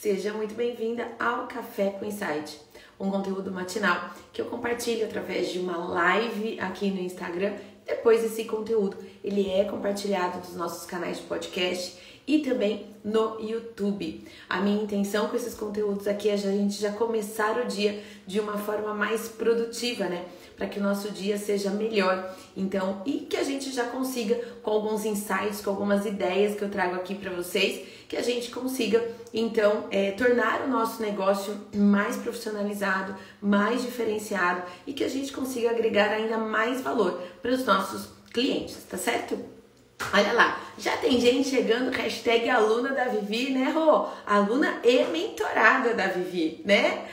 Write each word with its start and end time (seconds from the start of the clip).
Seja 0.00 0.32
muito 0.32 0.54
bem-vinda 0.54 1.10
ao 1.18 1.48
Café 1.48 1.90
com 1.90 2.04
Insight, 2.04 2.60
um 3.00 3.10
conteúdo 3.10 3.50
matinal 3.50 4.10
que 4.32 4.40
eu 4.40 4.46
compartilho 4.46 5.04
através 5.04 5.50
de 5.50 5.58
uma 5.58 5.76
live 5.76 6.60
aqui 6.60 6.88
no 6.88 7.00
Instagram. 7.00 7.54
Depois 7.84 8.22
esse 8.22 8.44
conteúdo, 8.44 8.96
ele 9.24 9.50
é 9.50 9.64
compartilhado 9.64 10.38
nos 10.38 10.54
nossos 10.54 10.86
canais 10.86 11.16
de 11.16 11.24
podcast 11.24 12.00
e 12.28 12.40
também 12.40 12.86
no 13.02 13.40
YouTube. 13.40 14.22
A 14.50 14.60
minha 14.60 14.82
intenção 14.82 15.28
com 15.28 15.36
esses 15.36 15.54
conteúdos 15.54 16.06
aqui 16.06 16.28
é 16.28 16.34
a 16.34 16.36
gente 16.36 16.78
já 16.78 16.92
começar 16.92 17.58
o 17.58 17.66
dia 17.66 18.04
de 18.26 18.38
uma 18.38 18.58
forma 18.58 18.92
mais 18.92 19.28
produtiva, 19.28 20.04
né? 20.04 20.26
Para 20.54 20.66
que 20.66 20.78
o 20.78 20.82
nosso 20.82 21.10
dia 21.10 21.38
seja 21.38 21.70
melhor. 21.70 22.36
Então, 22.54 23.00
e 23.06 23.20
que 23.20 23.36
a 23.36 23.42
gente 23.42 23.72
já 23.72 23.84
consiga, 23.84 24.34
com 24.62 24.70
alguns 24.70 25.06
insights, 25.06 25.62
com 25.62 25.70
algumas 25.70 26.04
ideias 26.04 26.54
que 26.54 26.62
eu 26.62 26.68
trago 26.68 26.96
aqui 26.96 27.14
para 27.14 27.30
vocês, 27.30 27.88
que 28.06 28.16
a 28.16 28.22
gente 28.22 28.50
consiga, 28.50 29.02
então, 29.32 29.86
é, 29.90 30.10
tornar 30.10 30.62
o 30.62 30.68
nosso 30.68 31.00
negócio 31.00 31.56
mais 31.74 32.16
profissionalizado, 32.16 33.16
mais 33.40 33.80
diferenciado 33.80 34.62
e 34.86 34.92
que 34.92 35.04
a 35.04 35.08
gente 35.08 35.32
consiga 35.32 35.70
agregar 35.70 36.10
ainda 36.10 36.36
mais 36.36 36.82
valor 36.82 37.22
para 37.40 37.52
os 37.52 37.64
nossos 37.64 38.10
clientes, 38.32 38.76
tá 38.90 38.98
certo? 38.98 39.57
Olha 40.00 40.32
lá, 40.32 40.60
já 40.78 40.96
tem 40.96 41.20
gente 41.20 41.48
chegando, 41.48 41.90
hashtag 41.90 42.48
aluna 42.48 42.90
da 42.90 43.06
Vivi, 43.06 43.50
né, 43.50 43.70
Rô? 43.70 44.06
Aluna 44.24 44.80
e 44.84 45.04
mentorada 45.04 45.92
da 45.92 46.06
Vivi, 46.06 46.62
né? 46.64 47.04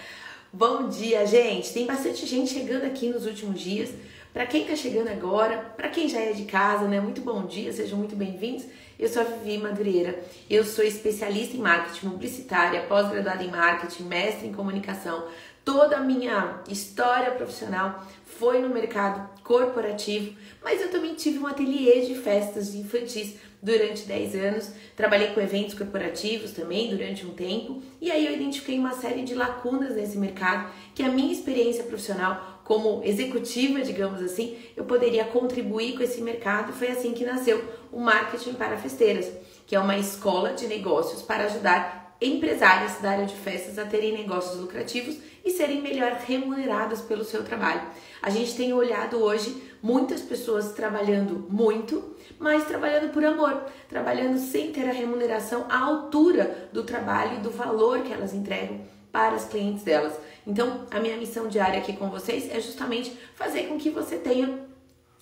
Bom 0.54 0.88
dia, 0.88 1.26
gente. 1.26 1.74
Tem 1.74 1.86
bastante 1.86 2.26
gente 2.28 2.54
chegando 2.54 2.86
aqui 2.86 3.10
nos 3.10 3.26
últimos 3.26 3.60
dias. 3.60 3.90
Para 4.32 4.46
quem 4.46 4.66
tá 4.66 4.76
chegando 4.76 5.10
agora, 5.10 5.58
para 5.76 5.90
quem 5.90 6.08
já 6.08 6.20
é 6.20 6.32
de 6.32 6.46
casa, 6.46 6.88
né? 6.88 7.02
Muito 7.02 7.22
bom 7.22 7.46
dia, 7.46 7.74
sejam 7.74 7.98
muito 7.98 8.16
bem-vindos. 8.16 8.66
Eu 9.00 9.10
sou 9.10 9.24
a 9.24 9.26
Vivi 9.26 9.58
Madureira, 9.58 10.24
eu 10.50 10.64
sou 10.64 10.86
especialista 10.86 11.58
em 11.58 11.60
marketing 11.60 12.10
publicitária, 12.10 12.84
pós-graduada 12.84 13.44
em 13.44 13.50
marketing, 13.50 14.04
mestre 14.04 14.48
em 14.48 14.54
comunicação. 14.54 15.26
Toda 15.66 15.98
a 15.98 16.02
minha 16.02 16.62
história 16.70 17.32
profissional 17.32 18.06
foi 18.26 18.62
no 18.62 18.70
mercado 18.70 19.28
corporativo, 19.46 20.36
mas 20.64 20.82
eu 20.82 20.90
também 20.90 21.14
tive 21.14 21.38
um 21.38 21.46
ateliê 21.46 22.02
de 22.02 22.16
festas 22.16 22.74
infantis 22.74 23.36
durante 23.62 24.04
10 24.04 24.36
anos. 24.36 24.72
Trabalhei 24.96 25.28
com 25.28 25.40
eventos 25.40 25.76
corporativos 25.76 26.52
também 26.52 26.90
durante 26.90 27.26
um 27.26 27.30
tempo, 27.30 27.82
e 28.02 28.12
aí 28.12 28.26
eu 28.26 28.34
identifiquei 28.34 28.78
uma 28.80 28.94
série 28.94 29.22
de 29.22 29.36
lacunas 29.36 29.96
nesse 29.96 30.18
mercado 30.18 30.72
que 30.96 31.04
a 31.04 31.10
minha 31.10 31.32
experiência 31.32 31.84
profissional 31.84 32.62
como 32.64 33.04
executiva, 33.04 33.82
digamos 33.82 34.20
assim, 34.24 34.58
eu 34.76 34.86
poderia 34.86 35.24
contribuir 35.26 35.96
com 35.96 36.02
esse 36.02 36.20
mercado. 36.20 36.74
Foi 36.74 36.88
assim 36.88 37.14
que 37.14 37.24
nasceu 37.24 37.64
o 37.92 38.00
Marketing 38.00 38.54
para 38.54 38.78
Festeiras, 38.78 39.32
que 39.68 39.76
é 39.76 39.80
uma 39.80 39.96
escola 39.96 40.54
de 40.54 40.66
negócios 40.66 41.22
para 41.22 41.46
ajudar 41.46 42.05
empresárias 42.22 43.00
da 43.02 43.12
área 43.12 43.26
de 43.26 43.36
festas 43.36 43.78
a 43.78 43.86
terem 43.86 44.14
negócios 44.14 44.60
lucrativos 44.60 45.18
e 45.44 45.52
serem 45.52 45.82
melhor 45.82 46.14
remuneradas 46.26 47.02
pelo 47.02 47.24
seu 47.24 47.44
trabalho. 47.44 47.82
A 48.22 48.30
gente 48.30 48.56
tem 48.56 48.74
olhado 48.74 49.18
hoje 49.18 49.62
muitas 49.82 50.22
pessoas 50.22 50.72
trabalhando 50.72 51.46
muito, 51.50 52.16
mas 52.40 52.66
trabalhando 52.66 53.12
por 53.12 53.24
amor, 53.24 53.66
trabalhando 53.88 54.40
sem 54.40 54.72
ter 54.72 54.90
a 54.90 54.94
remuneração 54.94 55.66
à 55.70 55.78
altura 55.80 56.70
do 56.74 56.84
trabalho 56.84 57.38
e 57.38 57.42
do 57.42 57.52
valor 57.52 58.02
que 58.02 58.12
elas 58.12 58.34
entregam 58.34 58.82
para 59.12 59.36
as 59.36 59.46
clientes 59.46 59.84
delas. 59.84 60.14
Então, 60.48 60.86
a 60.90 61.00
minha 61.00 61.18
missão 61.18 61.48
diária 61.48 61.80
aqui 61.80 61.94
com 61.94 62.10
vocês 62.10 62.50
é 62.50 62.60
justamente 62.60 63.18
fazer 63.36 63.68
com 63.68 63.78
que 63.78 63.90
você 63.90 64.18
tenha 64.18 64.60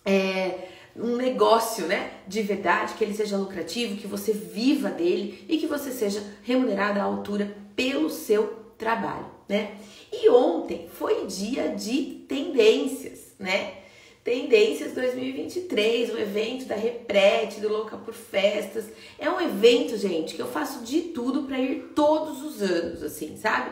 é, 0.05 0.69
um 0.95 1.15
negócio, 1.15 1.87
né, 1.87 2.11
de 2.27 2.41
verdade, 2.41 2.93
que 2.93 3.03
ele 3.03 3.13
seja 3.13 3.37
lucrativo, 3.37 3.97
que 3.97 4.07
você 4.07 4.31
viva 4.31 4.89
dele 4.89 5.43
e 5.49 5.57
que 5.57 5.67
você 5.67 5.91
seja 5.91 6.23
remunerada 6.43 7.01
à 7.01 7.03
altura 7.03 7.55
pelo 7.75 8.09
seu 8.09 8.63
trabalho, 8.77 9.25
né? 9.49 9.75
E 10.11 10.29
ontem 10.29 10.87
foi 10.93 11.25
dia 11.25 11.69
de 11.69 12.25
tendências, 12.27 13.33
né? 13.39 13.75
Tendências 14.23 14.93
2023, 14.93 16.13
o 16.13 16.17
evento 16.17 16.65
da 16.65 16.75
Reprete, 16.75 17.59
do 17.59 17.67
Louca 17.67 17.97
por 17.97 18.13
Festas. 18.13 18.85
É 19.19 19.29
um 19.29 19.41
evento, 19.41 19.97
gente, 19.97 20.35
que 20.35 20.41
eu 20.41 20.47
faço 20.47 20.85
de 20.85 21.01
tudo 21.01 21.43
para 21.43 21.59
ir 21.59 21.91
todos 21.93 22.41
os 22.41 22.61
anos, 22.61 23.03
assim, 23.03 23.35
sabe? 23.35 23.71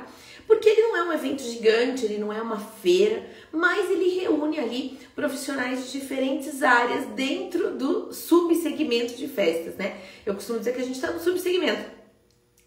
Porque 0.52 0.68
ele 0.68 0.82
não 0.82 0.98
é 0.98 1.04
um 1.04 1.14
evento 1.14 1.44
gigante, 1.44 2.04
ele 2.04 2.18
não 2.18 2.32
é 2.32 2.42
uma 2.42 2.60
feira, 2.60 3.26
mas 3.54 3.90
ele 3.90 4.20
reúne 4.20 4.60
ali 4.60 5.00
profissionais 5.16 5.86
de 5.86 5.98
diferentes 5.98 6.62
áreas 6.62 7.06
dentro 7.16 7.74
do 7.74 8.12
subsegmento 8.12 9.16
de 9.16 9.30
festas, 9.30 9.76
né? 9.78 10.02
Eu 10.26 10.34
costumo 10.34 10.60
dizer 10.60 10.76
que 10.76 10.82
a 10.82 10.84
gente 10.84 10.96
está 10.96 11.10
no 11.10 11.22
subsegmento, 11.22 11.90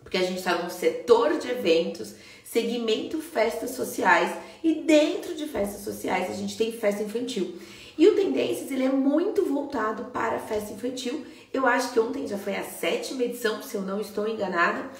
porque 0.02 0.16
a 0.16 0.22
gente 0.22 0.38
está 0.38 0.62
no 0.62 0.70
setor 0.70 1.36
de 1.36 1.50
eventos, 1.50 2.14
segmento 2.42 3.20
festas 3.20 3.72
sociais, 3.72 4.34
e 4.62 4.76
dentro 4.76 5.34
de 5.34 5.46
festas 5.46 5.82
sociais 5.82 6.30
a 6.30 6.34
gente 6.34 6.56
tem 6.56 6.72
festa 6.72 7.02
infantil. 7.02 7.54
E 7.98 8.08
o 8.08 8.16
Tendências 8.16 8.70
ele 8.70 8.84
é 8.84 8.88
muito 8.90 9.44
voltado 9.44 10.06
para 10.06 10.36
a 10.36 10.40
festa 10.40 10.72
infantil. 10.72 11.22
Eu 11.52 11.66
acho 11.66 11.92
que 11.92 12.00
ontem 12.00 12.26
já 12.26 12.38
foi 12.38 12.56
a 12.56 12.64
sétima 12.64 13.24
edição, 13.24 13.62
se 13.62 13.74
eu 13.74 13.82
não 13.82 14.00
estou 14.00 14.26
enganada. 14.26 14.90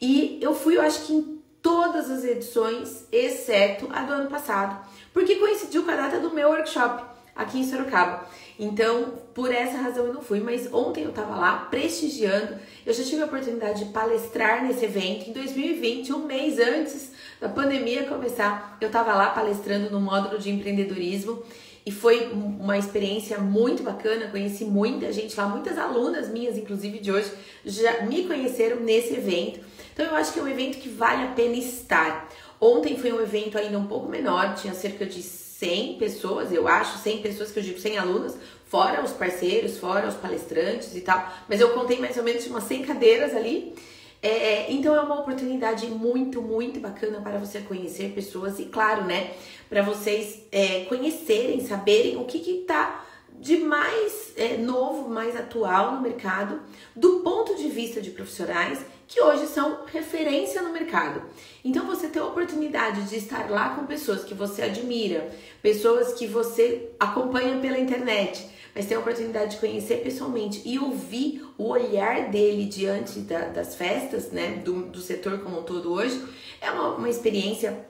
E 0.00 0.40
eu 0.42 0.52
fui, 0.52 0.76
eu 0.76 0.82
acho 0.82 1.06
que 1.06 1.12
em 1.12 1.41
todas 1.62 2.10
as 2.10 2.24
edições, 2.24 3.06
exceto 3.12 3.88
a 3.92 4.02
do 4.02 4.12
ano 4.12 4.28
passado, 4.28 4.84
porque 5.14 5.36
coincidiu 5.36 5.84
com 5.84 5.90
a 5.90 5.96
data 5.96 6.18
do 6.18 6.34
meu 6.34 6.48
workshop 6.48 7.04
aqui 7.34 7.60
em 7.60 7.64
Sorocaba. 7.64 8.26
Então, 8.58 9.14
por 9.34 9.50
essa 9.50 9.78
razão 9.78 10.06
eu 10.06 10.12
não 10.12 10.22
fui, 10.22 10.40
mas 10.40 10.72
ontem 10.72 11.04
eu 11.04 11.10
estava 11.10 11.34
lá 11.36 11.66
prestigiando. 11.70 12.56
Eu 12.84 12.92
já 12.92 13.02
tive 13.02 13.22
a 13.22 13.26
oportunidade 13.26 13.84
de 13.84 13.92
palestrar 13.92 14.64
nesse 14.64 14.84
evento 14.84 15.30
em 15.30 15.32
2020, 15.32 16.12
um 16.12 16.26
mês 16.26 16.58
antes 16.58 17.12
da 17.40 17.48
pandemia 17.48 18.04
começar. 18.04 18.76
Eu 18.80 18.88
estava 18.88 19.14
lá 19.14 19.30
palestrando 19.30 19.90
no 19.90 20.00
módulo 20.00 20.38
de 20.38 20.50
empreendedorismo 20.50 21.42
e 21.84 21.90
foi 21.90 22.30
uma 22.32 22.78
experiência 22.78 23.38
muito 23.38 23.82
bacana. 23.82 24.28
Conheci 24.28 24.64
muita 24.64 25.10
gente 25.10 25.36
lá, 25.36 25.46
muitas 25.46 25.78
alunas 25.78 26.28
minhas, 26.28 26.56
inclusive 26.56 26.98
de 26.98 27.10
hoje, 27.10 27.32
já 27.64 28.02
me 28.02 28.24
conheceram 28.24 28.80
nesse 28.80 29.14
evento. 29.14 29.60
Então 29.92 30.06
eu 30.06 30.14
acho 30.16 30.32
que 30.32 30.40
é 30.40 30.42
um 30.42 30.48
evento 30.48 30.78
que 30.78 30.88
vale 30.88 31.24
a 31.24 31.28
pena 31.28 31.56
estar. 31.56 32.28
Ontem 32.60 32.96
foi 32.96 33.12
um 33.12 33.20
evento 33.20 33.58
ainda 33.58 33.78
um 33.78 33.86
pouco 33.86 34.08
menor, 34.08 34.54
tinha 34.54 34.74
cerca 34.74 35.04
de 35.04 35.22
100 35.22 35.98
pessoas, 35.98 36.52
eu 36.52 36.66
acho, 36.66 36.98
100 36.98 37.22
pessoas 37.22 37.50
que 37.50 37.58
eu 37.58 37.62
digo 37.62 37.78
100 37.78 37.98
alunas, 37.98 38.36
fora 38.66 39.02
os 39.02 39.12
parceiros, 39.12 39.78
fora 39.78 40.08
os 40.08 40.14
palestrantes 40.14 40.94
e 40.96 41.00
tal. 41.00 41.30
Mas 41.48 41.60
eu 41.60 41.70
contei 41.70 41.98
mais 41.98 42.16
ou 42.16 42.22
menos 42.22 42.46
umas 42.46 42.64
100 42.64 42.82
cadeiras 42.82 43.34
ali. 43.34 43.74
É, 44.22 44.70
então 44.72 44.94
é 44.94 45.00
uma 45.00 45.20
oportunidade 45.20 45.86
muito, 45.88 46.40
muito 46.40 46.78
bacana 46.78 47.20
para 47.20 47.38
você 47.38 47.60
conhecer 47.60 48.12
pessoas 48.12 48.60
e, 48.60 48.66
claro, 48.66 49.04
né, 49.04 49.32
para 49.68 49.82
vocês 49.82 50.42
é, 50.52 50.84
conhecerem, 50.84 51.60
saberem 51.66 52.16
o 52.16 52.24
que 52.24 52.38
está 52.38 53.04
de 53.42 53.56
mais 53.56 54.32
é, 54.36 54.56
novo, 54.56 55.08
mais 55.08 55.34
atual 55.34 55.96
no 55.96 56.00
mercado, 56.00 56.60
do 56.94 57.20
ponto 57.24 57.56
de 57.56 57.68
vista 57.68 58.00
de 58.00 58.12
profissionais 58.12 58.78
que 59.08 59.20
hoje 59.20 59.48
são 59.48 59.80
referência 59.84 60.62
no 60.62 60.72
mercado. 60.72 61.20
Então 61.64 61.84
você 61.84 62.06
ter 62.06 62.20
a 62.20 62.24
oportunidade 62.24 63.02
de 63.08 63.16
estar 63.16 63.50
lá 63.50 63.70
com 63.70 63.84
pessoas 63.84 64.22
que 64.22 64.32
você 64.32 64.62
admira, 64.62 65.28
pessoas 65.60 66.14
que 66.14 66.24
você 66.24 66.90
acompanha 67.00 67.58
pela 67.58 67.80
internet, 67.80 68.48
mas 68.76 68.86
ter 68.86 68.94
a 68.94 69.00
oportunidade 69.00 69.56
de 69.56 69.60
conhecer 69.60 70.04
pessoalmente 70.04 70.62
e 70.64 70.78
ouvir 70.78 71.44
o 71.58 71.66
olhar 71.68 72.30
dele 72.30 72.66
diante 72.66 73.18
da, 73.18 73.48
das 73.48 73.74
festas, 73.74 74.30
né, 74.30 74.62
do, 74.64 74.84
do 74.84 75.00
setor 75.00 75.40
como 75.40 75.58
um 75.58 75.62
todo 75.64 75.92
hoje, 75.92 76.24
é 76.60 76.70
uma, 76.70 76.94
uma 76.94 77.10
experiência 77.10 77.86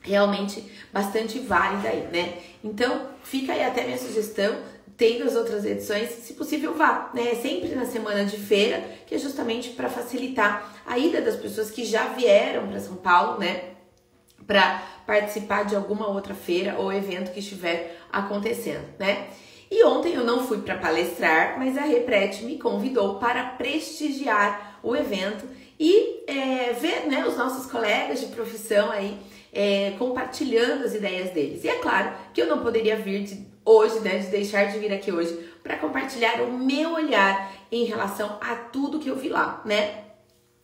realmente 0.00 0.64
bastante 0.92 1.40
válida 1.40 1.88
aí, 1.88 2.06
né? 2.12 2.38
Então, 2.62 3.08
fica 3.22 3.52
aí 3.52 3.64
até 3.64 3.84
minha 3.84 3.98
sugestão 3.98 4.54
tendo 4.96 5.24
as 5.24 5.34
outras 5.34 5.64
edições, 5.64 6.10
se 6.10 6.34
possível 6.34 6.74
vá, 6.74 7.10
né? 7.14 7.34
Sempre 7.34 7.74
na 7.74 7.84
semana 7.84 8.24
de 8.24 8.36
feira, 8.36 8.82
que 9.06 9.14
é 9.14 9.18
justamente 9.18 9.70
para 9.70 9.88
facilitar 9.88 10.82
a 10.86 10.98
ida 10.98 11.20
das 11.20 11.36
pessoas 11.36 11.70
que 11.70 11.84
já 11.84 12.08
vieram 12.08 12.68
para 12.68 12.80
São 12.80 12.96
Paulo, 12.96 13.38
né? 13.38 13.70
Para 14.46 14.82
participar 15.06 15.64
de 15.64 15.74
alguma 15.74 16.08
outra 16.08 16.34
feira 16.34 16.76
ou 16.78 16.92
evento 16.92 17.32
que 17.32 17.40
estiver 17.40 17.98
acontecendo, 18.12 18.86
né? 18.98 19.28
E 19.70 19.82
ontem 19.84 20.14
eu 20.14 20.24
não 20.24 20.46
fui 20.46 20.58
para 20.58 20.76
palestrar, 20.76 21.58
mas 21.58 21.76
a 21.76 21.82
Reprete 21.82 22.44
me 22.44 22.58
convidou 22.58 23.16
para 23.16 23.42
prestigiar 23.42 24.78
o 24.82 24.94
evento 24.94 25.44
e 25.80 26.22
é, 26.28 26.72
ver 26.74 27.06
né, 27.08 27.26
os 27.26 27.36
nossos 27.36 27.66
colegas 27.70 28.20
de 28.20 28.26
profissão 28.26 28.90
aí 28.90 29.18
é, 29.52 29.94
compartilhando 29.98 30.84
as 30.84 30.94
ideias 30.94 31.30
deles. 31.30 31.64
E 31.64 31.68
é 31.68 31.78
claro 31.78 32.12
que 32.32 32.40
eu 32.40 32.46
não 32.46 32.62
poderia 32.62 32.96
vir 32.96 33.24
de 33.24 33.53
hoje, 33.64 34.00
né, 34.00 34.18
de 34.18 34.26
deixar 34.26 34.64
de 34.64 34.78
vir 34.78 34.92
aqui 34.92 35.10
hoje 35.10 35.32
para 35.62 35.76
compartilhar 35.76 36.42
o 36.42 36.52
meu 36.52 36.92
olhar 36.92 37.52
em 37.72 37.84
relação 37.84 38.38
a 38.40 38.54
tudo 38.54 38.98
que 38.98 39.08
eu 39.08 39.16
vi 39.16 39.28
lá, 39.28 39.62
né? 39.64 40.04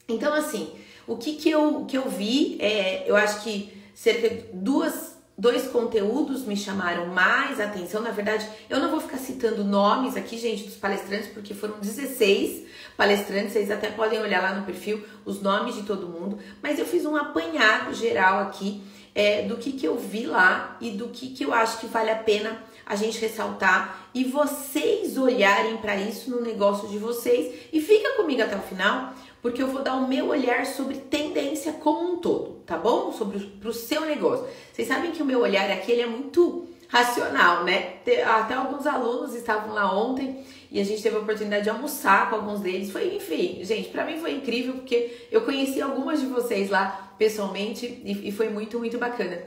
Então, 0.08 0.34
assim, 0.34 0.72
o 1.06 1.16
que 1.16 1.34
que 1.34 1.50
eu, 1.50 1.84
que 1.86 1.96
eu 1.96 2.08
vi, 2.08 2.58
é, 2.60 3.08
eu 3.08 3.16
acho 3.16 3.42
que 3.42 3.72
cerca 3.94 4.28
de 4.28 4.42
duas 4.52 5.18
dois 5.40 5.68
conteúdos 5.68 6.44
me 6.44 6.54
chamaram 6.54 7.06
mais 7.06 7.58
atenção. 7.58 8.02
Na 8.02 8.10
verdade, 8.10 8.46
eu 8.68 8.78
não 8.78 8.90
vou 8.90 9.00
ficar 9.00 9.16
citando 9.16 9.64
nomes 9.64 10.14
aqui, 10.14 10.36
gente, 10.36 10.64
dos 10.64 10.76
palestrantes, 10.76 11.28
porque 11.28 11.54
foram 11.54 11.80
16 11.80 12.66
palestrantes. 12.94 13.54
Vocês 13.54 13.70
até 13.70 13.88
podem 13.88 14.20
olhar 14.20 14.42
lá 14.42 14.52
no 14.52 14.66
perfil 14.66 15.02
os 15.24 15.40
nomes 15.40 15.74
de 15.76 15.84
todo 15.84 16.06
mundo. 16.06 16.38
Mas 16.62 16.78
eu 16.78 16.84
fiz 16.84 17.06
um 17.06 17.16
apanhado 17.16 17.94
geral 17.94 18.40
aqui 18.40 18.82
é, 19.14 19.40
do 19.42 19.56
que, 19.56 19.72
que 19.72 19.86
eu 19.86 19.96
vi 19.96 20.26
lá 20.26 20.76
e 20.78 20.90
do 20.90 21.08
que, 21.08 21.30
que 21.30 21.42
eu 21.42 21.54
acho 21.54 21.80
que 21.80 21.86
vale 21.86 22.10
a 22.10 22.16
pena 22.16 22.62
a 22.90 22.96
gente 22.96 23.20
ressaltar 23.20 24.10
e 24.12 24.24
vocês 24.24 25.16
olharem 25.16 25.76
para 25.76 25.94
isso 25.94 26.28
no 26.28 26.40
negócio 26.40 26.88
de 26.88 26.98
vocês. 26.98 27.54
E 27.72 27.80
fica 27.80 28.14
comigo 28.14 28.42
até 28.42 28.56
o 28.56 28.62
final, 28.62 29.14
porque 29.40 29.62
eu 29.62 29.68
vou 29.68 29.80
dar 29.80 29.94
o 29.94 30.08
meu 30.08 30.26
olhar 30.26 30.66
sobre 30.66 30.96
tendência 30.96 31.74
como 31.74 32.14
um 32.14 32.16
todo, 32.16 32.62
tá 32.66 32.76
bom? 32.76 33.12
Sobre 33.12 33.48
o 33.64 33.72
seu 33.72 34.00
negócio. 34.00 34.44
Vocês 34.72 34.88
sabem 34.88 35.12
que 35.12 35.22
o 35.22 35.24
meu 35.24 35.38
olhar 35.38 35.70
aqui 35.70 35.92
ele 35.92 36.02
é 36.02 36.06
muito 36.06 36.66
racional, 36.88 37.62
né? 37.62 37.98
Até 38.26 38.54
alguns 38.54 38.84
alunos 38.88 39.36
estavam 39.36 39.72
lá 39.72 39.96
ontem 39.96 40.44
e 40.68 40.80
a 40.80 40.84
gente 40.84 41.00
teve 41.00 41.14
a 41.14 41.20
oportunidade 41.20 41.62
de 41.62 41.70
almoçar 41.70 42.28
com 42.28 42.34
alguns 42.34 42.58
deles. 42.58 42.90
Foi, 42.90 43.14
enfim, 43.14 43.60
gente, 43.62 43.90
para 43.90 44.04
mim 44.04 44.18
foi 44.18 44.32
incrível 44.32 44.74
porque 44.74 45.28
eu 45.30 45.42
conheci 45.42 45.80
algumas 45.80 46.20
de 46.20 46.26
vocês 46.26 46.68
lá 46.68 47.14
pessoalmente 47.16 47.86
e, 48.04 48.30
e 48.30 48.32
foi 48.32 48.48
muito, 48.48 48.80
muito 48.80 48.98
bacana. 48.98 49.40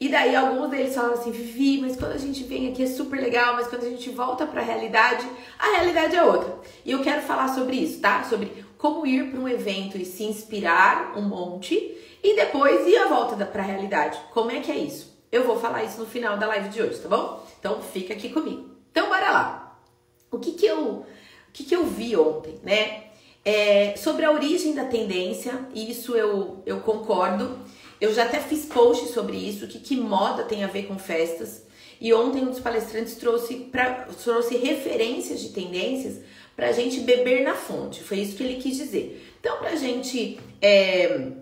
E 0.00 0.08
daí 0.08 0.34
alguns 0.34 0.70
deles 0.70 0.94
falavam 0.94 1.18
assim, 1.18 1.30
Vivi, 1.30 1.78
mas 1.78 1.94
quando 1.94 2.12
a 2.12 2.18
gente 2.18 2.42
vem 2.44 2.70
aqui 2.70 2.84
é 2.84 2.86
super 2.86 3.20
legal, 3.20 3.54
mas 3.54 3.66
quando 3.66 3.84
a 3.84 3.90
gente 3.90 4.08
volta 4.08 4.46
para 4.46 4.62
a 4.62 4.64
realidade, 4.64 5.28
a 5.58 5.76
realidade 5.76 6.16
é 6.16 6.24
outra. 6.24 6.58
E 6.86 6.90
eu 6.90 7.02
quero 7.02 7.20
falar 7.20 7.48
sobre 7.48 7.76
isso, 7.76 8.00
tá? 8.00 8.24
Sobre 8.24 8.64
como 8.78 9.06
ir 9.06 9.30
para 9.30 9.38
um 9.38 9.46
evento 9.46 9.98
e 9.98 10.06
se 10.06 10.24
inspirar 10.24 11.12
um 11.18 11.20
monte 11.20 11.76
e 12.24 12.34
depois 12.34 12.86
ir 12.86 12.96
à 12.96 13.08
volta 13.08 13.44
para 13.44 13.62
a 13.62 13.66
realidade. 13.66 14.18
Como 14.32 14.50
é 14.50 14.60
que 14.60 14.72
é 14.72 14.76
isso? 14.76 15.20
Eu 15.30 15.44
vou 15.44 15.58
falar 15.60 15.84
isso 15.84 16.00
no 16.00 16.06
final 16.06 16.38
da 16.38 16.46
live 16.46 16.70
de 16.70 16.80
hoje, 16.80 16.98
tá 16.98 17.08
bom? 17.08 17.46
Então 17.58 17.82
fica 17.82 18.14
aqui 18.14 18.30
comigo. 18.30 18.70
Então 18.90 19.06
bora 19.06 19.30
lá. 19.30 19.78
O 20.30 20.38
que 20.38 20.52
que 20.52 20.64
eu, 20.64 20.82
o 20.82 21.06
que 21.52 21.62
que 21.62 21.76
eu 21.76 21.84
vi 21.84 22.16
ontem, 22.16 22.58
né? 22.62 23.04
É, 23.44 23.94
sobre 23.96 24.24
a 24.24 24.32
origem 24.32 24.74
da 24.74 24.86
tendência, 24.86 25.66
isso 25.74 26.16
eu, 26.16 26.62
eu 26.64 26.80
concordo. 26.80 27.58
Eu 28.00 28.14
já 28.14 28.24
até 28.24 28.40
fiz 28.40 28.64
post 28.64 29.12
sobre 29.12 29.36
isso, 29.36 29.66
que, 29.66 29.78
que 29.78 29.96
moda 29.96 30.44
tem 30.44 30.64
a 30.64 30.68
ver 30.68 30.84
com 30.84 30.98
festas. 30.98 31.62
E 32.00 32.14
ontem 32.14 32.42
um 32.42 32.50
dos 32.50 32.60
palestrantes 32.60 33.14
trouxe, 33.16 33.56
pra, 33.56 34.06
trouxe 34.22 34.56
referências 34.56 35.40
de 35.40 35.50
tendências 35.50 36.20
para 36.56 36.68
a 36.68 36.72
gente 36.72 37.00
beber 37.00 37.42
na 37.42 37.54
fonte. 37.54 38.02
Foi 38.02 38.18
isso 38.18 38.36
que 38.36 38.42
ele 38.42 38.60
quis 38.60 38.76
dizer. 38.76 39.34
Então, 39.38 39.58
para 39.58 39.76
gente, 39.76 40.40
é, 40.62 41.32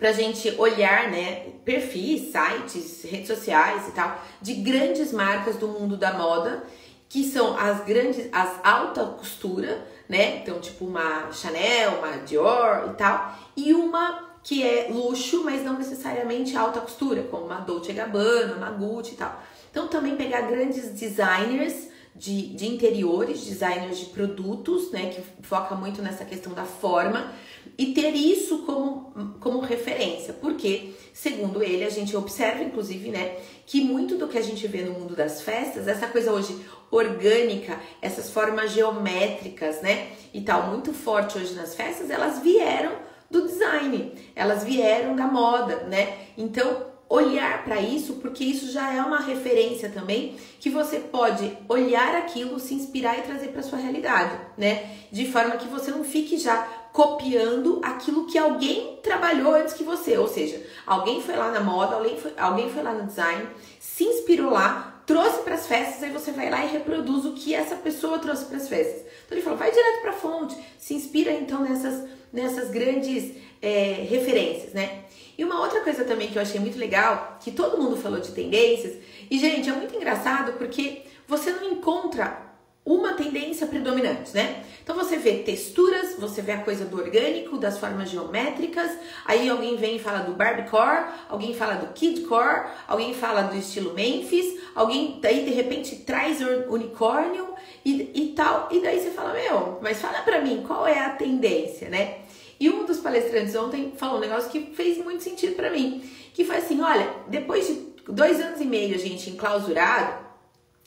a 0.00 0.12
gente 0.12 0.54
olhar 0.58 1.10
né, 1.10 1.46
perfis, 1.64 2.32
sites, 2.32 3.02
redes 3.02 3.26
sociais 3.26 3.88
e 3.88 3.92
tal, 3.92 4.22
de 4.40 4.54
grandes 4.54 5.12
marcas 5.12 5.56
do 5.56 5.68
mundo 5.68 5.96
da 5.96 6.14
moda, 6.14 6.64
que 7.08 7.22
são 7.24 7.56
as 7.56 7.84
grandes, 7.84 8.28
as 8.32 8.58
alta 8.64 9.04
costura, 9.04 9.86
né? 10.08 10.38
Então, 10.38 10.60
tipo 10.60 10.84
uma 10.86 11.30
Chanel, 11.30 11.98
uma 11.98 12.18
Dior 12.18 12.90
e 12.90 12.96
tal, 12.96 13.38
e 13.56 13.72
uma 13.72 14.33
que 14.44 14.62
é 14.62 14.88
luxo, 14.90 15.42
mas 15.42 15.64
não 15.64 15.78
necessariamente 15.78 16.54
alta 16.54 16.78
costura, 16.78 17.22
como 17.22 17.46
uma 17.46 17.60
Dolce 17.60 17.94
Gabbana, 17.94 18.54
uma 18.54 18.70
Gucci 18.70 19.14
e 19.14 19.16
tal. 19.16 19.42
Então 19.70 19.88
também 19.88 20.16
pegar 20.16 20.42
grandes 20.42 20.90
designers 20.90 21.88
de, 22.14 22.48
de 22.54 22.66
interiores, 22.66 23.44
designers 23.44 23.98
de 23.98 24.06
produtos, 24.06 24.92
né, 24.92 25.06
que 25.06 25.22
foca 25.42 25.74
muito 25.74 26.00
nessa 26.02 26.26
questão 26.26 26.52
da 26.52 26.64
forma, 26.64 27.32
e 27.76 27.86
ter 27.86 28.14
isso 28.14 28.58
como, 28.58 29.34
como 29.40 29.58
referência, 29.60 30.32
porque, 30.34 30.92
segundo 31.12 31.62
ele, 31.62 31.82
a 31.82 31.90
gente 31.90 32.14
observa, 32.14 32.62
inclusive, 32.62 33.08
né, 33.08 33.38
que 33.66 33.80
muito 33.80 34.16
do 34.16 34.28
que 34.28 34.38
a 34.38 34.42
gente 34.42 34.68
vê 34.68 34.82
no 34.82 34.92
mundo 34.92 35.16
das 35.16 35.40
festas, 35.40 35.88
essa 35.88 36.06
coisa 36.06 36.30
hoje 36.30 36.54
orgânica, 36.90 37.80
essas 38.00 38.30
formas 38.30 38.70
geométricas, 38.70 39.80
né, 39.80 40.12
e 40.32 40.42
tal, 40.42 40.68
muito 40.68 40.92
forte 40.92 41.38
hoje 41.38 41.54
nas 41.54 41.74
festas, 41.74 42.10
elas 42.10 42.40
vieram 42.40 42.92
do 43.34 43.48
design, 43.48 44.14
elas 44.36 44.62
vieram 44.62 45.16
da 45.16 45.26
moda, 45.26 45.84
né? 45.88 46.18
Então, 46.38 46.94
olhar 47.08 47.64
para 47.64 47.80
isso, 47.80 48.14
porque 48.14 48.44
isso 48.44 48.70
já 48.70 48.94
é 48.94 49.02
uma 49.02 49.18
referência 49.18 49.90
também 49.90 50.36
que 50.60 50.70
você 50.70 51.00
pode 51.00 51.56
olhar 51.68 52.14
aquilo, 52.14 52.60
se 52.60 52.74
inspirar 52.74 53.18
e 53.18 53.22
trazer 53.22 53.48
para 53.48 53.62
sua 53.62 53.78
realidade, 53.78 54.38
né? 54.56 54.88
De 55.10 55.30
forma 55.30 55.56
que 55.56 55.66
você 55.66 55.90
não 55.90 56.04
fique 56.04 56.38
já 56.38 56.66
copiando 56.92 57.80
aquilo 57.82 58.26
que 58.26 58.38
alguém 58.38 59.00
trabalhou 59.02 59.52
antes 59.52 59.74
que 59.74 59.82
você, 59.82 60.16
ou 60.16 60.28
seja, 60.28 60.64
alguém 60.86 61.20
foi 61.20 61.34
lá 61.34 61.50
na 61.50 61.60
moda, 61.60 61.96
alguém 61.96 62.16
foi, 62.16 62.32
alguém 62.38 62.70
foi 62.70 62.84
lá 62.84 62.92
no 62.92 63.06
design, 63.06 63.48
se 63.80 64.04
inspirou 64.04 64.50
lá, 64.50 65.02
trouxe 65.04 65.42
para 65.42 65.56
as 65.56 65.66
festas, 65.66 66.04
aí 66.04 66.10
você 66.10 66.30
vai 66.30 66.48
lá 66.48 66.64
e 66.64 66.68
reproduz 66.68 67.24
o 67.24 67.32
que 67.32 67.52
essa 67.52 67.74
pessoa 67.74 68.20
trouxe 68.20 68.44
para 68.44 68.58
as 68.58 68.68
festas. 68.68 69.02
Então 69.26 69.36
ele 69.36 69.42
falou, 69.42 69.58
vai 69.58 69.72
direto 69.72 70.02
para 70.02 70.10
a 70.10 70.14
fonte, 70.14 70.56
se 70.78 70.94
inspira 70.94 71.32
então 71.32 71.62
nessas 71.62 72.08
nessas 72.34 72.70
grandes 72.70 73.32
é, 73.62 74.04
referências, 74.10 74.74
né? 74.74 75.04
E 75.38 75.44
uma 75.44 75.60
outra 75.60 75.80
coisa 75.80 76.04
também 76.04 76.28
que 76.28 76.36
eu 76.36 76.42
achei 76.42 76.60
muito 76.60 76.78
legal, 76.78 77.38
que 77.40 77.50
todo 77.50 77.80
mundo 77.80 77.96
falou 77.96 78.20
de 78.20 78.32
tendências, 78.32 78.94
e 79.30 79.38
gente, 79.38 79.68
é 79.68 79.72
muito 79.72 79.94
engraçado 79.94 80.52
porque 80.58 81.02
você 81.26 81.50
não 81.50 81.72
encontra 81.72 82.44
uma 82.84 83.14
tendência 83.14 83.66
predominante, 83.66 84.34
né? 84.34 84.62
Então 84.82 84.94
você 84.94 85.16
vê 85.16 85.36
texturas, 85.38 86.16
você 86.18 86.42
vê 86.42 86.52
a 86.52 86.58
coisa 86.58 86.84
do 86.84 86.98
orgânico, 86.98 87.56
das 87.56 87.78
formas 87.78 88.10
geométricas, 88.10 88.90
aí 89.24 89.48
alguém 89.48 89.76
vem 89.76 89.96
e 89.96 89.98
fala 89.98 90.18
do 90.18 90.34
Barbiecore, 90.34 91.06
alguém 91.26 91.54
fala 91.54 91.76
do 91.76 91.94
Kidcore, 91.94 92.66
alguém 92.86 93.14
fala 93.14 93.42
do 93.44 93.56
estilo 93.56 93.94
Memphis, 93.94 94.60
alguém 94.74 95.18
daí 95.22 95.44
de 95.44 95.52
repente 95.52 95.96
traz 95.96 96.42
unicórnio 96.68 97.54
e, 97.82 98.10
e 98.14 98.34
tal, 98.36 98.68
e 98.70 98.80
daí 98.80 99.00
você 99.00 99.10
fala, 99.10 99.32
meu, 99.32 99.78
mas 99.80 99.98
fala 100.02 100.20
pra 100.20 100.42
mim, 100.42 100.62
qual 100.66 100.86
é 100.86 100.98
a 100.98 101.10
tendência, 101.10 101.88
né? 101.88 102.23
E 102.58 102.68
um 102.70 102.84
dos 102.84 102.98
palestrantes 102.98 103.54
ontem 103.54 103.92
falou 103.96 104.18
um 104.18 104.20
negócio 104.20 104.50
que 104.50 104.74
fez 104.74 104.98
muito 104.98 105.22
sentido 105.22 105.54
para 105.54 105.70
mim, 105.70 106.02
que 106.32 106.44
foi 106.44 106.56
assim, 106.56 106.80
olha, 106.80 107.08
depois 107.28 107.66
de 107.66 107.94
dois 108.08 108.40
anos 108.40 108.60
e 108.60 108.64
meio 108.64 108.94
a 108.94 108.98
gente 108.98 109.30
enclausurado 109.30 110.24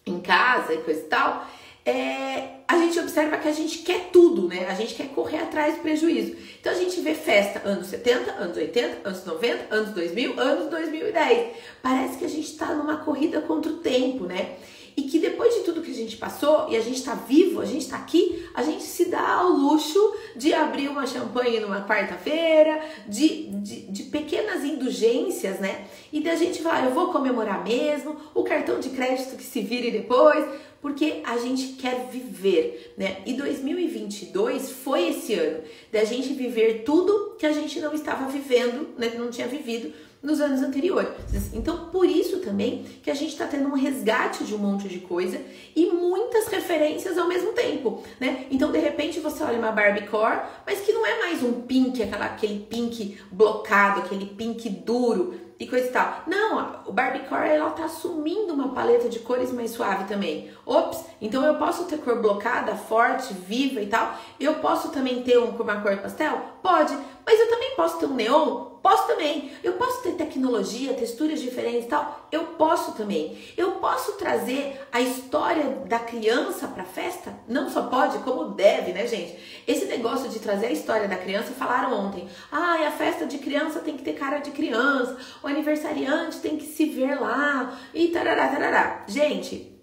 em 0.06 0.20
casa 0.20 0.74
e 0.74 0.78
coisa 0.78 1.02
e 1.02 1.04
tal, 1.04 1.48
é, 1.86 2.58
a 2.68 2.78
gente 2.80 3.00
observa 3.00 3.38
que 3.38 3.48
a 3.48 3.54
gente 3.54 3.80
quer 3.80 4.10
tudo, 4.12 4.48
né? 4.48 4.68
A 4.68 4.74
gente 4.74 4.94
quer 4.94 5.08
correr 5.10 5.38
atrás 5.38 5.76
do 5.76 5.82
prejuízo. 5.82 6.36
Então 6.60 6.72
a 6.72 6.76
gente 6.76 7.00
vê 7.00 7.14
festa 7.14 7.62
anos 7.66 7.88
70, 7.88 8.32
anos 8.32 8.58
80, 8.58 9.08
anos 9.08 9.26
90, 9.26 9.74
anos 9.74 9.92
2000, 9.92 10.40
anos 10.40 10.70
2010. 10.70 11.56
Parece 11.82 12.18
que 12.18 12.26
a 12.26 12.30
gente 12.30 12.52
está 12.52 12.74
numa 12.74 12.98
corrida 12.98 13.40
contra 13.40 13.72
o 13.72 13.78
tempo, 13.78 14.26
né? 14.26 14.58
E 14.98 15.04
que 15.04 15.20
depois 15.20 15.54
de 15.54 15.62
tudo 15.62 15.84
que 15.84 15.92
a 15.92 15.94
gente 15.94 16.18
passou 16.18 16.68
e 16.70 16.76
a 16.76 16.82
gente 16.82 16.98
está 16.98 17.14
vivo, 17.14 17.62
a 17.62 17.66
gente 17.66 17.84
está 17.84 17.98
aqui, 17.98 18.50
a 18.52 18.64
gente 18.64 18.82
se 18.82 19.06
dá 19.06 19.36
ao 19.36 19.50
luxo 19.50 20.16
de 20.36 20.56
abrir 20.56 20.90
uma 20.90 21.06
champanhe 21.06 21.60
numa 21.60 21.88
quarta-feira, 21.88 22.82
de, 23.08 23.44
de, 23.44 23.82
de, 23.92 24.04
pequenas 24.04 24.64
indulgências, 24.64 25.60
né? 25.60 25.86
E 26.12 26.20
da 26.20 26.36
gente 26.36 26.64
falar, 26.64 26.86
eu 26.86 26.96
vou 26.96 27.12
comemorar 27.12 27.64
mesmo, 27.64 28.18
o 28.34 28.44
cartão 28.44 28.80
de 28.80 28.90
crédito 28.90 29.38
que 29.38 29.44
se 29.44 29.62
vire 29.62 29.92
depois, 29.92 30.44
porque 30.82 31.22
a 31.26 31.38
gente 31.38 31.74
quer 31.74 32.08
viver, 32.12 32.94
né? 32.98 33.18
E 33.26 33.34
2022 33.34 34.72
foi 34.72 35.10
esse 35.10 35.34
ano 35.34 35.64
da 35.92 36.04
gente 36.04 36.34
viver 36.34 36.84
tudo 36.84 37.36
que 37.38 37.46
a 37.46 37.52
gente 37.52 37.80
não 37.80 37.94
estava 37.94 38.30
vivendo, 38.30 38.90
né? 38.98 39.14
Não 39.18 39.30
tinha 39.30 39.48
vivido 39.48 39.94
nos 40.22 40.42
anos 40.42 40.62
anteriores. 40.62 41.10
Então, 41.54 41.90
por 41.90 42.06
isso 42.06 42.40
também 42.40 42.86
que 43.04 43.10
a 43.10 43.14
gente 43.14 43.32
está 43.32 43.46
tendo 43.46 43.70
um 43.70 43.76
resgate 43.76 44.44
de 44.44 44.54
um 44.54 44.58
monte 44.58 44.88
de 44.88 45.00
coisa 45.00 45.40
e 45.76 45.88
muitas 45.88 46.48
referências 46.48 47.18
ao 47.18 47.28
mesmo 47.28 47.54
tempo, 47.54 48.04
né? 48.20 48.46
Então, 48.50 48.72
de 48.72 48.80
repente, 48.80 49.20
você 49.20 49.44
olha 49.44 49.60
uma 49.60 49.72
Barbie 49.72 50.08
Core, 50.08 50.42
mas 50.66 50.82
que 50.82 50.92
não 50.92 51.06
é 51.06 51.20
mais 51.20 51.44
um 51.44 51.62
pink, 51.62 52.02
aquela, 52.02 52.26
aquele 52.26 52.66
pink 52.70 53.18
blocado, 53.32 54.02
aquele 54.02 54.26
pink 54.26 54.70
duro 54.70 55.47
e 55.60 55.68
coisa 55.68 55.88
e 55.88 55.92
tal. 55.92 56.24
Não, 56.28 56.82
o 56.86 56.92
Barbiecore 56.92 57.50
ela 57.50 57.72
tá 57.72 57.86
assumindo 57.86 58.54
uma 58.54 58.70
paleta 58.70 59.10
de 59.10 59.20
cores 59.20 59.52
mais 59.52 59.72
suave 59.72 60.06
também. 60.06 60.52
Ops, 60.66 61.06
então 61.22 61.44
eu 61.46 61.56
posso 61.56 61.86
ter 61.86 61.98
cor 61.98 62.22
blocada, 62.22 62.76
forte, 62.76 63.34
viva 63.34 63.82
e 63.82 63.88
tal. 63.88 64.16
Eu 64.40 64.56
posso 64.56 64.90
também 64.90 65.24
ter 65.24 65.38
um, 65.38 65.50
uma 65.50 65.82
cor 65.82 65.98
pastel? 65.98 66.42
Pode, 66.62 66.98
mas 67.26 67.40
eu 67.40 67.50
também 67.50 67.76
posso 67.76 68.00
ter 68.00 68.06
um 68.06 68.14
neon? 68.14 68.77
Posso 68.88 69.06
também. 69.06 69.52
Eu 69.62 69.74
posso 69.74 70.02
ter 70.02 70.14
tecnologia, 70.14 70.94
texturas 70.94 71.42
diferentes 71.42 71.84
e 71.84 71.90
tal? 71.90 72.26
Eu 72.32 72.46
posso 72.58 72.94
também. 72.94 73.38
Eu 73.58 73.74
posso 73.74 74.14
trazer 74.14 74.80
a 74.94 75.02
história 75.02 75.82
da 75.86 76.00
criança 76.00 76.70
para 76.70 76.86
festa? 76.86 77.38
Não 77.50 77.70
só 77.70 77.88
pode, 77.88 78.20
como 78.20 78.54
deve, 78.54 78.94
né, 78.94 79.06
gente? 79.06 79.38
Esse 79.68 79.88
negócio 79.88 80.30
de 80.30 80.40
trazer 80.40 80.68
a 80.68 80.72
história 80.72 81.06
da 81.06 81.18
criança, 81.18 81.52
falaram 81.52 82.00
ontem. 82.00 82.30
Ah, 82.50 82.88
a 82.88 82.92
festa 82.92 83.26
de 83.26 83.40
criança 83.40 83.82
tem 83.82 83.98
que 83.98 84.04
ter 84.04 84.14
cara 84.14 84.38
de 84.38 84.52
criança. 84.52 85.18
O 85.44 85.48
aniversariante 85.48 86.38
tem 86.38 86.56
que 86.56 86.66
se 86.66 86.86
ver 86.86 87.20
lá. 87.20 87.78
E 87.94 88.08
tarará, 88.08 88.48
tarará. 88.48 89.04
Gente, 89.06 89.78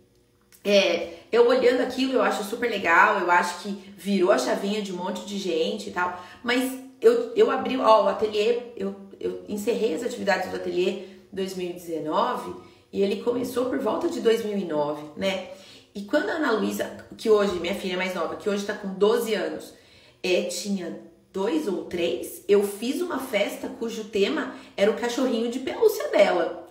é, 0.65 1.13
eu 1.31 1.47
olhando 1.47 1.83
aquilo, 1.83 2.15
eu 2.15 2.23
acho 2.23 2.43
super 2.43 2.71
legal. 2.71 3.19
Eu 3.19 3.31
acho 3.31 3.59
que 3.59 3.93
virou 3.99 4.33
a 4.33 4.39
chavinha 4.39 4.81
de 4.81 4.95
um 4.95 4.97
monte 4.97 5.27
de 5.27 5.37
gente 5.37 5.91
e 5.91 5.93
tal. 5.93 6.19
Mas 6.43 6.84
eu, 7.05 7.33
eu 7.37 7.51
abri, 7.51 7.77
ó, 7.77 8.05
o 8.05 8.09
ateliê, 8.09 8.73
eu, 8.77 8.97
eu 9.21 9.45
encerrei 9.47 9.95
as 9.95 10.03
atividades 10.03 10.51
do 10.51 10.57
ateliê 10.57 11.05
2019 11.31 12.55
e 12.91 13.03
ele 13.03 13.23
começou 13.23 13.67
por 13.67 13.79
volta 13.79 14.09
de 14.09 14.21
2009, 14.21 15.03
né? 15.17 15.49
E 15.95 16.03
quando 16.03 16.31
a 16.31 16.33
Ana 16.33 16.53
Luísa, 16.53 17.07
que 17.17 17.29
hoje, 17.29 17.61
minha 17.61 17.75
filha 17.75 17.97
mais 17.97 18.15
nova, 18.15 18.37
que 18.37 18.49
hoje 18.49 18.65
tá 18.65 18.73
com 18.73 18.89
12 18.89 19.35
anos, 19.35 19.75
é, 20.23 20.43
tinha 20.45 20.99
dois 21.33 21.69
ou 21.69 21.85
três, 21.85 22.43
eu 22.49 22.67
fiz 22.67 23.03
uma 23.03 23.19
festa 23.19 23.69
cujo 23.69 24.05
tema 24.05 24.55
era 24.77 24.91
o 24.91 24.97
cachorrinho 24.97 25.51
de 25.51 25.59
pelúcia 25.59 26.09
dela, 26.09 26.67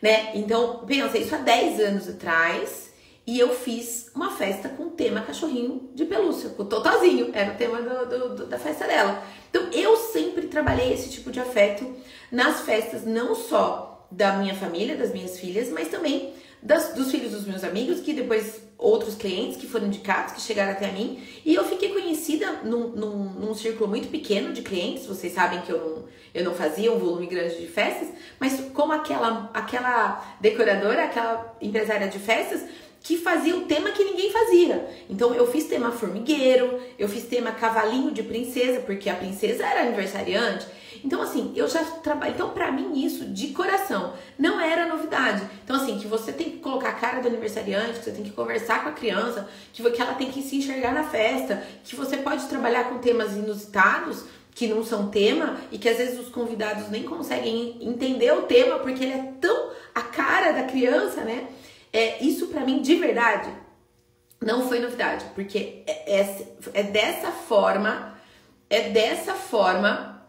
né? 0.00 0.30
Então, 0.34 0.84
pensa, 0.86 1.18
isso 1.18 1.34
há 1.34 1.38
10 1.38 1.80
anos 1.80 2.08
atrás, 2.08 2.90
e 3.26 3.38
eu 3.38 3.54
fiz 3.54 4.10
uma 4.14 4.30
festa 4.30 4.68
com 4.68 4.84
o 4.84 4.90
tema 4.90 5.22
cachorrinho 5.22 5.90
de 5.94 6.04
pelúcia, 6.04 6.50
com 6.50 6.62
o 6.62 6.66
Totozinho, 6.66 7.30
era 7.32 7.52
o 7.52 7.56
tema 7.56 7.80
do, 7.80 8.06
do, 8.06 8.34
do, 8.34 8.46
da 8.46 8.58
festa 8.58 8.86
dela. 8.86 9.22
Então, 9.48 9.70
eu 9.72 9.96
sempre 9.96 10.46
trabalhei 10.46 10.92
esse 10.92 11.10
tipo 11.10 11.30
de 11.30 11.40
afeto 11.40 11.90
nas 12.30 12.60
festas, 12.60 13.04
não 13.04 13.34
só 13.34 14.06
da 14.10 14.34
minha 14.34 14.54
família, 14.54 14.96
das 14.96 15.12
minhas 15.12 15.38
filhas, 15.38 15.70
mas 15.70 15.88
também 15.88 16.34
das, 16.62 16.94
dos 16.94 17.10
filhos 17.10 17.32
dos 17.32 17.46
meus 17.46 17.64
amigos, 17.64 18.00
que 18.00 18.12
depois 18.12 18.62
outros 18.76 19.14
clientes 19.14 19.56
que 19.56 19.66
foram 19.66 19.86
indicados, 19.86 20.34
que 20.34 20.40
chegaram 20.40 20.72
até 20.72 20.90
mim. 20.90 21.22
E 21.44 21.54
eu 21.54 21.64
fiquei 21.64 21.90
conhecida 21.92 22.60
num, 22.64 22.88
num, 22.88 23.24
num, 23.34 23.54
círculo 23.54 23.88
muito 23.88 24.08
pequeno 24.08 24.52
de 24.52 24.62
clientes. 24.62 25.06
Vocês 25.06 25.32
sabem 25.32 25.62
que 25.62 25.70
eu 25.70 25.78
não, 25.78 26.04
eu 26.34 26.44
não 26.44 26.54
fazia 26.54 26.92
um 26.92 26.98
volume 26.98 27.26
grande 27.26 27.60
de 27.60 27.66
festas, 27.66 28.08
mas 28.38 28.60
como 28.72 28.92
aquela, 28.92 29.50
aquela 29.54 30.36
decoradora, 30.40 31.04
aquela 31.04 31.56
empresária 31.60 32.08
de 32.08 32.18
festas, 32.18 32.64
que 33.04 33.18
fazia 33.18 33.54
o 33.54 33.66
tema 33.66 33.90
que 33.90 34.02
ninguém 34.02 34.32
fazia. 34.32 34.88
Então 35.10 35.34
eu 35.34 35.46
fiz 35.46 35.64
tema 35.64 35.92
formigueiro, 35.92 36.80
eu 36.98 37.06
fiz 37.06 37.24
tema 37.24 37.52
cavalinho 37.52 38.10
de 38.10 38.22
princesa, 38.22 38.80
porque 38.80 39.10
a 39.10 39.14
princesa 39.14 39.64
era 39.64 39.82
aniversariante. 39.82 40.66
Então, 41.04 41.20
assim, 41.20 41.52
eu 41.54 41.68
já 41.68 41.84
trabalho. 41.84 42.32
Então, 42.32 42.48
para 42.48 42.72
mim, 42.72 43.04
isso 43.04 43.26
de 43.26 43.48
coração 43.48 44.14
não 44.38 44.58
era 44.58 44.86
novidade. 44.86 45.46
Então, 45.62 45.76
assim, 45.76 45.98
que 45.98 46.06
você 46.06 46.32
tem 46.32 46.52
que 46.52 46.56
colocar 46.60 46.88
a 46.88 46.94
cara 46.94 47.20
do 47.20 47.28
aniversariante, 47.28 47.98
que 47.98 48.04
você 48.06 48.12
tem 48.12 48.24
que 48.24 48.30
conversar 48.30 48.82
com 48.82 48.88
a 48.88 48.92
criança, 48.92 49.46
que, 49.74 49.82
que 49.90 50.00
ela 50.00 50.14
tem 50.14 50.30
que 50.30 50.40
se 50.40 50.56
enxergar 50.56 50.94
na 50.94 51.04
festa, 51.04 51.62
que 51.84 51.94
você 51.94 52.16
pode 52.16 52.46
trabalhar 52.46 52.84
com 52.84 52.98
temas 53.00 53.34
inusitados 53.34 54.24
que 54.54 54.66
não 54.66 54.82
são 54.82 55.08
tema 55.08 55.58
e 55.70 55.76
que 55.76 55.88
às 55.88 55.98
vezes 55.98 56.18
os 56.18 56.30
convidados 56.30 56.88
nem 56.88 57.02
conseguem 57.02 57.76
entender 57.82 58.32
o 58.32 58.42
tema 58.42 58.78
porque 58.78 59.04
ele 59.04 59.12
é 59.12 59.32
tão 59.40 59.70
a 59.94 60.00
cara 60.00 60.52
da 60.52 60.62
criança, 60.62 61.20
né? 61.22 61.48
É, 61.94 62.24
isso 62.24 62.48
para 62.48 62.64
mim, 62.64 62.82
de 62.82 62.96
verdade, 62.96 63.48
não 64.42 64.68
foi 64.68 64.80
novidade, 64.80 65.24
porque 65.32 65.84
é, 65.86 66.20
é, 66.20 66.46
é 66.74 66.82
dessa 66.82 67.30
forma, 67.30 68.18
é 68.68 68.88
dessa 68.90 69.34
forma 69.34 70.26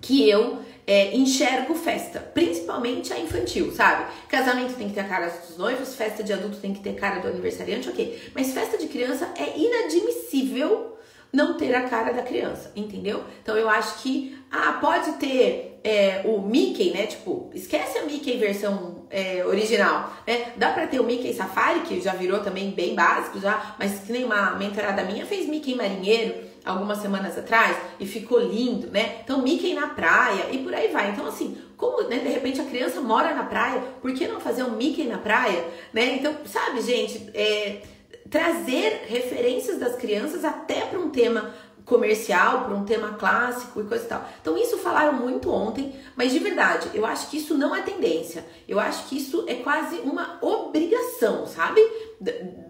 que 0.00 0.26
eu 0.26 0.62
é, 0.86 1.14
enxergo 1.14 1.74
festa, 1.74 2.20
principalmente 2.20 3.12
a 3.12 3.20
infantil, 3.20 3.70
sabe? 3.70 4.10
Casamento 4.30 4.76
tem 4.76 4.88
que 4.88 4.94
ter 4.94 5.00
a 5.00 5.08
cara 5.08 5.28
dos 5.28 5.58
noivos, 5.58 5.94
festa 5.94 6.24
de 6.24 6.32
adulto 6.32 6.56
tem 6.56 6.72
que 6.72 6.80
ter 6.80 6.94
cara 6.94 7.20
do 7.20 7.28
aniversariante, 7.28 7.90
ok. 7.90 8.32
Mas 8.34 8.54
festa 8.54 8.78
de 8.78 8.86
criança 8.86 9.30
é 9.36 9.58
inadmissível 9.58 10.96
não 11.30 11.58
ter 11.58 11.74
a 11.74 11.86
cara 11.86 12.12
da 12.12 12.22
criança, 12.22 12.72
entendeu? 12.74 13.22
Então 13.42 13.58
eu 13.58 13.68
acho 13.68 14.02
que, 14.02 14.38
ah, 14.50 14.78
pode 14.80 15.12
ter 15.18 15.67
é, 15.82 16.22
o 16.24 16.40
Mickey, 16.40 16.90
né? 16.90 17.06
Tipo, 17.06 17.50
esquece 17.54 17.98
a 17.98 18.04
Mickey 18.04 18.36
versão 18.36 19.06
é, 19.10 19.44
original, 19.44 20.12
né? 20.26 20.52
Dá 20.56 20.70
pra 20.70 20.86
ter 20.86 21.00
o 21.00 21.04
Mickey 21.04 21.32
Safari, 21.32 21.80
que 21.80 22.00
já 22.00 22.12
virou 22.12 22.40
também 22.40 22.70
bem 22.70 22.94
básico 22.94 23.40
já, 23.40 23.76
mas 23.78 24.00
que 24.00 24.12
nem 24.12 24.24
uma 24.24 24.52
mentorada 24.52 25.02
minha 25.04 25.26
fez 25.26 25.46
Mickey 25.46 25.74
Marinheiro, 25.74 26.34
algumas 26.64 26.98
semanas 26.98 27.38
atrás 27.38 27.76
e 27.98 28.06
ficou 28.06 28.38
lindo, 28.38 28.88
né? 28.88 29.20
Então, 29.24 29.42
Mickey 29.42 29.74
na 29.74 29.88
praia 29.88 30.46
e 30.52 30.58
por 30.58 30.74
aí 30.74 30.88
vai. 30.88 31.10
Então, 31.10 31.26
assim, 31.26 31.56
como 31.76 32.02
né, 32.08 32.18
de 32.18 32.28
repente 32.28 32.60
a 32.60 32.64
criança 32.64 33.00
mora 33.00 33.34
na 33.34 33.44
praia, 33.44 33.80
por 34.02 34.12
que 34.12 34.26
não 34.26 34.40
fazer 34.40 34.64
um 34.64 34.72
Mickey 34.72 35.04
na 35.04 35.18
praia, 35.18 35.64
né? 35.92 36.16
Então, 36.16 36.34
sabe, 36.44 36.82
gente, 36.82 37.30
é, 37.32 37.82
trazer 38.28 39.06
referências 39.08 39.78
das 39.78 39.96
crianças 39.96 40.44
até 40.44 40.82
para 40.82 40.98
um 40.98 41.10
tema 41.10 41.54
comercial, 41.88 42.64
para 42.64 42.74
um 42.74 42.84
tema 42.84 43.14
clássico 43.14 43.80
e 43.80 43.84
coisa 43.84 44.04
e 44.04 44.08
tal. 44.08 44.28
Então, 44.40 44.56
isso 44.58 44.76
falaram 44.78 45.14
muito 45.14 45.50
ontem, 45.50 45.94
mas 46.14 46.32
de 46.32 46.38
verdade, 46.38 46.90
eu 46.94 47.06
acho 47.06 47.30
que 47.30 47.38
isso 47.38 47.56
não 47.56 47.74
é 47.74 47.80
tendência. 47.80 48.44
Eu 48.68 48.78
acho 48.78 49.08
que 49.08 49.16
isso 49.16 49.44
é 49.48 49.54
quase 49.54 49.96
uma 50.00 50.38
obrigação, 50.42 51.46
sabe? 51.46 51.80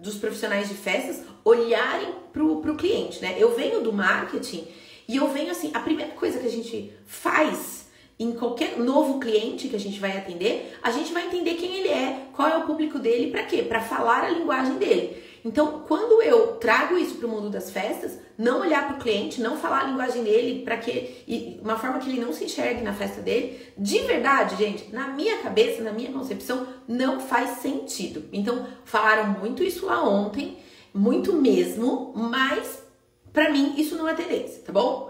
Dos 0.01 0.15
profissionais 0.15 0.69
de 0.69 0.75
festas 0.75 1.21
olharem 1.43 2.13
pro, 2.31 2.61
pro 2.61 2.75
cliente, 2.75 3.21
né? 3.21 3.35
Eu 3.37 3.53
venho 3.55 3.81
do 3.81 3.91
marketing 3.91 4.65
e 5.07 5.17
eu 5.17 5.27
venho 5.27 5.51
assim, 5.51 5.71
a 5.73 5.79
primeira 5.79 6.13
coisa 6.13 6.39
que 6.39 6.47
a 6.47 6.51
gente 6.51 6.93
faz 7.05 7.87
em 8.17 8.33
qualquer 8.33 8.77
novo 8.77 9.19
cliente 9.19 9.69
que 9.69 9.75
a 9.75 9.79
gente 9.79 9.99
vai 9.99 10.17
atender, 10.17 10.77
a 10.83 10.91
gente 10.91 11.11
vai 11.13 11.25
entender 11.25 11.55
quem 11.55 11.77
ele 11.77 11.87
é, 11.87 12.27
qual 12.33 12.49
é 12.49 12.57
o 12.57 12.65
público 12.65 12.99
dele, 12.99 13.31
para 13.31 13.43
quê? 13.43 13.63
Para 13.63 13.79
falar 13.79 14.25
a 14.25 14.29
linguagem 14.29 14.75
dele. 14.75 15.28
Então, 15.43 15.83
quando 15.87 16.21
eu 16.21 16.55
trago 16.57 16.97
isso 16.97 17.15
para 17.15 17.27
o 17.27 17.29
mundo 17.29 17.49
das 17.49 17.71
festas, 17.71 18.19
não 18.37 18.59
olhar 18.59 18.87
para 18.87 18.97
o 18.97 18.99
cliente, 18.99 19.41
não 19.41 19.57
falar 19.57 19.81
a 19.81 19.83
linguagem 19.85 20.23
dele, 20.23 20.63
para 20.63 20.77
que 20.77 21.59
uma 21.61 21.77
forma 21.77 21.99
que 21.99 22.09
ele 22.09 22.19
não 22.19 22.33
se 22.33 22.45
enxergue 22.45 22.81
na 22.81 22.93
festa 22.93 23.21
dele, 23.21 23.59
de 23.77 23.99
verdade, 23.99 24.57
gente, 24.57 24.93
na 24.93 25.07
minha 25.07 25.37
cabeça, 25.37 25.81
na 25.81 25.93
minha 25.93 26.11
concepção, 26.11 26.67
não 26.87 27.19
faz 27.19 27.61
sentido. 27.61 28.25
Então, 28.33 28.67
falaram 28.83 29.39
muito 29.39 29.63
isso 29.63 29.85
lá 29.85 30.03
ontem, 30.03 30.57
muito 30.93 31.33
mesmo, 31.33 32.11
mas 32.15 32.83
para 33.31 33.49
mim 33.49 33.75
isso 33.77 33.95
não 33.95 34.09
é 34.09 34.13
tendência, 34.13 34.61
tá 34.63 34.73
bom? 34.73 35.09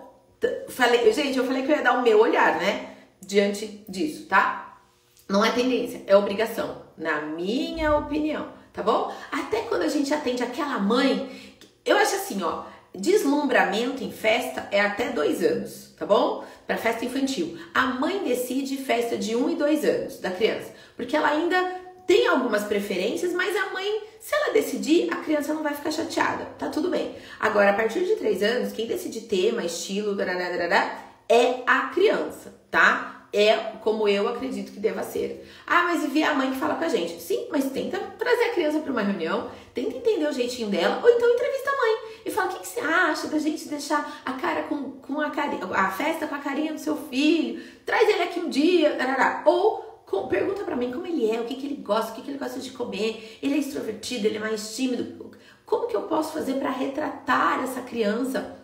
Falei, 0.69 1.12
gente, 1.12 1.38
eu 1.38 1.45
falei 1.45 1.63
que 1.63 1.71
eu 1.71 1.75
ia 1.75 1.83
dar 1.83 1.98
o 1.98 2.03
meu 2.03 2.19
olhar, 2.19 2.59
né? 2.59 2.95
Diante 3.21 3.83
disso, 3.89 4.27
tá? 4.27 4.79
Não 5.27 5.43
é 5.43 5.51
tendência, 5.51 6.03
é 6.07 6.15
obrigação, 6.15 6.81
na 6.98 7.21
minha 7.21 7.95
opinião 7.95 8.58
tá 8.73 8.83
bom? 8.83 9.13
Até 9.31 9.61
quando 9.61 9.83
a 9.83 9.88
gente 9.88 10.13
atende 10.13 10.43
aquela 10.43 10.79
mãe, 10.79 11.55
eu 11.85 11.97
acho 11.97 12.15
assim, 12.15 12.41
ó, 12.43 12.63
deslumbramento 12.93 14.03
em 14.03 14.11
festa 14.11 14.67
é 14.71 14.81
até 14.81 15.09
dois 15.09 15.43
anos, 15.43 15.93
tá 15.97 16.05
bom? 16.05 16.43
Para 16.65 16.77
festa 16.77 17.05
infantil. 17.05 17.57
A 17.73 17.88
mãe 17.88 18.23
decide 18.23 18.77
festa 18.77 19.17
de 19.17 19.35
um 19.35 19.49
e 19.49 19.55
dois 19.55 19.83
anos 19.83 20.19
da 20.19 20.31
criança, 20.31 20.73
porque 20.95 21.15
ela 21.15 21.29
ainda 21.29 21.79
tem 22.05 22.27
algumas 22.27 22.63
preferências, 22.63 23.33
mas 23.33 23.55
a 23.55 23.69
mãe, 23.69 24.01
se 24.19 24.33
ela 24.33 24.51
decidir, 24.53 25.13
a 25.13 25.17
criança 25.17 25.53
não 25.53 25.61
vai 25.61 25.75
ficar 25.75 25.91
chateada, 25.91 26.45
tá 26.57 26.67
tudo 26.67 26.89
bem. 26.89 27.15
Agora, 27.39 27.69
a 27.69 27.73
partir 27.73 28.03
de 28.03 28.15
três 28.15 28.41
anos, 28.41 28.73
quem 28.73 28.88
decide 28.88 29.21
tema, 29.21 29.63
estilo, 29.63 30.15
darará, 30.15 30.49
darará, 30.49 30.99
é 31.29 31.61
a 31.67 31.89
criança, 31.93 32.55
tá? 32.71 33.18
É 33.31 33.55
como 33.81 34.07
eu 34.07 34.27
acredito 34.27 34.71
que 34.71 34.79
deva 34.79 35.03
ser. 35.03 35.48
Ah, 35.65 35.83
mas 35.83 36.03
e 36.03 36.07
vi 36.07 36.24
a 36.24 36.33
mãe 36.33 36.51
que 36.51 36.57
fala 36.57 36.75
com 36.75 36.83
a 36.83 36.89
gente. 36.89 37.21
Sim, 37.21 37.48
mas 37.51 37.71
tenta 37.71 37.98
trazer 38.17 38.45
a 38.45 38.53
criança 38.53 38.79
para 38.79 38.91
uma 38.91 39.01
reunião, 39.01 39.50
tenta 39.74 39.95
entender 39.95 40.27
o 40.27 40.33
jeitinho 40.33 40.69
dela, 40.69 41.00
ou 41.01 41.09
então 41.09 41.29
entrevista 41.29 41.69
a 41.69 41.77
mãe 41.77 42.09
e 42.25 42.31
fala: 42.31 42.50
o 42.50 42.53
que, 42.53 42.59
que 42.62 42.67
você 42.67 42.79
acha 42.79 43.27
da 43.27 43.39
gente 43.39 43.67
deixar 43.67 44.21
a 44.25 44.33
cara 44.33 44.63
com, 44.63 44.91
com 44.91 45.21
a, 45.21 45.29
carinha, 45.29 45.65
a 45.65 45.91
festa 45.91 46.27
com 46.27 46.36
a 46.36 46.39
carinha 46.39 46.74
do 46.74 46.79
seu 46.79 46.95
filho? 46.95 47.62
Traz 47.86 48.09
ele 48.09 48.24
aqui 48.24 48.39
um 48.39 48.50
dia, 48.50 48.98
ou 49.45 49.89
pergunta 50.29 50.63
para 50.63 50.75
mim 50.75 50.91
como 50.91 51.05
ele 51.05 51.29
é, 51.29 51.41
o 51.41 51.45
que, 51.45 51.55
que 51.55 51.65
ele 51.65 51.75
gosta, 51.75 52.12
o 52.12 52.15
que, 52.15 52.21
que 52.21 52.31
ele 52.31 52.38
gosta 52.38 52.59
de 52.59 52.71
comer, 52.71 53.39
ele 53.41 53.55
é 53.55 53.57
extrovertido, 53.57 54.27
ele 54.27 54.38
é 54.38 54.39
mais 54.39 54.75
tímido. 54.75 55.31
Como 55.65 55.88
que 55.88 55.95
eu 55.95 56.03
posso 56.03 56.33
fazer 56.33 56.53
para 56.53 56.71
retratar 56.71 57.63
essa 57.63 57.81
criança 57.81 58.55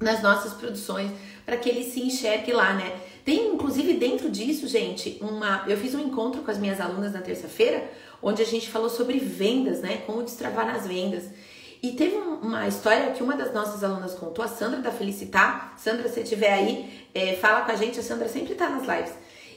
nas 0.00 0.22
nossas 0.22 0.52
produções, 0.52 1.10
para 1.44 1.56
que 1.56 1.68
ele 1.68 1.82
se 1.82 2.00
enxergue 2.00 2.52
lá, 2.52 2.74
né? 2.74 3.00
Tem, 3.28 3.52
inclusive, 3.52 3.92
dentro 3.92 4.30
disso, 4.30 4.66
gente, 4.66 5.18
uma. 5.20 5.62
Eu 5.68 5.76
fiz 5.76 5.94
um 5.94 6.00
encontro 6.00 6.40
com 6.40 6.50
as 6.50 6.56
minhas 6.56 6.80
alunas 6.80 7.12
na 7.12 7.20
terça-feira, 7.20 7.86
onde 8.22 8.40
a 8.40 8.44
gente 8.46 8.70
falou 8.70 8.88
sobre 8.88 9.18
vendas, 9.18 9.82
né? 9.82 9.98
Como 10.06 10.22
destravar 10.22 10.66
nas 10.66 10.86
vendas. 10.86 11.24
E 11.82 11.92
teve 11.92 12.16
uma 12.16 12.66
história 12.66 13.12
que 13.12 13.22
uma 13.22 13.36
das 13.36 13.52
nossas 13.52 13.84
alunas 13.84 14.14
contou, 14.14 14.42
a 14.42 14.48
Sandra 14.48 14.80
da 14.80 14.90
Felicitar. 14.90 15.74
Sandra, 15.76 16.08
se 16.08 16.20
estiver 16.20 16.50
aí, 16.50 17.06
é, 17.14 17.34
fala 17.34 17.66
com 17.66 17.72
a 17.72 17.74
gente, 17.74 18.00
a 18.00 18.02
Sandra 18.02 18.30
sempre 18.30 18.54
tá 18.54 18.70
nas 18.70 18.88
lives. 18.88 19.12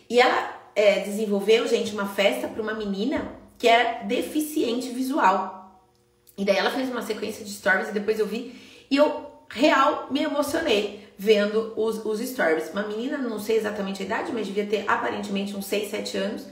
E 0.10 0.20
ela 0.20 0.54
é, 0.76 1.00
desenvolveu, 1.00 1.66
gente, 1.66 1.94
uma 1.94 2.10
festa 2.10 2.50
para 2.50 2.62
uma 2.62 2.74
menina 2.74 3.40
que 3.58 3.70
era 3.70 4.04
deficiente 4.04 4.90
visual. 4.90 5.82
E 6.38 6.44
daí 6.44 6.58
ela 6.58 6.72
fez 6.72 6.90
uma 6.90 7.04
sequência 7.04 7.46
de 7.46 7.52
stories 7.52 7.88
e 7.88 7.94
depois 7.94 8.20
eu 8.20 8.28
vi. 8.28 8.54
E 8.92 8.98
eu, 8.98 9.32
real, 9.50 10.08
me 10.12 10.22
emocionei 10.22 11.01
vendo 11.22 11.72
os, 11.76 12.04
os 12.04 12.20
stories. 12.20 12.72
Uma 12.72 12.82
menina, 12.82 13.16
não 13.16 13.40
sei 13.40 13.56
exatamente 13.56 14.02
a 14.02 14.06
idade, 14.08 14.32
mas 14.34 14.48
devia 14.48 14.66
ter 14.66 14.86
aparentemente 14.88 15.56
uns 15.56 15.68
6, 15.68 15.92
7 15.92 16.18
anos. 16.18 16.48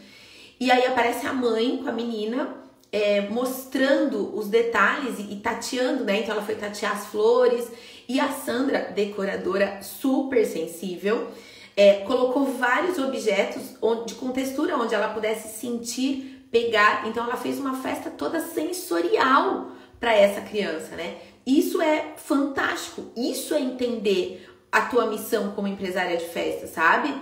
E 0.59 0.69
aí 0.69 0.85
aparece 0.85 1.25
a 1.25 1.33
mãe 1.33 1.77
com 1.77 1.89
a 1.89 1.91
menina 1.91 2.55
é, 2.91 3.21
mostrando 3.21 4.37
os 4.37 4.47
detalhes 4.47 5.17
e, 5.17 5.33
e 5.33 5.35
tateando, 5.37 6.03
né? 6.03 6.19
Então 6.19 6.35
ela 6.35 6.45
foi 6.45 6.53
tatear 6.53 6.91
as 6.91 7.07
flores. 7.07 7.67
E 8.07 8.19
a 8.19 8.29
Sandra, 8.29 8.91
decoradora 8.93 9.81
super 9.81 10.45
sensível, 10.45 11.29
é, 11.75 12.01
colocou 12.01 12.45
vários 12.45 12.99
objetos 12.99 13.75
onde, 13.81 14.13
com 14.13 14.29
textura 14.29 14.77
onde 14.77 14.93
ela 14.93 15.07
pudesse 15.07 15.59
sentir, 15.59 16.47
pegar. 16.51 17.07
Então 17.07 17.23
ela 17.23 17.37
fez 17.37 17.57
uma 17.57 17.81
festa 17.81 18.11
toda 18.11 18.39
sensorial 18.39 19.71
para 19.99 20.13
essa 20.13 20.41
criança, 20.41 20.95
né? 20.95 21.17
Isso 21.43 21.81
é 21.81 22.13
fantástico. 22.17 23.11
Isso 23.17 23.55
é 23.55 23.59
entender 23.59 24.47
a 24.71 24.81
tua 24.81 25.07
missão 25.07 25.51
como 25.51 25.67
empresária 25.67 26.17
de 26.17 26.25
festa, 26.25 26.67
sabe? 26.67 27.13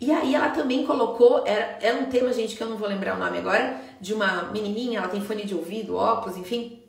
E 0.00 0.10
aí 0.10 0.34
ela 0.34 0.50
também 0.50 0.86
colocou, 0.86 1.44
era, 1.46 1.78
era 1.80 1.98
um 1.98 2.06
tema, 2.06 2.32
gente, 2.32 2.56
que 2.56 2.62
eu 2.62 2.68
não 2.68 2.76
vou 2.76 2.88
lembrar 2.88 3.16
o 3.16 3.18
nome 3.18 3.38
agora, 3.38 3.80
de 4.00 4.14
uma 4.14 4.44
menininha, 4.44 4.98
ela 4.98 5.08
tem 5.08 5.20
fone 5.20 5.44
de 5.44 5.54
ouvido, 5.54 5.94
óculos, 5.94 6.36
enfim. 6.36 6.82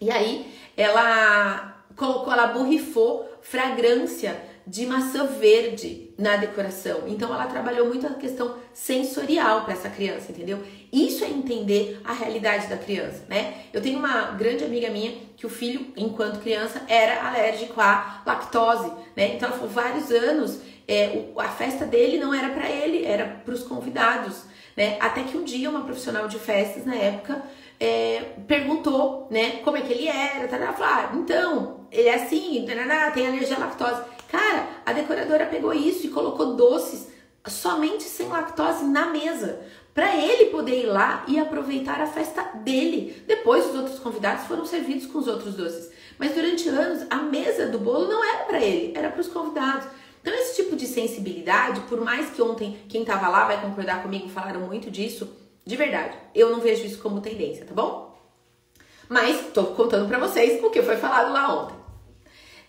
E 0.00 0.10
aí 0.10 0.50
ela 0.76 1.84
colocou, 1.94 2.32
ela 2.32 2.48
borrifou 2.48 3.28
fragrância 3.42 4.42
de 4.66 4.86
maçã 4.86 5.26
verde 5.26 6.05
na 6.18 6.36
decoração. 6.36 7.02
Então 7.06 7.32
ela 7.32 7.46
trabalhou 7.46 7.86
muito 7.86 8.06
a 8.06 8.10
questão 8.10 8.56
sensorial 8.72 9.64
para 9.64 9.74
essa 9.74 9.90
criança, 9.90 10.32
entendeu? 10.32 10.62
Isso 10.92 11.24
é 11.24 11.28
entender 11.28 12.00
a 12.04 12.12
realidade 12.12 12.68
da 12.68 12.76
criança, 12.76 13.24
né? 13.28 13.54
Eu 13.72 13.82
tenho 13.82 13.98
uma 13.98 14.32
grande 14.32 14.64
amiga 14.64 14.88
minha 14.88 15.12
que 15.36 15.44
o 15.44 15.50
filho, 15.50 15.92
enquanto 15.96 16.40
criança, 16.40 16.82
era 16.88 17.28
alérgico 17.28 17.80
à 17.80 18.22
lactose, 18.24 18.90
né? 19.14 19.34
Então 19.34 19.48
ela 19.48 19.58
falou 19.58 19.72
vários 19.72 20.10
anos 20.10 20.60
é, 20.88 21.24
a 21.36 21.48
festa 21.48 21.84
dele 21.84 22.18
não 22.18 22.32
era 22.32 22.50
para 22.50 22.70
ele, 22.70 23.04
era 23.04 23.24
para 23.44 23.54
os 23.54 23.62
convidados, 23.62 24.44
né? 24.76 24.96
Até 25.00 25.24
que 25.24 25.36
um 25.36 25.44
dia 25.44 25.68
uma 25.68 25.82
profissional 25.82 26.28
de 26.28 26.38
festas 26.38 26.86
na 26.86 26.94
época 26.94 27.42
é, 27.78 28.22
perguntou, 28.46 29.26
né, 29.30 29.60
como 29.62 29.76
é 29.76 29.82
que 29.82 29.92
ele 29.92 30.08
era, 30.08 30.48
tá, 30.48 30.56
tá, 30.58 30.72
falou, 30.72 30.94
ah, 30.94 31.10
então, 31.14 31.80
ele 31.92 32.08
é 32.08 32.14
assim, 32.14 32.64
tem 33.12 33.26
alergia 33.26 33.56
à 33.56 33.60
lactose. 33.60 34.15
Cara, 34.28 34.68
a 34.84 34.92
decoradora 34.92 35.46
pegou 35.46 35.72
isso 35.72 36.06
e 36.06 36.10
colocou 36.10 36.54
doces 36.54 37.08
somente 37.46 38.02
sem 38.02 38.28
lactose 38.28 38.84
na 38.84 39.06
mesa, 39.06 39.60
para 39.94 40.14
ele 40.16 40.46
poder 40.46 40.82
ir 40.82 40.86
lá 40.86 41.24
e 41.26 41.38
aproveitar 41.38 42.00
a 42.00 42.06
festa 42.06 42.42
dele. 42.56 43.22
Depois 43.26 43.66
os 43.66 43.74
outros 43.74 43.98
convidados 43.98 44.46
foram 44.46 44.66
servidos 44.66 45.06
com 45.06 45.18
os 45.18 45.26
outros 45.26 45.54
doces. 45.54 45.90
Mas 46.18 46.34
durante 46.34 46.68
anos 46.68 47.06
a 47.08 47.16
mesa 47.16 47.66
do 47.66 47.78
bolo 47.78 48.08
não 48.08 48.22
era 48.22 48.44
para 48.44 48.60
ele, 48.60 48.92
era 48.96 49.10
para 49.10 49.20
os 49.20 49.28
convidados. 49.28 49.86
Então 50.20 50.34
esse 50.34 50.56
tipo 50.62 50.74
de 50.74 50.86
sensibilidade, 50.86 51.80
por 51.82 52.00
mais 52.00 52.30
que 52.30 52.42
ontem 52.42 52.76
quem 52.88 53.02
estava 53.02 53.28
lá 53.28 53.46
vai 53.46 53.60
concordar 53.60 54.02
comigo, 54.02 54.28
falaram 54.28 54.60
muito 54.60 54.90
disso, 54.90 55.28
de 55.64 55.76
verdade, 55.76 56.16
eu 56.34 56.50
não 56.50 56.60
vejo 56.60 56.84
isso 56.84 56.98
como 56.98 57.20
tendência, 57.20 57.64
tá 57.64 57.74
bom? 57.74 58.16
Mas 59.08 59.52
tô 59.54 59.64
contando 59.66 60.08
para 60.08 60.18
vocês 60.18 60.62
o 60.62 60.70
que 60.70 60.82
foi 60.82 60.96
falado 60.96 61.32
lá 61.32 61.62
ontem. 61.62 61.75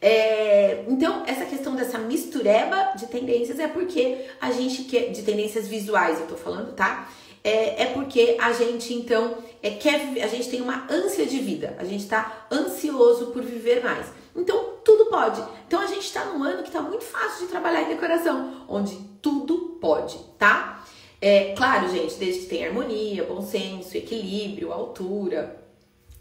É, 0.01 0.85
então, 0.87 1.23
essa 1.25 1.45
questão 1.45 1.75
dessa 1.75 1.97
mistureba 1.97 2.93
de 2.95 3.07
tendências 3.07 3.59
é 3.59 3.67
porque 3.67 4.25
a 4.39 4.51
gente 4.51 4.83
quer, 4.83 5.11
de 5.11 5.23
tendências 5.23 5.67
visuais, 5.67 6.19
eu 6.19 6.27
tô 6.27 6.35
falando, 6.35 6.73
tá? 6.73 7.09
É, 7.43 7.83
é 7.83 7.85
porque 7.87 8.37
a 8.39 8.51
gente, 8.51 8.93
então, 8.93 9.37
é, 9.61 9.71
quer, 9.71 9.95
a 10.21 10.27
gente 10.27 10.49
tem 10.49 10.61
uma 10.61 10.85
ânsia 10.89 11.25
de 11.25 11.39
vida, 11.39 11.75
a 11.79 11.83
gente 11.83 12.07
tá 12.07 12.47
ansioso 12.51 13.27
por 13.27 13.43
viver 13.43 13.83
mais. 13.83 14.07
Então, 14.35 14.73
tudo 14.83 15.05
pode. 15.05 15.41
Então, 15.67 15.81
a 15.81 15.87
gente 15.87 16.11
tá 16.13 16.25
num 16.25 16.43
ano 16.43 16.61
que 16.61 16.71
tá 16.71 16.81
muito 16.81 17.03
fácil 17.03 17.45
de 17.45 17.51
trabalhar 17.51 17.83
em 17.83 17.89
decoração, 17.89 18.65
onde 18.67 18.95
tudo 19.21 19.77
pode, 19.81 20.17
tá? 20.37 20.85
É 21.19 21.53
claro, 21.53 21.89
gente, 21.89 22.15
desde 22.15 22.41
que 22.41 22.45
tenha 22.47 22.67
harmonia, 22.67 23.23
bom 23.23 23.41
senso, 23.41 23.97
equilíbrio, 23.97 24.71
altura, 24.71 25.59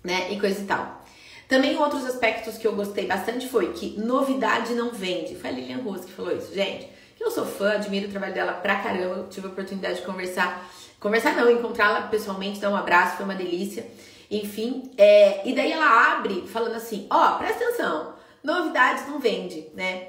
né, 0.03 0.33
e 0.33 0.41
coisa 0.41 0.63
e 0.63 0.65
tal. 0.65 1.05
Também 1.49 1.77
outros 1.77 2.05
aspectos 2.05 2.59
que 2.59 2.67
eu 2.67 2.75
gostei 2.75 3.07
bastante 3.07 3.49
foi 3.49 3.73
que 3.73 3.99
novidade 4.01 4.75
não 4.75 4.91
vende. 4.91 5.37
Foi 5.37 5.51
a 5.51 5.53
Lilian 5.53 5.79
Rose 5.79 6.07
que 6.07 6.13
falou 6.13 6.37
isso, 6.37 6.53
gente. 6.53 6.89
Eu 7.21 7.31
sou 7.31 7.47
fã, 7.47 7.73
admiro 7.73 8.09
o 8.09 8.11
trabalho 8.11 8.35
dela 8.35 8.53
pra 8.53 8.77
caramba. 8.77 9.29
Tive 9.31 9.47
a 9.47 9.51
oportunidade 9.51 10.01
de 10.01 10.07
conversar, 10.07 10.69
conversar 10.99 11.37
não, 11.37 11.51
encontrá-la 11.51 12.03
pessoalmente, 12.03 12.61
dar 12.61 12.71
um 12.71 12.77
abraço, 12.77 13.17
foi 13.17 13.25
uma 13.25 13.35
delícia. 13.35 13.87
Enfim, 14.31 14.91
é, 14.99 15.49
e 15.49 15.55
daí 15.55 15.71
ela 15.71 16.15
abre 16.15 16.45
falando 16.49 16.75
assim: 16.75 17.07
ó, 17.09 17.35
oh, 17.35 17.39
presta 17.39 17.65
atenção, 17.65 18.15
novidades 18.43 19.07
não 19.07 19.21
vende, 19.21 19.69
né? 19.75 20.09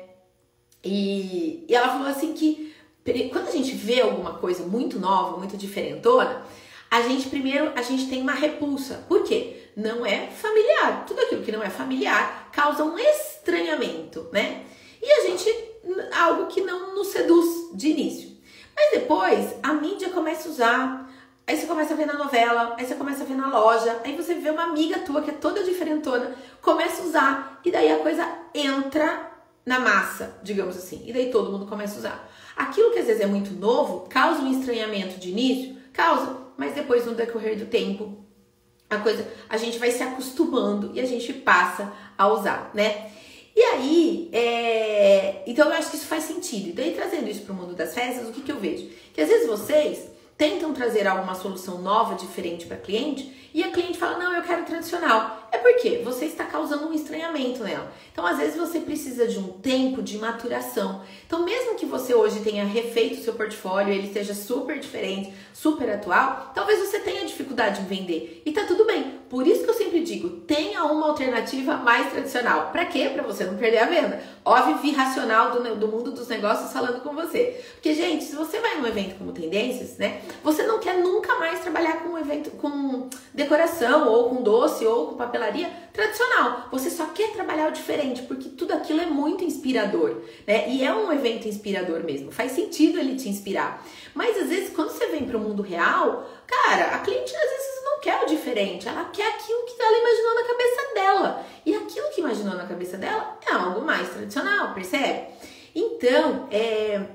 E, 0.83 1.65
e 1.67 1.75
ela 1.75 1.89
falou 1.89 2.07
assim 2.07 2.33
que 2.33 2.73
quando 3.31 3.47
a 3.47 3.51
gente 3.51 3.71
vê 3.73 4.01
alguma 4.01 4.33
coisa 4.33 4.63
muito 4.63 4.99
nova, 4.99 5.37
muito 5.37 5.55
diferentona, 5.55 6.43
a 6.89 7.01
gente 7.01 7.29
primeiro 7.29 7.71
a 7.75 7.81
gente 7.81 8.07
tem 8.07 8.21
uma 8.21 8.33
repulsa. 8.33 9.05
Por 9.07 9.23
quê? 9.23 9.66
Não 9.77 10.03
é 10.03 10.25
familiar. 10.25 11.05
Tudo 11.05 11.21
aquilo 11.21 11.43
que 11.43 11.51
não 11.51 11.61
é 11.61 11.69
familiar 11.69 12.49
causa 12.51 12.83
um 12.83 12.97
estranhamento, 12.97 14.27
né? 14.33 14.65
E 14.99 15.11
a 15.11 15.21
gente 15.27 15.47
algo 16.11 16.47
que 16.47 16.61
não 16.61 16.95
nos 16.95 17.09
seduz 17.09 17.69
de 17.75 17.89
início. 17.89 18.31
Mas 18.75 18.91
depois 18.91 19.55
a 19.61 19.73
mídia 19.73 20.09
começa 20.09 20.47
a 20.47 20.51
usar, 20.51 21.11
aí 21.45 21.55
você 21.55 21.67
começa 21.67 21.93
a 21.93 21.97
ver 21.97 22.07
na 22.07 22.15
novela, 22.15 22.75
aí 22.75 22.87
você 22.87 22.95
começa 22.95 23.23
a 23.23 23.25
ver 23.27 23.35
na 23.35 23.49
loja, 23.49 24.01
aí 24.03 24.15
você 24.15 24.33
vê 24.33 24.49
uma 24.49 24.63
amiga 24.63 24.97
tua 24.99 25.21
que 25.21 25.29
é 25.29 25.33
toda 25.33 25.63
diferentona, 25.63 26.35
começa 26.59 27.03
a 27.03 27.05
usar 27.05 27.61
e 27.63 27.69
daí 27.69 27.91
a 27.91 27.99
coisa 27.99 28.27
entra 28.55 29.31
na 29.63 29.79
massa, 29.79 30.39
digamos 30.41 30.75
assim. 30.75 31.03
E 31.05 31.13
daí 31.13 31.29
todo 31.29 31.51
mundo 31.51 31.67
começa 31.67 31.95
a 31.95 31.99
usar. 31.99 32.31
Aquilo 32.55 32.91
que 32.91 32.99
às 32.99 33.05
vezes 33.05 33.21
é 33.21 33.27
muito 33.27 33.51
novo 33.51 34.07
causa 34.09 34.41
um 34.41 34.51
estranhamento 34.51 35.19
de 35.19 35.29
início, 35.29 35.77
causa, 35.93 36.35
mas 36.57 36.73
depois 36.73 37.05
no 37.05 37.13
decorrer 37.13 37.57
do 37.59 37.67
tempo 37.67 38.25
a 38.89 38.97
coisa, 38.97 39.27
a 39.49 39.57
gente 39.57 39.77
vai 39.77 39.91
se 39.91 40.01
acostumando 40.01 40.91
e 40.93 40.99
a 40.99 41.05
gente 41.05 41.33
passa 41.33 41.91
a 42.17 42.27
usar, 42.27 42.71
né? 42.73 43.11
E 43.55 43.61
aí, 43.61 44.29
é... 44.31 45.43
então 45.47 45.67
eu 45.67 45.73
acho 45.73 45.89
que 45.89 45.97
isso 45.97 46.05
faz 46.05 46.25
sentido. 46.25 46.69
E 46.69 46.71
daí, 46.73 46.93
trazendo 46.93 47.27
isso 47.27 47.41
para 47.41 47.53
o 47.53 47.55
mundo 47.55 47.73
das 47.73 47.93
festas, 47.93 48.29
o 48.29 48.31
que, 48.31 48.41
que 48.41 48.51
eu 48.51 48.59
vejo? 48.59 48.87
Que 49.13 49.21
às 49.21 49.27
vezes 49.27 49.47
vocês 49.47 50.11
tentam 50.37 50.73
trazer 50.73 51.07
alguma 51.07 51.33
solução 51.33 51.81
nova, 51.81 52.13
diferente 52.15 52.67
para 52.67 52.77
cliente, 52.77 53.49
e 53.53 53.63
a 53.63 53.71
cliente 53.71 53.97
fala: 53.97 54.19
Não, 54.19 54.33
eu 54.33 54.43
quero 54.43 54.63
tradicional. 54.63 55.46
É 55.51 55.57
porque 55.57 56.01
você 56.03 56.25
está 56.25 56.43
causando 56.43 56.87
um 56.87 56.93
estranhamento 56.93 57.63
nela. 57.63 57.91
Então, 58.11 58.25
às 58.25 58.37
vezes, 58.37 58.57
você 58.57 58.79
precisa 58.79 59.27
de 59.27 59.37
um 59.37 59.47
tempo 59.47 60.01
de 60.01 60.17
maturação. 60.17 61.01
Então, 61.25 61.43
mesmo 61.43 61.75
que 61.75 61.85
você 61.85 62.13
hoje 62.13 62.39
tenha 62.41 62.65
refeito 62.65 63.19
o 63.19 63.23
seu 63.23 63.33
portfólio, 63.33 63.93
ele 63.93 64.11
seja 64.11 64.33
super 64.33 64.79
diferente, 64.79 65.33
super 65.53 65.89
atual, 65.89 66.51
talvez 66.53 66.79
você 66.79 66.99
tenha 66.99 67.25
dificuldade 67.25 67.81
em 67.81 67.85
vender. 67.85 68.41
E 68.45 68.51
tá 68.51 68.65
tudo 68.65 68.85
bem. 68.85 69.17
Por 69.29 69.45
isso 69.45 69.63
que 69.63 69.69
eu 69.69 69.73
sempre 69.73 70.01
digo: 70.01 70.29
tenha 70.41 70.83
uma 70.85 71.09
alternativa 71.09 71.75
mais 71.77 72.11
tradicional. 72.11 72.69
Para 72.71 72.85
quê? 72.85 73.09
Para 73.13 73.23
você 73.23 73.43
não 73.43 73.57
perder 73.57 73.79
a 73.79 73.85
venda. 73.85 74.21
Ó, 74.43 74.55
Vivi 74.63 74.91
Racional 74.91 75.51
do, 75.51 75.75
do 75.75 75.87
mundo 75.87 76.11
dos 76.11 76.27
negócios 76.27 76.71
falando 76.71 77.01
com 77.01 77.13
você. 77.13 77.63
Porque, 77.73 77.93
gente, 77.93 78.23
se 78.23 78.35
você 78.35 78.59
vai 78.59 78.77
num 78.77 78.87
evento 78.87 79.17
como 79.17 79.31
Tendências, 79.31 79.97
né? 79.97 80.21
Você 80.43 80.63
não 80.63 80.79
quer 80.79 80.97
nunca 80.97 81.35
mais 81.35 81.59
trabalhar 81.59 82.03
com 82.03 82.09
um 82.09 82.17
evento 82.17 82.51
com 82.51 83.09
decoração, 83.33 84.07
ou 84.07 84.29
com 84.29 84.41
doce, 84.41 84.85
ou 84.85 85.07
com 85.07 85.15
papelaria 85.37 85.69
tradicional. 85.93 86.67
Você 86.71 86.89
só 86.89 87.05
quer 87.07 87.31
trabalhar 87.31 87.69
o 87.69 87.71
diferente, 87.71 88.23
porque 88.23 88.49
tudo 88.49 88.73
aquilo 88.73 89.01
é 89.01 89.05
muito 89.05 89.43
inspirador, 89.43 90.21
né? 90.45 90.69
E 90.69 90.83
é 90.83 90.93
um 90.93 91.11
evento 91.11 91.47
inspirador 91.47 92.03
mesmo. 92.03 92.31
Faz 92.31 92.51
sentido 92.51 92.99
ele 92.99 93.15
te 93.15 93.29
inspirar. 93.29 93.85
Mas 94.13 94.37
às 94.37 94.49
vezes, 94.49 94.75
quando 94.75 94.89
você 94.89 95.07
vem 95.07 95.25
para 95.25 95.37
o 95.37 95.39
mundo 95.39 95.61
real, 95.61 96.27
cara, 96.47 96.95
a 96.95 96.99
cliente 96.99 97.35
às 97.35 97.51
vezes 97.51 97.83
não 97.85 97.99
quer 98.01 98.23
o 98.23 98.25
diferente, 98.25 98.87
ela 98.87 99.05
quer 99.05 99.27
aquilo 99.27 99.65
que 99.65 99.81
ela 99.81 99.97
imaginou 99.97 100.35
na 100.35 100.43
cabeça 100.43 100.93
dela. 100.93 101.45
E 101.65 101.75
aquilo 101.75 102.09
que 102.09 102.21
imaginou 102.21 102.55
na 102.55 102.65
cabeça 102.65 102.97
dela 102.97 103.37
é 103.45 103.53
algo 103.53 103.81
mais 103.81 104.09
tradicional, 104.09 104.73
percebe? 104.73 105.27
Então, 105.75 106.47
é, 106.51 107.05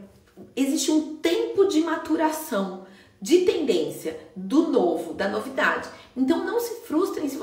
existe 0.55 0.91
um 0.91 1.17
tempo 1.17 1.67
de 1.67 1.81
maturação 1.81 2.83
de 3.23 3.43
tendência, 3.43 4.19
do 4.35 4.67
novo, 4.67 5.15
da 5.15 5.29
novidade. 5.29 5.89
Então 6.17 6.45
não 6.45 6.52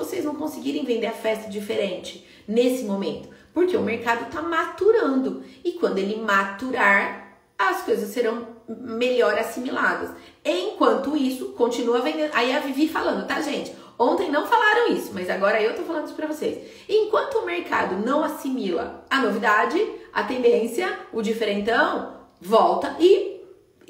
vocês 0.09 0.25
não 0.25 0.35
conseguirem 0.35 0.83
vender 0.83 1.07
a 1.07 1.11
festa 1.11 1.49
diferente 1.49 2.25
nesse 2.47 2.83
momento, 2.83 3.29
porque 3.53 3.77
o 3.77 3.81
mercado 3.81 4.25
está 4.25 4.41
maturando 4.41 5.43
e 5.63 5.73
quando 5.73 5.99
ele 5.99 6.17
maturar, 6.17 7.37
as 7.57 7.81
coisas 7.83 8.09
serão 8.09 8.47
melhor 8.67 9.37
assimiladas. 9.37 10.09
Enquanto 10.43 11.15
isso, 11.15 11.49
continua 11.49 11.99
vendendo. 11.99 12.31
Aí 12.33 12.55
a 12.55 12.59
Vivi 12.59 12.87
falando, 12.87 13.27
tá, 13.27 13.41
gente? 13.41 13.73
Ontem 13.97 14.31
não 14.31 14.47
falaram 14.47 14.93
isso, 14.93 15.11
mas 15.13 15.29
agora 15.29 15.61
eu 15.61 15.75
tô 15.75 15.83
falando 15.83 16.05
isso 16.05 16.15
para 16.15 16.27
vocês. 16.27 16.57
Enquanto 16.87 17.39
o 17.39 17.45
mercado 17.45 17.97
não 17.97 18.23
assimila 18.23 19.05
a 19.09 19.21
novidade, 19.21 19.79
a 20.13 20.23
tendência, 20.23 20.97
o 21.11 21.21
diferentão, 21.21 22.15
volta 22.39 22.95
e 22.99 23.39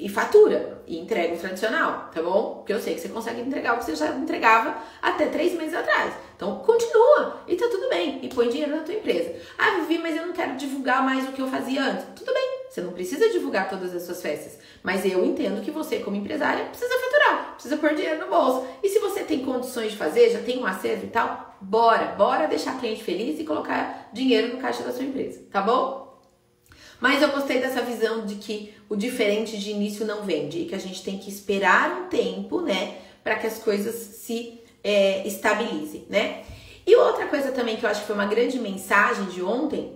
e 0.00 0.08
fatura 0.08 0.79
e 0.90 0.98
entrega 0.98 1.34
o 1.34 1.38
tradicional, 1.38 2.10
tá 2.12 2.20
bom? 2.20 2.56
Porque 2.56 2.72
eu 2.72 2.80
sei 2.80 2.94
que 2.94 3.00
você 3.00 3.08
consegue 3.08 3.40
entregar 3.40 3.74
o 3.74 3.78
que 3.78 3.84
você 3.84 3.94
já 3.94 4.08
entregava 4.08 4.76
até 5.00 5.26
três 5.26 5.56
meses 5.56 5.72
atrás. 5.72 6.12
Então 6.34 6.58
continua 6.58 7.42
e 7.46 7.54
tá 7.54 7.68
tudo 7.70 7.88
bem 7.88 8.18
e 8.22 8.28
põe 8.28 8.48
dinheiro 8.48 8.74
na 8.74 8.82
tua 8.82 8.94
empresa. 8.94 9.32
Ah, 9.56 9.78
Vivi, 9.78 10.02
mas 10.02 10.16
eu 10.16 10.26
não 10.26 10.32
quero 10.32 10.56
divulgar 10.56 11.04
mais 11.04 11.28
o 11.28 11.32
que 11.32 11.40
eu 11.40 11.46
fazia 11.46 11.80
antes. 11.80 12.06
Tudo 12.16 12.34
bem, 12.34 12.64
você 12.68 12.80
não 12.80 12.92
precisa 12.92 13.28
divulgar 13.28 13.70
todas 13.70 13.94
as 13.94 14.02
suas 14.02 14.20
festas, 14.20 14.58
mas 14.82 15.04
eu 15.04 15.24
entendo 15.24 15.62
que 15.62 15.70
você, 15.70 16.00
como 16.00 16.16
empresária, 16.16 16.64
precisa 16.64 16.98
faturar, 16.98 17.52
precisa 17.54 17.76
pôr 17.76 17.94
dinheiro 17.94 18.24
no 18.24 18.28
bolso. 18.28 18.66
E 18.82 18.88
se 18.88 18.98
você 18.98 19.22
tem 19.22 19.44
condições 19.44 19.92
de 19.92 19.96
fazer, 19.96 20.30
já 20.30 20.40
tem 20.40 20.58
um 20.58 20.66
acervo 20.66 21.06
e 21.06 21.10
tal, 21.10 21.54
bora, 21.60 22.06
bora 22.16 22.48
deixar 22.48 22.80
cliente 22.80 23.04
feliz 23.04 23.38
e 23.38 23.44
colocar 23.44 24.10
dinheiro 24.12 24.54
no 24.54 24.60
caixa 24.60 24.82
da 24.82 24.92
sua 24.92 25.04
empresa, 25.04 25.44
tá 25.52 25.60
bom? 25.60 26.09
Mas 27.00 27.22
eu 27.22 27.30
gostei 27.30 27.58
dessa 27.60 27.80
visão 27.82 28.26
de 28.26 28.34
que 28.36 28.74
o 28.88 28.94
diferente 28.94 29.58
de 29.58 29.70
início 29.70 30.06
não 30.06 30.22
vende 30.22 30.58
e 30.58 30.64
que 30.66 30.74
a 30.74 30.78
gente 30.78 31.02
tem 31.02 31.18
que 31.18 31.30
esperar 31.30 32.02
um 32.02 32.08
tempo, 32.08 32.60
né, 32.60 32.98
para 33.24 33.36
que 33.36 33.46
as 33.46 33.58
coisas 33.58 33.94
se 33.94 34.60
é, 34.84 35.26
estabilizem, 35.26 36.06
né? 36.08 36.42
E 36.86 36.94
outra 36.96 37.26
coisa 37.26 37.52
também 37.52 37.76
que 37.76 37.84
eu 37.84 37.90
acho 37.90 38.00
que 38.00 38.06
foi 38.06 38.16
uma 38.16 38.26
grande 38.26 38.58
mensagem 38.58 39.26
de 39.26 39.42
ontem 39.42 39.94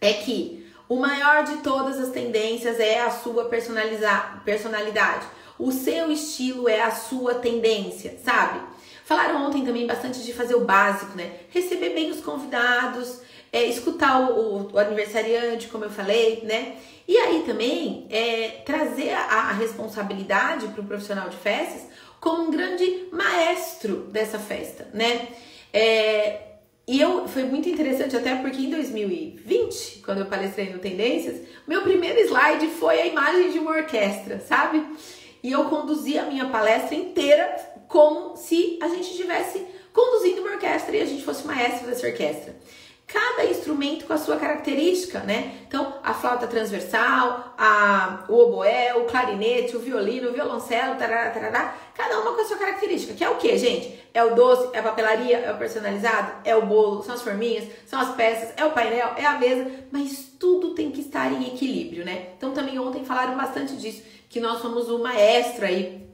é 0.00 0.12
que 0.12 0.64
O 0.88 0.96
maior 0.96 1.44
de 1.44 1.56
todas 1.58 1.98
as 1.98 2.10
tendências 2.10 2.78
é 2.78 3.00
a 3.00 3.10
sua 3.10 3.46
personalidade. 3.46 5.26
O 5.58 5.72
seu 5.72 6.10
estilo 6.10 6.68
é 6.68 6.82
a 6.82 6.90
sua 6.90 7.36
tendência, 7.36 8.18
sabe? 8.22 8.60
Falaram 9.04 9.46
ontem 9.46 9.64
também 9.64 9.86
bastante 9.86 10.22
de 10.22 10.32
fazer 10.32 10.54
o 10.54 10.64
básico, 10.64 11.16
né? 11.16 11.40
Receber 11.50 11.90
bem 11.90 12.10
os 12.10 12.20
convidados, 12.20 13.20
é, 13.54 13.66
escutar 13.66 14.20
o, 14.20 14.34
o, 14.34 14.72
o, 14.72 14.78
aniversariante, 14.80 15.68
como 15.68 15.84
eu 15.84 15.90
falei, 15.90 16.42
né? 16.42 16.74
E 17.06 17.16
aí 17.16 17.44
também 17.46 18.04
é, 18.10 18.62
trazer 18.66 19.12
a, 19.12 19.20
a 19.20 19.52
responsabilidade 19.52 20.66
para 20.66 20.80
o 20.80 20.84
profissional 20.84 21.28
de 21.28 21.36
festas 21.36 21.86
como 22.18 22.48
um 22.48 22.50
grande 22.50 23.06
maestro 23.12 24.08
dessa 24.10 24.40
festa, 24.40 24.88
né? 24.92 25.28
É, 25.72 26.40
e 26.88 27.00
eu 27.00 27.28
foi 27.28 27.44
muito 27.44 27.68
interessante 27.68 28.16
até 28.16 28.34
porque 28.34 28.60
em 28.60 28.70
2020, 28.70 30.02
quando 30.04 30.18
eu 30.18 30.26
palestrei 30.26 30.70
no 30.70 30.80
Tendências, 30.80 31.40
meu 31.64 31.82
primeiro 31.82 32.18
slide 32.22 32.66
foi 32.70 33.02
a 33.02 33.06
imagem 33.06 33.52
de 33.52 33.60
uma 33.60 33.70
orquestra, 33.70 34.40
sabe? 34.40 34.84
E 35.44 35.52
eu 35.52 35.66
conduzi 35.66 36.18
a 36.18 36.24
minha 36.24 36.46
palestra 36.46 36.96
inteira 36.96 37.54
como 37.86 38.36
se 38.36 38.80
a 38.82 38.88
gente 38.88 39.12
estivesse 39.12 39.64
conduzindo 39.92 40.40
uma 40.40 40.50
orquestra 40.54 40.96
e 40.96 41.02
a 41.02 41.06
gente 41.06 41.22
fosse 41.22 41.46
maestro 41.46 41.86
dessa 41.86 42.04
orquestra 42.04 42.63
cada 43.06 43.44
instrumento 43.44 44.06
com 44.06 44.12
a 44.12 44.18
sua 44.18 44.36
característica, 44.36 45.20
né? 45.20 45.58
Então, 45.68 45.98
a 46.02 46.14
flauta 46.14 46.46
transversal, 46.46 47.54
a, 47.56 48.24
o 48.28 48.34
oboé, 48.34 48.94
o 48.94 49.04
clarinete, 49.04 49.76
o 49.76 49.80
violino, 49.80 50.30
o 50.30 50.32
violoncelo, 50.32 50.96
tarará, 50.96 51.30
tarará, 51.30 51.76
cada 51.94 52.20
uma 52.20 52.32
com 52.32 52.40
a 52.40 52.44
sua 52.44 52.56
característica. 52.56 53.14
Que 53.14 53.22
é 53.22 53.28
o 53.28 53.36
que, 53.36 53.56
gente? 53.58 54.02
É 54.12 54.24
o 54.24 54.34
doce, 54.34 54.70
é 54.72 54.78
a 54.78 54.82
papelaria, 54.82 55.38
é 55.38 55.52
o 55.52 55.58
personalizado, 55.58 56.32
é 56.44 56.56
o 56.56 56.64
bolo, 56.64 57.02
são 57.02 57.14
as 57.14 57.22
forminhas, 57.22 57.68
são 57.86 58.00
as 58.00 58.14
peças, 58.14 58.54
é 58.56 58.64
o 58.64 58.72
painel, 58.72 59.12
é 59.16 59.26
a 59.26 59.38
mesa, 59.38 59.70
mas 59.92 60.32
tudo 60.38 60.74
tem 60.74 60.90
que 60.90 61.00
estar 61.00 61.30
em 61.30 61.46
equilíbrio, 61.48 62.04
né? 62.04 62.30
Então, 62.36 62.52
também 62.52 62.78
ontem 62.78 63.04
falaram 63.04 63.36
bastante 63.36 63.76
disso, 63.76 64.02
que 64.28 64.40
nós 64.40 64.60
somos 64.62 64.88
o 64.88 64.98
maestro 64.98 65.66
aí 65.66 66.08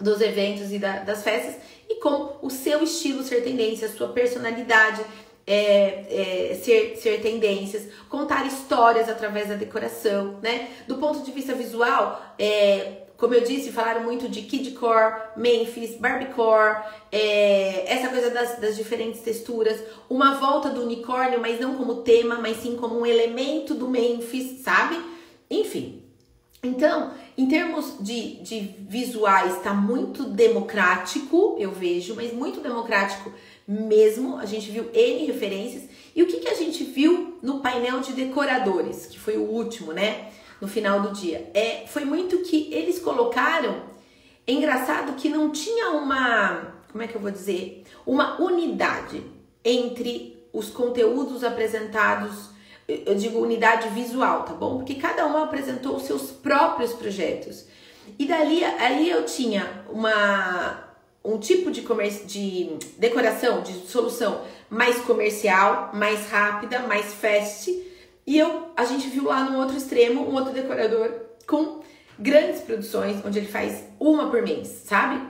dos 0.00 0.20
eventos 0.20 0.72
e 0.72 0.78
da, 0.78 1.00
das 1.00 1.22
festas 1.24 1.56
e 1.88 1.96
como 1.96 2.36
o 2.42 2.50
seu 2.50 2.82
estilo 2.82 3.22
ser 3.22 3.42
tendência, 3.42 3.88
a 3.88 3.90
sua 3.90 4.08
personalidade, 4.08 5.02
é, 5.48 6.50
é, 6.50 6.54
ser, 6.62 6.96
ser 6.98 7.22
tendências, 7.22 7.88
contar 8.10 8.46
histórias 8.46 9.08
através 9.08 9.48
da 9.48 9.54
decoração, 9.54 10.38
né? 10.42 10.68
Do 10.86 10.96
ponto 10.96 11.24
de 11.24 11.32
vista 11.32 11.54
visual, 11.54 12.22
é, 12.38 13.04
como 13.16 13.32
eu 13.34 13.40
disse, 13.40 13.72
falaram 13.72 14.02
muito 14.02 14.28
de 14.28 14.42
kidcore, 14.42 15.14
Memphis, 15.36 15.96
barbiecore, 15.96 16.82
é, 17.10 17.90
essa 17.92 18.08
coisa 18.08 18.28
das, 18.28 18.58
das, 18.58 18.76
diferentes 18.76 19.22
texturas, 19.22 19.82
uma 20.08 20.34
volta 20.34 20.68
do 20.68 20.82
unicórnio, 20.82 21.40
mas 21.40 21.58
não 21.58 21.76
como 21.76 22.02
tema, 22.02 22.36
mas 22.36 22.58
sim 22.58 22.76
como 22.76 23.00
um 23.00 23.06
elemento 23.06 23.74
do 23.74 23.88
Memphis, 23.88 24.60
sabe? 24.60 25.00
Enfim. 25.50 26.02
Então, 26.62 27.12
em 27.38 27.46
termos 27.46 27.96
de, 28.00 28.42
de 28.42 28.60
visuais, 28.80 29.56
está 29.56 29.72
muito 29.72 30.24
democrático, 30.24 31.56
eu 31.58 31.70
vejo, 31.70 32.14
mas 32.14 32.32
muito 32.32 32.60
democrático 32.60 33.32
mesmo. 33.68 34.38
A 34.38 34.46
gente 34.46 34.70
viu 34.70 34.88
N 34.94 35.26
referências. 35.26 35.82
E 36.16 36.22
o 36.22 36.26
que, 36.26 36.38
que 36.38 36.48
a 36.48 36.54
gente 36.54 36.82
viu 36.82 37.38
no 37.42 37.60
painel 37.60 38.00
de 38.00 38.14
decoradores, 38.14 39.04
que 39.06 39.18
foi 39.18 39.36
o 39.36 39.42
último, 39.42 39.92
né? 39.92 40.30
No 40.60 40.66
final 40.66 41.02
do 41.02 41.12
dia. 41.12 41.50
É, 41.52 41.84
foi 41.86 42.04
muito 42.04 42.38
que 42.38 42.72
eles 42.72 42.98
colocaram. 42.98 43.82
É 44.46 44.52
engraçado 44.52 45.14
que 45.16 45.28
não 45.28 45.50
tinha 45.50 45.90
uma. 45.90 46.74
Como 46.90 47.04
é 47.04 47.06
que 47.06 47.14
eu 47.14 47.20
vou 47.20 47.30
dizer? 47.30 47.84
Uma 48.06 48.40
unidade 48.40 49.22
entre 49.62 50.42
os 50.52 50.70
conteúdos 50.70 51.44
apresentados. 51.44 52.48
Eu 52.88 53.14
digo 53.14 53.38
unidade 53.38 53.90
visual, 53.90 54.44
tá 54.44 54.54
bom? 54.54 54.78
Porque 54.78 54.94
cada 54.94 55.26
um 55.26 55.36
apresentou 55.36 55.96
os 55.96 56.04
seus 56.04 56.30
próprios 56.30 56.94
projetos. 56.94 57.66
E 58.18 58.24
dali 58.24 58.64
ali 58.64 59.10
eu 59.10 59.26
tinha 59.26 59.84
uma 59.90 60.87
um 61.28 61.38
tipo 61.38 61.70
de, 61.70 61.82
de 62.24 62.70
decoração, 62.96 63.62
de 63.62 63.72
solução 63.86 64.42
mais 64.70 64.98
comercial, 65.00 65.90
mais 65.92 66.30
rápida, 66.30 66.80
mais 66.80 67.12
fast. 67.12 67.70
E 68.26 68.38
eu, 68.38 68.68
a 68.74 68.84
gente 68.84 69.08
viu 69.08 69.24
lá 69.24 69.44
no 69.44 69.58
outro 69.58 69.76
extremo 69.76 70.26
um 70.28 70.34
outro 70.34 70.52
decorador 70.52 71.10
com 71.46 71.80
grandes 72.18 72.62
produções, 72.62 73.22
onde 73.24 73.38
ele 73.38 73.46
faz 73.46 73.84
uma 74.00 74.30
por 74.30 74.42
mês, 74.42 74.68
sabe? 74.86 75.20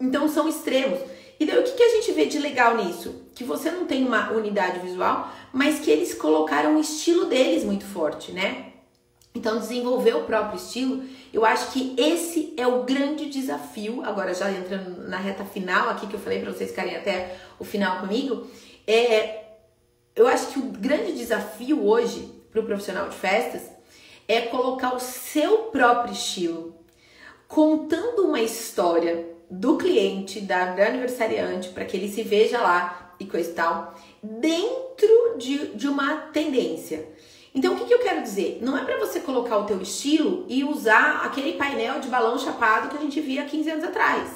Então 0.00 0.26
são 0.26 0.48
extremos. 0.48 0.98
E 1.38 1.44
daí 1.44 1.58
o 1.58 1.62
que, 1.62 1.72
que 1.72 1.82
a 1.82 1.88
gente 1.96 2.12
vê 2.12 2.24
de 2.24 2.38
legal 2.38 2.76
nisso? 2.76 3.22
Que 3.34 3.44
você 3.44 3.70
não 3.70 3.86
tem 3.86 4.04
uma 4.04 4.30
unidade 4.32 4.80
visual, 4.80 5.30
mas 5.52 5.80
que 5.80 5.90
eles 5.90 6.14
colocaram 6.14 6.76
o 6.76 6.80
estilo 6.80 7.26
deles 7.26 7.64
muito 7.64 7.84
forte, 7.84 8.32
né? 8.32 8.69
Então, 9.34 9.58
desenvolver 9.58 10.14
o 10.16 10.24
próprio 10.24 10.56
estilo, 10.56 11.04
eu 11.32 11.44
acho 11.44 11.70
que 11.72 11.94
esse 11.96 12.52
é 12.56 12.66
o 12.66 12.82
grande 12.82 13.26
desafio. 13.26 14.02
Agora, 14.04 14.34
já 14.34 14.50
entrando 14.50 15.08
na 15.08 15.18
reta 15.18 15.44
final 15.44 15.88
aqui, 15.88 16.06
que 16.06 16.14
eu 16.14 16.20
falei 16.20 16.40
para 16.40 16.52
vocês 16.52 16.70
ficarem 16.70 16.96
até 16.96 17.36
o 17.58 17.64
final 17.64 18.00
comigo, 18.00 18.46
é, 18.86 19.44
eu 20.16 20.26
acho 20.26 20.48
que 20.48 20.58
o 20.58 20.62
grande 20.62 21.12
desafio 21.12 21.86
hoje 21.86 22.28
para 22.50 22.60
o 22.60 22.64
profissional 22.64 23.08
de 23.08 23.14
festas 23.14 23.70
é 24.26 24.42
colocar 24.42 24.94
o 24.94 25.00
seu 25.00 25.58
próprio 25.72 26.12
estilo, 26.12 26.74
contando 27.46 28.26
uma 28.26 28.40
história 28.40 29.26
do 29.50 29.76
cliente, 29.76 30.40
da, 30.40 30.74
da 30.74 30.86
aniversariante, 30.86 31.70
para 31.70 31.84
que 31.84 31.96
ele 31.96 32.08
se 32.08 32.22
veja 32.22 32.60
lá 32.60 33.14
e 33.18 33.26
coisa 33.26 33.50
e 33.50 33.54
tal, 33.54 33.94
dentro 34.22 35.36
de, 35.36 35.68
de 35.76 35.88
uma 35.88 36.16
tendência. 36.32 37.08
Então, 37.54 37.74
o 37.74 37.76
que, 37.76 37.84
que 37.84 37.94
eu 37.94 37.98
quero 37.98 38.22
dizer? 38.22 38.58
Não 38.62 38.78
é 38.78 38.84
para 38.84 38.98
você 38.98 39.20
colocar 39.20 39.58
o 39.58 39.64
teu 39.64 39.80
estilo 39.80 40.44
e 40.48 40.62
usar 40.62 41.22
aquele 41.24 41.54
painel 41.54 42.00
de 42.00 42.08
balão 42.08 42.38
chapado 42.38 42.88
que 42.88 42.96
a 42.96 43.00
gente 43.00 43.20
via 43.20 43.44
15 43.44 43.70
anos 43.70 43.84
atrás. 43.84 44.30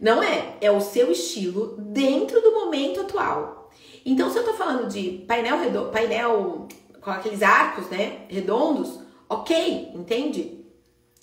Não 0.00 0.22
é. 0.22 0.56
É 0.60 0.70
o 0.70 0.80
seu 0.80 1.10
estilo 1.10 1.76
dentro 1.78 2.40
do 2.40 2.52
momento 2.52 3.00
atual. 3.00 3.70
Então, 4.04 4.30
se 4.30 4.38
eu 4.38 4.44
tô 4.44 4.54
falando 4.54 4.88
de 4.88 5.24
painel 5.26 5.58
redondo, 5.58 5.90
painel 5.90 6.68
com 7.00 7.10
aqueles 7.10 7.42
arcos, 7.42 7.88
né, 7.88 8.26
redondos, 8.28 9.00
ok, 9.28 9.90
entende? 9.94 10.64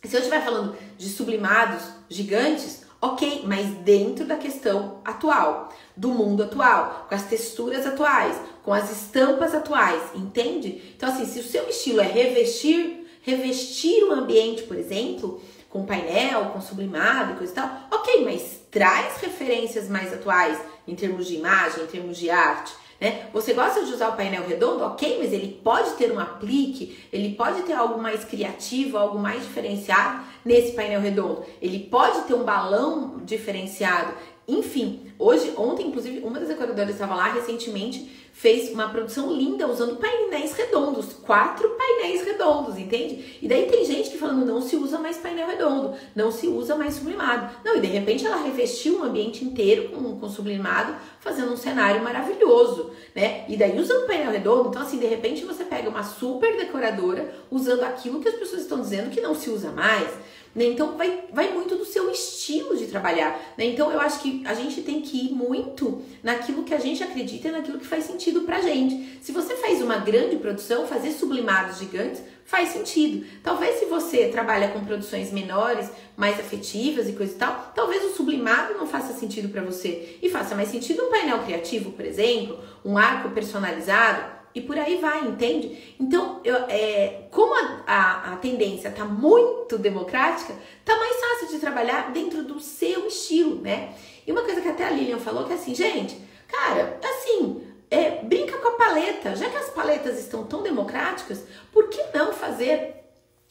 Se 0.03 0.15
eu 0.15 0.19
estiver 0.19 0.43
falando 0.43 0.75
de 0.97 1.09
sublimados 1.09 1.83
gigantes, 2.09 2.85
Ok, 3.05 3.43
mas 3.45 3.67
dentro 3.83 4.25
da 4.25 4.35
questão 4.35 4.99
atual, 5.05 5.69
do 5.95 6.09
mundo 6.09 6.41
atual, 6.41 7.05
com 7.07 7.13
as 7.13 7.21
texturas 7.21 7.85
atuais, 7.85 8.35
com 8.65 8.73
as 8.73 8.91
estampas 8.91 9.53
atuais, 9.53 10.01
entende? 10.15 10.81
Então, 10.97 11.07
assim, 11.07 11.25
se 11.25 11.39
o 11.39 11.43
seu 11.43 11.69
estilo 11.69 12.01
é 12.01 12.07
revestir, 12.07 13.05
revestir 13.21 14.03
o 14.05 14.11
ambiente, 14.11 14.63
por 14.63 14.75
exemplo, 14.75 15.39
com 15.69 15.85
painel, 15.85 16.45
com 16.45 16.59
sublimado 16.59 17.33
e 17.33 17.35
coisa 17.35 17.51
e 17.51 17.55
tal, 17.55 17.69
ok, 17.91 18.25
mas 18.25 18.61
traz 18.71 19.21
referências 19.21 19.87
mais 19.87 20.11
atuais 20.11 20.59
em 20.87 20.95
termos 20.95 21.27
de 21.27 21.35
imagem, 21.35 21.83
em 21.83 21.87
termos 21.87 22.17
de 22.17 22.31
arte. 22.31 22.73
Né? 22.99 23.27
Você 23.33 23.53
gosta 23.53 23.83
de 23.83 23.91
usar 23.91 24.09
o 24.09 24.15
painel 24.15 24.47
redondo? 24.47 24.83
Ok, 24.83 25.17
mas 25.19 25.31
ele 25.31 25.59
pode 25.63 25.91
ter 25.91 26.11
um 26.11 26.19
aplique, 26.19 26.97
ele 27.13 27.35
pode 27.35 27.61
ter 27.63 27.73
algo 27.73 28.01
mais 28.01 28.23
criativo, 28.23 28.97
algo 28.97 29.19
mais 29.19 29.43
diferenciado 29.43 30.23
nesse 30.43 30.71
painel 30.71 31.01
redondo. 31.01 31.45
Ele 31.61 31.79
pode 31.79 32.21
ter 32.21 32.33
um 32.33 32.43
balão 32.43 33.19
diferenciado. 33.23 34.13
Enfim, 34.47 35.11
hoje, 35.19 35.53
ontem, 35.57 35.87
inclusive, 35.87 36.19
uma 36.19 36.39
das 36.39 36.47
decoradoras 36.47 36.91
estava 36.91 37.15
lá 37.15 37.33
recentemente 37.33 38.24
fez 38.35 38.69
uma 38.69 38.89
produção 38.89 39.31
linda 39.31 39.65
usando 39.65 39.95
painéis 39.95 40.51
redondos, 40.51 41.13
quatro 41.13 41.69
painéis 41.69 42.21
redondos, 42.21 42.77
entende? 42.77 43.39
E 43.41 43.47
daí 43.47 43.65
tem 43.67 43.85
gente 43.85 44.09
que 44.09 44.17
falando 44.17 44.45
não 44.45 44.61
se 44.61 44.75
usa 44.75 44.99
mais 44.99 45.15
painel 45.15 45.47
redondo, 45.47 45.95
não 46.13 46.33
se 46.33 46.45
usa 46.45 46.75
mais 46.75 46.95
sublimado. 46.95 47.55
Não, 47.63 47.77
e 47.77 47.79
de 47.79 47.87
repente 47.87 48.25
ela 48.25 48.43
revestiu 48.43 48.99
um 48.99 49.03
ambiente 49.05 49.45
inteiro 49.45 49.87
com, 49.87 50.19
com 50.19 50.29
sublimado, 50.29 50.93
fazendo 51.21 51.53
um 51.53 51.57
cenário 51.57 52.03
maravilhoso, 52.03 52.91
né? 53.15 53.45
E 53.47 53.55
daí 53.55 53.79
usando 53.79 54.05
painel 54.05 54.31
redondo, 54.31 54.67
então 54.67 54.81
assim, 54.81 54.99
de 54.99 55.07
repente 55.07 55.45
você 55.45 55.63
pega 55.63 55.89
uma 55.89 56.03
super 56.03 56.57
decoradora 56.57 57.33
usando 57.49 57.83
aquilo 57.83 58.19
que 58.19 58.27
as 58.27 58.35
pessoas 58.35 58.63
estão 58.63 58.81
dizendo 58.81 59.11
que 59.11 59.21
não 59.21 59.33
se 59.33 59.49
usa 59.49 59.71
mais. 59.71 60.09
Né? 60.55 60.65
Então 60.67 60.95
vai, 60.95 61.25
vai 61.33 61.51
muito 61.51 61.75
do 61.75 61.83
seu 61.83 62.09
estilo 62.09 62.77
de 62.77 62.87
trabalhar. 62.87 63.37
Né? 63.57 63.65
Então 63.65 63.91
eu 63.91 63.99
acho 63.99 64.21
que 64.21 64.41
a 64.45 64.53
gente 64.53 64.81
tem 64.81 65.01
que 65.01 65.25
ir 65.25 65.33
muito 65.33 66.01
naquilo 66.23 66.63
que 66.63 66.73
a 66.73 66.79
gente 66.79 67.03
acredita 67.03 67.49
e 67.49 67.51
naquilo 67.51 67.77
que 67.77 67.85
faz 67.85 68.05
sentido 68.05 68.41
pra 68.41 68.61
gente. 68.61 69.19
Se 69.21 69.33
você 69.33 69.55
faz 69.57 69.81
uma 69.81 69.97
grande 69.97 70.37
produção, 70.37 70.87
fazer 70.87 71.11
sublimados 71.11 71.77
gigantes 71.77 72.23
faz 72.45 72.69
sentido. 72.69 73.25
Talvez 73.43 73.79
se 73.79 73.85
você 73.85 74.29
trabalha 74.29 74.69
com 74.69 74.85
produções 74.85 75.31
menores, 75.31 75.89
mais 76.15 76.39
afetivas 76.39 77.09
e 77.09 77.13
coisa 77.13 77.33
e 77.33 77.37
tal, 77.37 77.73
talvez 77.75 78.03
o 78.05 78.15
sublimado 78.15 78.75
não 78.75 78.87
faça 78.87 79.13
sentido 79.13 79.49
para 79.49 79.63
você 79.63 80.17
e 80.21 80.29
faça 80.29 80.55
mais 80.55 80.69
sentido 80.69 81.03
um 81.03 81.09
painel 81.09 81.39
criativo, 81.39 81.91
por 81.91 82.05
exemplo, 82.05 82.59
um 82.83 82.97
arco 82.97 83.31
personalizado 83.31 84.34
e 84.55 84.61
por 84.61 84.79
aí 84.79 84.95
vai, 84.95 85.27
entende? 85.27 85.95
Então, 85.99 86.39
eu, 86.45 86.55
é, 86.69 87.27
como 87.29 87.53
a, 87.53 87.83
a, 87.85 88.33
a 88.33 88.37
tendência 88.37 88.87
está 88.87 89.03
muito 89.03 89.77
democrática, 89.77 90.55
tá 90.85 90.95
mais 90.95 91.17
fácil 91.17 91.49
de 91.49 91.59
trabalhar 91.59 92.13
dentro 92.13 92.41
do 92.41 92.57
seu 92.61 93.05
estilo, 93.05 93.61
né? 93.61 93.93
E 94.25 94.31
uma 94.31 94.43
coisa 94.43 94.61
que 94.61 94.69
até 94.69 94.85
a 94.85 94.89
Lilian 94.91 95.19
falou 95.19 95.43
que 95.43 95.51
é 95.51 95.55
assim, 95.55 95.75
gente, 95.75 96.17
cara, 96.47 96.97
assim, 97.03 97.61
é, 97.91 98.23
brinca 98.23 98.57
com 98.57 98.69
a 98.69 98.71
paleta. 98.71 99.35
Já 99.35 99.49
que 99.49 99.57
as 99.57 99.69
paletas 99.69 100.17
estão 100.17 100.45
tão 100.45 100.63
democráticas, 100.63 101.43
por 101.73 101.89
que 101.89 102.01
não 102.13 102.31
fazer 102.31 102.95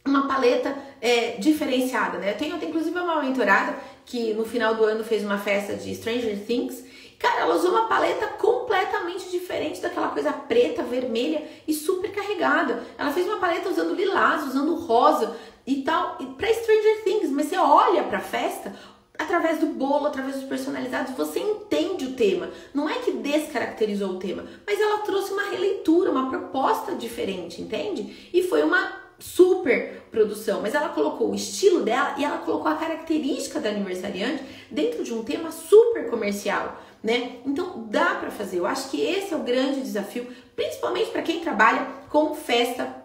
uma 0.07 0.27
paleta 0.27 0.77
é, 1.03 1.33
diferenciada, 1.33 2.19
né? 2.19 2.33
Eu 2.33 2.37
tenho, 2.39 2.55
eu 2.55 2.59
tenho 2.59 2.71
inclusive 2.71 2.99
uma 2.99 3.23
mentorada 3.23 3.77
que 4.07 4.33
no 4.33 4.45
final 4.45 4.75
do 4.75 4.85
ano 4.85 5.05
fez 5.05 5.23
uma 5.23 5.39
festa 5.39 5.75
de 5.75 5.95
Stranger 5.95 6.47
Things. 6.47 6.83
Cara, 7.19 7.43
ela 7.43 7.55
usou 7.55 7.71
uma 7.71 7.87
paleta 7.87 8.27
completamente 8.27 9.31
diferente 9.31 9.81
daquela 9.81 10.09
coisa 10.09 10.33
preta, 10.33 10.83
vermelha 10.83 11.43
e 11.67 11.73
super 11.73 12.13
carregada. 12.13 12.83
Ela 12.99 13.13
fez 13.13 13.27
uma 13.27 13.39
paleta 13.39 13.69
usando 13.69 13.95
lilás, 13.95 14.47
usando 14.47 14.75
rosa 14.75 15.37
e 15.67 15.83
tal, 15.83 16.17
e 16.21 16.27
pra 16.27 16.53
Stranger 16.53 17.05
Things, 17.05 17.31
mas 17.31 17.47
você 17.47 17.57
olha 17.57 18.05
pra 18.05 18.21
festa, 18.21 18.75
através 19.19 19.59
do 19.59 19.67
bolo, 19.67 20.07
através 20.07 20.37
dos 20.37 20.45
personalizados, 20.45 21.15
você 21.17 21.39
entende 21.41 22.07
o 22.07 22.13
tema. 22.13 22.51
Não 22.75 22.89
é 22.89 22.95
que 22.95 23.13
descaracterizou 23.13 24.11
o 24.11 24.19
tema, 24.19 24.45
mas 24.67 24.81
ela 24.81 24.99
trouxe 24.99 25.33
uma 25.33 25.51
releitura, 25.51 26.11
uma 26.11 26.29
proposta 26.29 26.95
diferente, 26.95 27.63
entende? 27.63 28.29
E 28.33 28.43
foi 28.43 28.63
uma 28.63 29.05
super 29.19 30.03
produção, 30.11 30.61
mas 30.61 30.75
ela 30.75 30.89
colocou 30.89 31.31
o 31.31 31.35
estilo 31.35 31.83
dela 31.83 32.17
e 32.19 32.25
ela 32.25 32.39
colocou 32.39 32.71
a 32.71 32.75
característica 32.75 33.61
da 33.61 33.71
aniversariante 33.71 34.43
dentro 34.71 35.05
de 35.05 35.15
um 35.15 35.23
tema 35.23 35.51
super 35.51 36.11
comercial, 36.11 36.77
né? 37.05 37.37
Então 37.45 37.87
dá 37.87 38.15
para 38.15 38.31
fazer. 38.31 38.59
Eu 38.59 38.67
acho 38.67 38.91
que 38.91 38.99
esse 38.99 39.35
é 39.35 39.37
o 39.37 39.43
grande 39.43 39.83
desafio, 39.83 40.27
principalmente 40.57 41.11
para 41.11 41.21
quem 41.21 41.41
trabalha 41.41 41.87
com 42.09 42.35
festa 42.35 43.05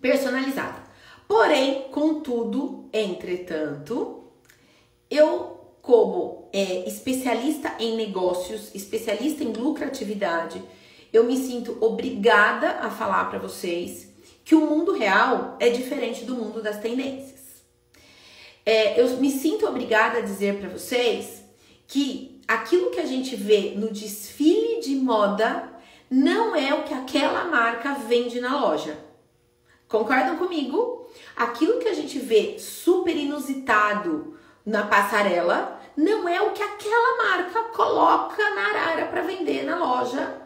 personalizada. 0.00 0.82
Porém, 1.28 1.86
contudo, 1.92 2.90
entretanto, 2.92 4.24
eu 5.08 5.58
como 5.80 6.48
é, 6.52 6.86
especialista 6.88 7.74
em 7.78 7.96
negócios, 7.96 8.74
especialista 8.74 9.44
em 9.44 9.52
lucratividade, 9.52 10.62
eu 11.12 11.24
me 11.24 11.36
sinto 11.36 11.78
obrigada 11.80 12.80
a 12.80 12.90
falar 12.90 13.30
para 13.30 13.38
vocês 13.38 14.08
que 14.44 14.54
o 14.54 14.66
mundo 14.66 14.92
real 14.92 15.56
é 15.60 15.70
diferente 15.70 16.24
do 16.24 16.34
mundo 16.34 16.60
das 16.60 16.80
tendências. 16.80 17.40
É, 18.66 19.00
eu 19.00 19.16
me 19.18 19.30
sinto 19.30 19.66
obrigada 19.66 20.18
a 20.18 20.22
dizer 20.22 20.58
para 20.58 20.68
vocês 20.68 21.42
que 21.86 22.29
aquilo 22.50 22.90
que 22.90 22.98
a 22.98 23.06
gente 23.06 23.36
vê 23.36 23.74
no 23.76 23.92
desfile 23.92 24.80
de 24.80 24.96
moda 24.96 25.68
não 26.10 26.56
é 26.56 26.74
o 26.74 26.82
que 26.82 26.92
aquela 26.92 27.44
marca 27.44 27.94
vende 27.94 28.40
na 28.40 28.60
loja. 28.60 28.98
Concordam 29.86 30.36
comigo? 30.36 31.06
Aquilo 31.36 31.78
que 31.78 31.86
a 31.86 31.94
gente 31.94 32.18
vê 32.18 32.58
super 32.58 33.16
inusitado 33.16 34.36
na 34.66 34.84
passarela 34.84 35.80
não 35.96 36.28
é 36.28 36.42
o 36.42 36.50
que 36.50 36.60
aquela 36.60 37.24
marca 37.24 37.62
coloca 37.68 38.42
na 38.50 38.68
arara 38.70 39.06
para 39.06 39.22
vender 39.22 39.62
na 39.62 39.76
loja 39.76 40.42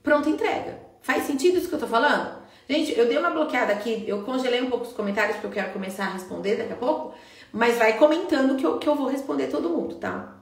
pronta 0.00 0.30
entrega. 0.30 0.80
Faz 1.00 1.24
sentido 1.24 1.58
isso 1.58 1.68
que 1.68 1.74
eu 1.74 1.80
tô 1.80 1.88
falando? 1.88 2.38
Gente, 2.68 2.96
eu 2.96 3.08
dei 3.08 3.18
uma 3.18 3.30
bloqueada 3.30 3.72
aqui, 3.72 4.04
eu 4.06 4.22
congelei 4.22 4.62
um 4.62 4.70
pouco 4.70 4.84
os 4.84 4.92
comentários 4.92 5.38
porque 5.38 5.48
eu 5.48 5.62
quero 5.64 5.72
começar 5.72 6.04
a 6.04 6.10
responder 6.10 6.54
daqui 6.54 6.74
a 6.74 6.76
pouco, 6.76 7.14
mas 7.52 7.76
vai 7.76 7.98
comentando 7.98 8.54
que 8.56 8.64
eu, 8.64 8.78
que 8.78 8.88
eu 8.88 8.94
vou 8.94 9.08
responder 9.08 9.48
todo 9.48 9.68
mundo, 9.68 9.96
tá? 9.96 10.37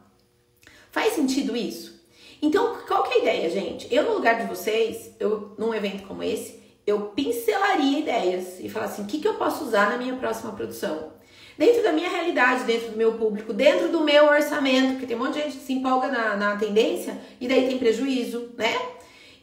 Faz 0.97 1.13
sentido 1.13 1.55
isso? 1.55 2.01
Então, 2.41 2.75
qual 2.89 3.03
que 3.03 3.13
é 3.13 3.17
a 3.17 3.19
ideia, 3.19 3.51
gente? 3.51 3.87
Eu, 3.95 4.05
no 4.05 4.15
lugar 4.15 4.41
de 4.41 4.47
vocês, 4.47 5.15
eu, 5.21 5.55
num 5.59 5.75
evento 5.75 6.07
como 6.07 6.23
esse, 6.23 6.59
eu 6.87 7.09
pincelaria 7.09 7.99
ideias 7.99 8.59
e 8.61 8.71
falar 8.71 8.87
assim, 8.87 9.03
o 9.03 9.05
que, 9.05 9.19
que 9.19 9.29
eu 9.29 9.35
posso 9.35 9.63
usar 9.63 9.91
na 9.91 9.99
minha 9.99 10.17
próxima 10.17 10.53
produção? 10.53 11.13
Dentro 11.59 11.83
da 11.83 11.93
minha 11.93 12.09
realidade, 12.09 12.65
dentro 12.65 12.93
do 12.93 12.97
meu 12.97 13.13
público, 13.13 13.53
dentro 13.53 13.91
do 13.91 14.05
meu 14.05 14.25
orçamento, 14.25 14.93
porque 14.93 15.07
tem 15.07 15.17
um 15.17 15.19
monte 15.19 15.35
de 15.35 15.43
gente 15.43 15.59
que 15.59 15.67
se 15.67 15.75
empolga 15.75 16.09
na, 16.09 16.35
na 16.35 16.57
tendência 16.57 17.21
e 17.39 17.47
daí 17.47 17.69
tem 17.69 17.77
prejuízo, 17.77 18.55
né? 18.57 18.75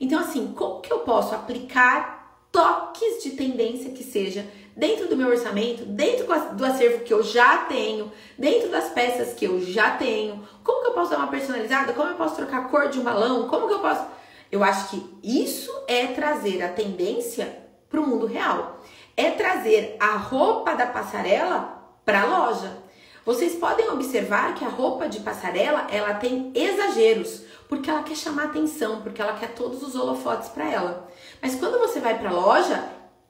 Então, 0.02 0.22
assim, 0.22 0.54
como 0.56 0.82
que 0.82 0.92
eu 0.92 1.02
posso 1.02 1.36
aplicar 1.36 2.48
toques 2.52 3.22
de 3.22 3.32
tendência 3.32 3.92
que 3.92 4.04
seja 4.04 4.44
dentro 4.76 5.08
do 5.08 5.16
meu 5.16 5.30
orçamento, 5.30 5.86
dentro 5.86 6.26
do 6.56 6.66
acervo 6.66 7.04
que 7.04 7.14
eu 7.14 7.24
já 7.24 7.60
tenho, 7.66 8.12
dentro 8.38 8.70
das 8.70 8.90
peças 8.90 9.34
que 9.34 9.46
eu 9.46 9.62
já 9.62 9.92
tenho. 9.92 10.48
Como 10.64 10.82
que 10.82 10.88
eu 10.88 10.94
posso 10.94 11.12
dar 11.12 11.18
uma 11.18 11.28
personalizada? 11.28 11.94
Como 11.94 12.10
eu 12.10 12.16
posso 12.16 12.36
trocar 12.36 12.60
a 12.60 12.64
cor 12.66 12.90
de 12.90 13.00
um 13.00 13.04
balão? 13.04 13.48
Como 13.48 13.68
que 13.68 13.74
eu 13.74 13.80
posso. 13.80 14.06
Eu 14.52 14.64
acho 14.64 14.90
que 14.90 15.20
isso 15.24 15.72
é 15.88 16.08
trazer 16.08 16.62
a 16.62 16.70
tendência 16.70 17.58
para 17.90 18.00
o 18.00 18.08
mundo 18.08 18.26
real. 18.26 18.82
É 19.16 19.32
trazer 19.32 19.96
a 20.00 20.16
roupa 20.16 20.74
da 20.76 20.88
passarela 20.88 21.82
para 22.06 22.22
a 22.22 22.26
loja. 22.26 22.84
Vocês 23.26 23.56
podem 23.56 23.90
observar 23.90 24.54
que 24.54 24.66
a 24.66 24.70
roupa 24.70 25.08
de 25.08 25.22
passarela 25.22 25.88
ela 25.90 26.16
tem 26.16 26.52
exageros 26.54 27.44
porque 27.70 27.90
ela 27.90 28.04
quer 28.04 28.16
chamar 28.16 28.46
atenção, 28.46 29.02
porque 29.02 29.22
ela 29.22 29.34
quer 29.34 29.54
todos 29.54 29.82
os 29.82 29.96
holofotes 29.96 30.50
para 30.50 30.70
ela. 30.70 31.10
Mas 31.42 31.56
quando 31.56 31.80
você 31.80 32.00
vai 32.00 32.20
para 32.20 32.30
a 32.30 32.34
loja, 32.34 32.84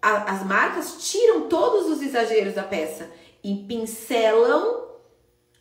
a, 0.03 0.33
as 0.33 0.45
marcas 0.45 1.09
tiram 1.09 1.47
todos 1.47 1.87
os 1.87 2.01
exageros 2.01 2.53
da 2.53 2.63
peça 2.63 3.09
e 3.41 3.55
pincelam 3.67 4.83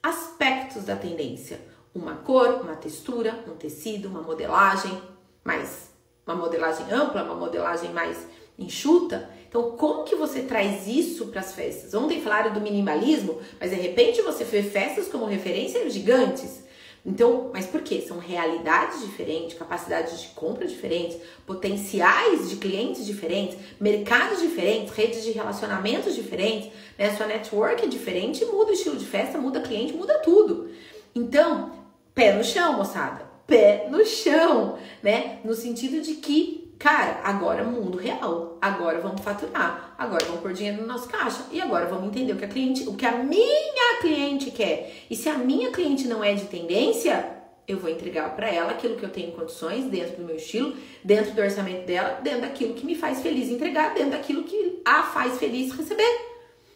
aspectos 0.02 0.85
da 0.85 0.96
tendência. 0.96 1.61
Uma 1.94 2.16
cor, 2.16 2.61
uma 2.62 2.74
textura, 2.74 3.44
um 3.46 3.55
tecido, 3.55 4.09
uma 4.09 4.20
modelagem 4.20 5.00
mais 5.44 5.92
uma 6.26 6.37
modelagem 6.37 6.87
ampla, 6.92 7.24
uma 7.24 7.35
modelagem 7.35 7.92
mais 7.92 8.26
enxuta. 8.59 9.28
Então, 9.48 9.72
como 9.72 10.05
que 10.05 10.14
você 10.14 10.42
traz 10.42 10.87
isso 10.87 11.26
para 11.26 11.40
as 11.40 11.52
festas? 11.52 11.94
Ontem 11.94 12.22
falaram 12.22 12.52
do 12.52 12.61
minimalismo, 12.61 13.40
mas 13.61 13.70
de 13.70 13.76
repente 13.76 14.22
você 14.22 14.44
vê 14.44 14.62
festas 14.62 15.09
como 15.09 15.26
referência 15.26 15.88
gigantes. 15.90 16.62
Então, 17.04 17.50
mas 17.52 17.66
por 17.66 17.82
quê? 17.82 18.00
São 18.00 18.18
realidades 18.18 19.00
diferentes, 19.00 19.58
capacidades 19.58 20.20
de 20.20 20.28
compra 20.28 20.66
diferentes, 20.66 21.18
potenciais 21.44 22.48
de 22.48 22.56
clientes 22.56 23.04
diferentes, 23.04 23.58
mercados 23.80 24.40
diferentes, 24.40 24.94
redes 24.94 25.24
de 25.24 25.32
relacionamentos 25.32 26.14
diferentes, 26.14 26.70
né? 26.96 27.14
Sua 27.16 27.26
network 27.26 27.84
é 27.84 27.88
diferente, 27.88 28.44
muda 28.44 28.70
o 28.70 28.74
estilo 28.74 28.96
de 28.96 29.04
festa, 29.04 29.36
muda 29.36 29.60
cliente, 29.60 29.92
muda 29.92 30.20
tudo. 30.20 30.70
Então, 31.12 31.72
pé 32.14 32.34
no 32.34 32.44
chão, 32.44 32.74
moçada. 32.74 33.30
Pé 33.48 33.88
no 33.90 34.06
chão, 34.06 34.78
né? 35.02 35.40
No 35.44 35.54
sentido 35.54 36.00
de 36.00 36.14
que 36.14 36.62
Cara, 36.83 37.21
agora 37.23 37.61
é 37.61 37.64
mundo 37.64 37.97
real. 37.97 38.59
Agora 38.61 38.99
vamos 38.99 39.21
faturar. 39.21 39.95
Agora 39.97 40.25
vamos 40.25 40.40
pôr 40.40 40.53
dinheiro 40.53 40.81
no 40.81 40.88
nosso 40.88 41.09
caixa. 41.09 41.47
E 41.53 41.61
agora 41.61 41.87
vamos 41.87 42.09
entender 42.09 42.33
o 42.33 42.37
que 42.37 42.45
a 42.45 42.49
cliente, 42.49 42.88
o 42.88 42.97
que 42.97 43.07
a 43.07 43.12
minha 43.12 44.01
cliente 44.01 44.51
quer. 44.51 44.92
E 45.09 45.14
se 45.14 45.29
a 45.29 45.38
minha 45.38 45.71
cliente 45.71 46.09
não 46.09 46.25
é 46.25 46.35
de 46.35 46.47
tendência, 46.47 47.37
eu 47.68 47.79
vou 47.79 47.88
entregar 47.88 48.35
para 48.35 48.49
ela 48.49 48.73
aquilo 48.73 48.97
que 48.97 49.05
eu 49.05 49.11
tenho 49.11 49.31
condições 49.31 49.85
dentro 49.85 50.16
do 50.16 50.25
meu 50.25 50.35
estilo, 50.35 50.75
dentro 51.05 51.31
do 51.31 51.40
orçamento 51.40 51.87
dela, 51.87 52.18
dentro 52.21 52.40
daquilo 52.40 52.75
que 52.75 52.85
me 52.85 52.97
faz 52.97 53.23
feliz 53.23 53.49
entregar, 53.49 53.95
dentro 53.95 54.11
daquilo 54.11 54.42
que 54.42 54.83
a 54.85 55.05
faz 55.05 55.38
feliz 55.38 55.71
receber. 55.71 56.33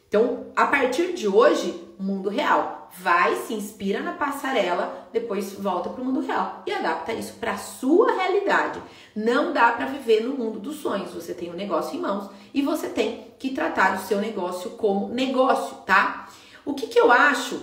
Então, 0.07 0.53
a 0.55 0.69
partir 0.69 1.15
de 1.15 1.27
hoje, 1.27 1.75
mundo 1.99 2.29
real. 2.29 2.76
Vai, 2.99 3.37
se 3.37 3.55
inspira 3.55 4.01
na 4.01 4.13
passarela, 4.13 5.09
depois 5.13 5.53
volta 5.55 5.91
para 5.91 6.01
o 6.01 6.05
mundo 6.05 6.21
real 6.21 6.63
e 6.67 6.73
adapta 6.73 7.13
isso 7.13 7.35
para 7.35 7.53
a 7.53 7.59
sua 7.59 8.13
realidade. 8.13 8.81
Não 9.15 9.53
dá 9.53 9.73
para 9.73 9.87
viver 9.87 10.21
no 10.21 10.35
mundo 10.35 10.59
dos 10.59 10.77
sonhos. 10.77 11.13
Você 11.13 11.35
tem 11.35 11.51
um 11.51 11.57
negócio 11.57 11.97
em 11.97 12.01
mãos 12.01 12.31
e 12.55 12.63
você 12.63 12.89
tem 12.89 13.35
que 13.39 13.51
tratar 13.51 13.97
o 13.97 14.01
seu 14.01 14.19
negócio 14.19 14.71
como 14.71 15.09
negócio, 15.09 15.77
tá? 15.79 16.29
O 16.65 16.75
que, 16.75 16.87
que 16.87 16.99
eu 16.99 17.13
acho 17.13 17.63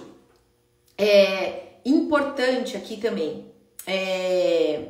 é 0.97 1.79
importante 1.85 2.77
aqui 2.77 2.97
também 2.97 3.51
é 3.85 4.89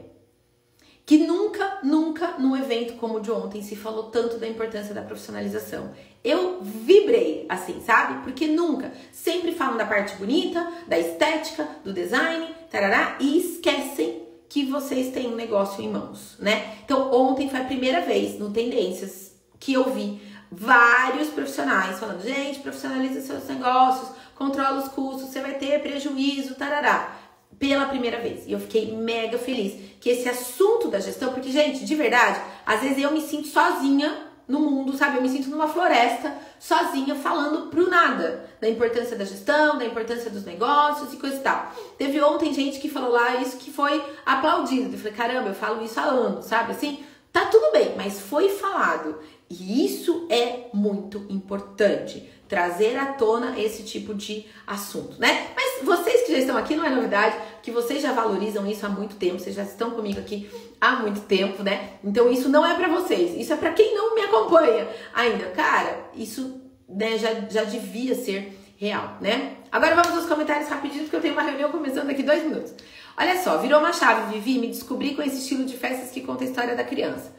que 1.05 1.17
nunca, 1.17 1.79
nunca 1.83 2.37
num 2.37 2.55
evento 2.55 2.93
como 2.93 3.17
o 3.17 3.19
de 3.19 3.31
ontem 3.31 3.61
se 3.61 3.75
falou 3.75 4.03
tanto 4.03 4.37
da 4.37 4.47
importância 4.47 4.93
da 4.93 5.01
profissionalização. 5.01 5.91
Eu 6.23 6.59
vibrei 6.61 7.45
assim, 7.49 7.81
sabe? 7.85 8.23
Porque 8.23 8.47
nunca, 8.47 8.93
sempre 9.11 9.51
falam 9.51 9.77
da 9.77 9.85
parte 9.85 10.15
bonita, 10.15 10.65
da 10.87 10.97
estética, 10.97 11.67
do 11.83 11.91
design, 11.91 12.47
tarará, 12.71 13.17
e 13.19 13.37
esquecem 13.37 14.23
que 14.47 14.65
vocês 14.65 15.11
têm 15.11 15.27
um 15.27 15.35
negócio 15.35 15.83
em 15.83 15.89
mãos, 15.89 16.37
né? 16.39 16.77
Então, 16.85 17.11
ontem 17.11 17.49
foi 17.49 17.59
a 17.59 17.65
primeira 17.65 18.01
vez 18.01 18.39
no 18.39 18.51
Tendências 18.51 19.33
que 19.59 19.73
eu 19.73 19.89
vi 19.91 20.21
vários 20.51 21.29
profissionais 21.29 21.99
falando: 21.99 22.21
gente, 22.21 22.59
profissionaliza 22.59 23.21
seus 23.21 23.47
negócios, 23.47 24.09
controla 24.35 24.79
os 24.79 24.89
custos, 24.89 25.29
você 25.29 25.41
vai 25.41 25.55
ter 25.55 25.81
prejuízo, 25.81 26.55
tarará 26.55 27.17
pela 27.57 27.85
primeira 27.85 28.19
vez. 28.19 28.45
E 28.45 28.51
eu 28.51 28.59
fiquei 28.59 28.95
mega 28.95 29.37
feliz 29.37 29.73
que 29.99 30.09
esse 30.09 30.27
assunto 30.29 30.87
da 30.87 30.99
gestão, 30.99 31.33
porque, 31.33 31.51
gente, 31.51 31.85
de 31.85 31.95
verdade, 31.95 32.39
às 32.65 32.81
vezes 32.81 33.01
eu 33.01 33.11
me 33.11 33.21
sinto 33.21 33.47
sozinha 33.47 34.32
no 34.47 34.59
mundo, 34.59 34.95
sabe? 34.95 35.17
Eu 35.17 35.21
me 35.21 35.29
sinto 35.29 35.49
numa 35.49 35.67
floresta, 35.67 36.35
sozinha, 36.59 37.15
falando 37.15 37.67
pro 37.69 37.89
nada 37.89 38.49
da 38.59 38.69
importância 38.69 39.17
da 39.17 39.25
gestão, 39.25 39.77
da 39.77 39.85
importância 39.85 40.29
dos 40.29 40.43
negócios 40.43 41.13
e 41.13 41.17
coisa 41.17 41.37
e 41.37 41.39
tal. 41.39 41.71
Teve 41.97 42.21
ontem 42.21 42.53
gente 42.53 42.79
que 42.79 42.89
falou 42.89 43.11
lá 43.11 43.37
isso 43.37 43.57
que 43.57 43.71
foi 43.71 44.03
aplaudido. 44.25 44.93
Eu 44.93 44.99
falei, 44.99 45.13
caramba, 45.13 45.49
eu 45.49 45.55
falo 45.55 45.83
isso 45.83 45.99
há 45.99 46.03
anos, 46.03 46.45
sabe? 46.45 46.71
Assim, 46.71 47.03
tá 47.31 47.45
tudo 47.45 47.71
bem, 47.71 47.93
mas 47.95 48.19
foi 48.19 48.49
falado. 48.49 49.19
E 49.49 49.85
isso 49.85 50.27
é 50.29 50.67
muito 50.73 51.25
importante, 51.29 52.29
trazer 52.53 52.95
à 52.99 53.07
tona 53.07 53.59
esse 53.59 53.81
tipo 53.81 54.13
de 54.13 54.45
assunto, 54.67 55.19
né? 55.19 55.47
Mas 55.55 55.83
vocês 55.83 56.21
que 56.21 56.33
já 56.33 56.37
estão 56.37 56.55
aqui, 56.55 56.75
não 56.75 56.85
é 56.85 56.89
novidade, 56.91 57.35
que 57.63 57.71
vocês 57.71 57.99
já 57.99 58.11
valorizam 58.11 58.67
isso 58.67 58.85
há 58.85 58.89
muito 58.89 59.15
tempo, 59.15 59.39
vocês 59.39 59.55
já 59.55 59.63
estão 59.63 59.89
comigo 59.89 60.19
aqui 60.19 60.47
há 60.79 60.97
muito 60.97 61.21
tempo, 61.21 61.63
né? 61.63 61.93
Então 62.03 62.31
isso 62.31 62.47
não 62.49 62.63
é 62.63 62.75
para 62.75 62.89
vocês, 62.89 63.35
isso 63.35 63.51
é 63.51 63.55
para 63.55 63.71
quem 63.71 63.95
não 63.95 64.13
me 64.13 64.21
acompanha 64.21 64.87
ainda. 65.15 65.45
Cara, 65.47 66.11
isso 66.13 66.61
né, 66.87 67.17
já, 67.17 67.33
já 67.49 67.63
devia 67.63 68.13
ser 68.13 68.55
real, 68.77 69.17
né? 69.19 69.53
Agora 69.71 69.95
vamos 69.95 70.15
aos 70.15 70.27
comentários 70.27 70.69
rapidinho, 70.69 71.05
porque 71.05 71.15
eu 71.15 71.21
tenho 71.21 71.33
uma 71.33 71.41
reunião 71.41 71.71
começando 71.71 72.05
daqui 72.05 72.21
dois 72.21 72.43
minutos. 72.43 72.71
Olha 73.17 73.41
só, 73.41 73.57
virou 73.57 73.79
uma 73.79 73.93
chave, 73.93 74.31
Vivi, 74.31 74.59
me 74.59 74.67
descobri 74.67 75.15
com 75.15 75.23
esse 75.23 75.37
estilo 75.37 75.65
de 75.65 75.75
festas 75.75 76.11
que 76.11 76.21
conta 76.21 76.43
a 76.43 76.47
história 76.47 76.75
da 76.75 76.83
criança. 76.83 77.33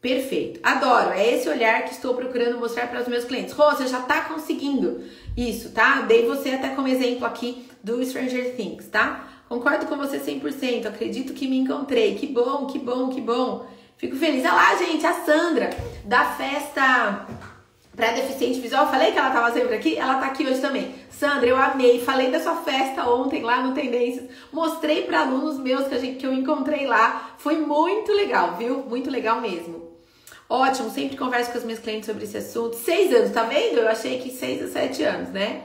Perfeito. 0.00 0.60
Adoro. 0.62 1.10
É 1.10 1.34
esse 1.34 1.48
olhar 1.48 1.84
que 1.84 1.92
estou 1.92 2.14
procurando 2.14 2.58
mostrar 2.58 2.88
para 2.88 3.00
os 3.00 3.08
meus 3.08 3.24
clientes. 3.24 3.52
Rô, 3.52 3.70
você 3.70 3.86
já 3.86 4.00
está 4.00 4.22
conseguindo 4.22 5.02
isso, 5.36 5.70
tá? 5.70 6.02
Dei 6.02 6.26
você 6.26 6.50
até 6.50 6.70
como 6.70 6.88
exemplo 6.88 7.26
aqui 7.26 7.68
do 7.82 8.04
Stranger 8.04 8.54
Things, 8.56 8.86
tá? 8.88 9.28
Concordo 9.48 9.86
com 9.86 9.96
você 9.96 10.18
100%. 10.18 10.86
Acredito 10.86 11.32
que 11.32 11.48
me 11.48 11.58
encontrei. 11.58 12.14
Que 12.16 12.26
bom, 12.26 12.66
que 12.66 12.78
bom, 12.78 13.08
que 13.08 13.20
bom. 13.20 13.66
Fico 13.96 14.16
feliz. 14.16 14.44
Olha 14.44 14.54
lá, 14.54 14.76
gente, 14.76 15.06
a 15.06 15.12
Sandra 15.24 15.70
da 16.04 16.24
festa 16.24 17.26
para 17.96 18.12
deficiente 18.12 18.60
visual. 18.60 18.90
Falei 18.90 19.10
que 19.10 19.18
ela 19.18 19.28
estava 19.28 19.52
sempre 19.52 19.74
aqui, 19.74 19.96
ela 19.96 20.16
está 20.16 20.26
aqui 20.26 20.46
hoje 20.46 20.60
também. 20.60 20.94
Sandra, 21.10 21.48
eu 21.48 21.56
amei. 21.56 22.00
Falei 22.00 22.30
da 22.30 22.38
sua 22.38 22.56
festa 22.56 23.08
ontem 23.08 23.42
lá 23.42 23.62
no 23.62 23.72
Tendências. 23.72 24.28
Mostrei 24.52 25.02
para 25.02 25.20
alunos 25.20 25.58
meus 25.58 25.88
que, 25.88 25.94
a 25.94 25.98
gente, 25.98 26.18
que 26.18 26.26
eu 26.26 26.32
encontrei 26.32 26.86
lá. 26.86 27.34
Foi 27.38 27.56
muito 27.56 28.12
legal, 28.12 28.56
viu? 28.56 28.82
Muito 28.82 29.10
legal 29.10 29.40
mesmo. 29.40 29.85
Ótimo, 30.48 30.90
sempre 30.90 31.16
converso 31.16 31.50
com 31.50 31.58
os 31.58 31.64
meus 31.64 31.80
clientes 31.80 32.06
sobre 32.06 32.24
esse 32.24 32.36
assunto. 32.36 32.76
Seis 32.76 33.12
anos, 33.12 33.32
tá 33.32 33.42
vendo? 33.42 33.78
Eu 33.78 33.88
achei 33.88 34.18
que 34.20 34.30
seis 34.30 34.62
a 34.62 34.68
sete 34.68 35.02
anos, 35.02 35.30
né? 35.30 35.62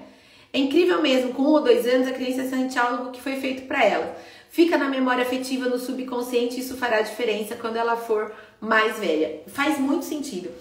É 0.52 0.58
incrível 0.58 1.02
mesmo, 1.02 1.34
com 1.34 1.44
um 1.44 1.48
ou 1.48 1.62
dois 1.62 1.88
anos 1.88 2.08
a 2.08 2.12
criança 2.12 2.50
sente 2.50 2.78
algo 2.78 3.12
que 3.12 3.22
foi 3.22 3.38
feito 3.38 3.68
para 3.68 3.86
ela. 3.86 4.18
Fica 4.50 4.78
na 4.78 4.90
memória 4.90 5.24
afetiva, 5.24 5.70
no 5.70 5.80
subconsciente, 5.80 6.60
isso 6.60 6.76
fará 6.76 7.02
diferença 7.02 7.56
quando 7.56 7.78
ela 7.78 7.96
for 7.96 8.34
mais 8.60 9.00
velha. 9.00 9.44
Faz 9.48 9.80
muito 9.80 10.04
sentido. 10.04 10.52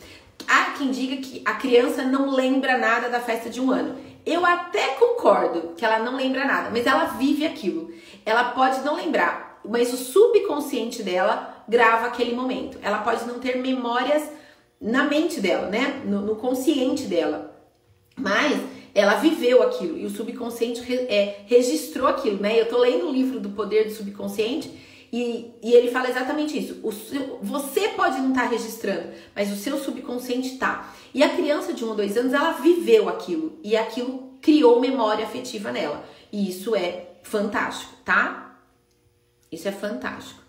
Há 0.46 0.72
quem 0.78 0.90
diga 0.90 1.16
que 1.16 1.42
a 1.44 1.54
criança 1.54 2.04
não 2.04 2.30
lembra 2.30 2.78
nada 2.78 3.08
da 3.08 3.20
festa 3.20 3.50
de 3.50 3.60
um 3.60 3.70
ano. 3.70 3.98
Eu 4.24 4.46
até 4.46 4.88
concordo 4.94 5.72
que 5.76 5.84
ela 5.84 5.98
não 5.98 6.14
lembra 6.14 6.44
nada, 6.44 6.70
mas 6.70 6.86
ela 6.86 7.06
vive 7.06 7.44
aquilo. 7.44 7.90
Ela 8.24 8.44
pode 8.52 8.80
não 8.82 8.94
lembrar, 8.94 9.60
mas 9.64 9.92
o 9.92 9.96
subconsciente 9.96 11.02
dela 11.02 11.59
grava 11.70 12.08
aquele 12.08 12.34
momento. 12.34 12.76
Ela 12.82 12.98
pode 12.98 13.24
não 13.26 13.38
ter 13.38 13.56
memórias 13.56 14.28
na 14.80 15.04
mente 15.04 15.40
dela, 15.40 15.68
né? 15.68 16.02
No, 16.04 16.20
no 16.20 16.36
consciente 16.36 17.04
dela. 17.04 17.56
Mas 18.16 18.60
ela 18.92 19.14
viveu 19.14 19.62
aquilo 19.62 19.96
e 19.96 20.04
o 20.04 20.10
subconsciente 20.10 20.80
re, 20.80 20.96
é, 21.08 21.42
registrou 21.46 22.08
aquilo, 22.08 22.40
né? 22.40 22.60
Eu 22.60 22.68
tô 22.68 22.78
lendo 22.78 23.08
o 23.08 23.12
livro 23.12 23.38
do 23.38 23.50
poder 23.50 23.84
do 23.84 23.92
subconsciente 23.92 24.68
e, 25.12 25.52
e 25.62 25.72
ele 25.72 25.92
fala 25.92 26.10
exatamente 26.10 26.58
isso. 26.58 26.80
O 26.82 26.90
seu, 26.90 27.38
você 27.40 27.88
pode 27.90 28.18
não 28.18 28.30
estar 28.30 28.42
tá 28.42 28.48
registrando, 28.48 29.12
mas 29.34 29.52
o 29.52 29.56
seu 29.56 29.78
subconsciente 29.78 30.58
tá. 30.58 30.92
E 31.14 31.22
a 31.22 31.28
criança 31.28 31.72
de 31.72 31.84
um 31.84 31.90
ou 31.90 31.94
dois 31.94 32.16
anos, 32.16 32.32
ela 32.32 32.52
viveu 32.52 33.08
aquilo 33.08 33.58
e 33.62 33.76
aquilo 33.76 34.34
criou 34.42 34.80
memória 34.80 35.24
afetiva 35.24 35.70
nela. 35.70 36.04
E 36.32 36.48
isso 36.48 36.74
é 36.74 37.10
fantástico, 37.22 37.92
tá? 38.04 38.58
Isso 39.52 39.68
é 39.68 39.72
fantástico. 39.72 40.40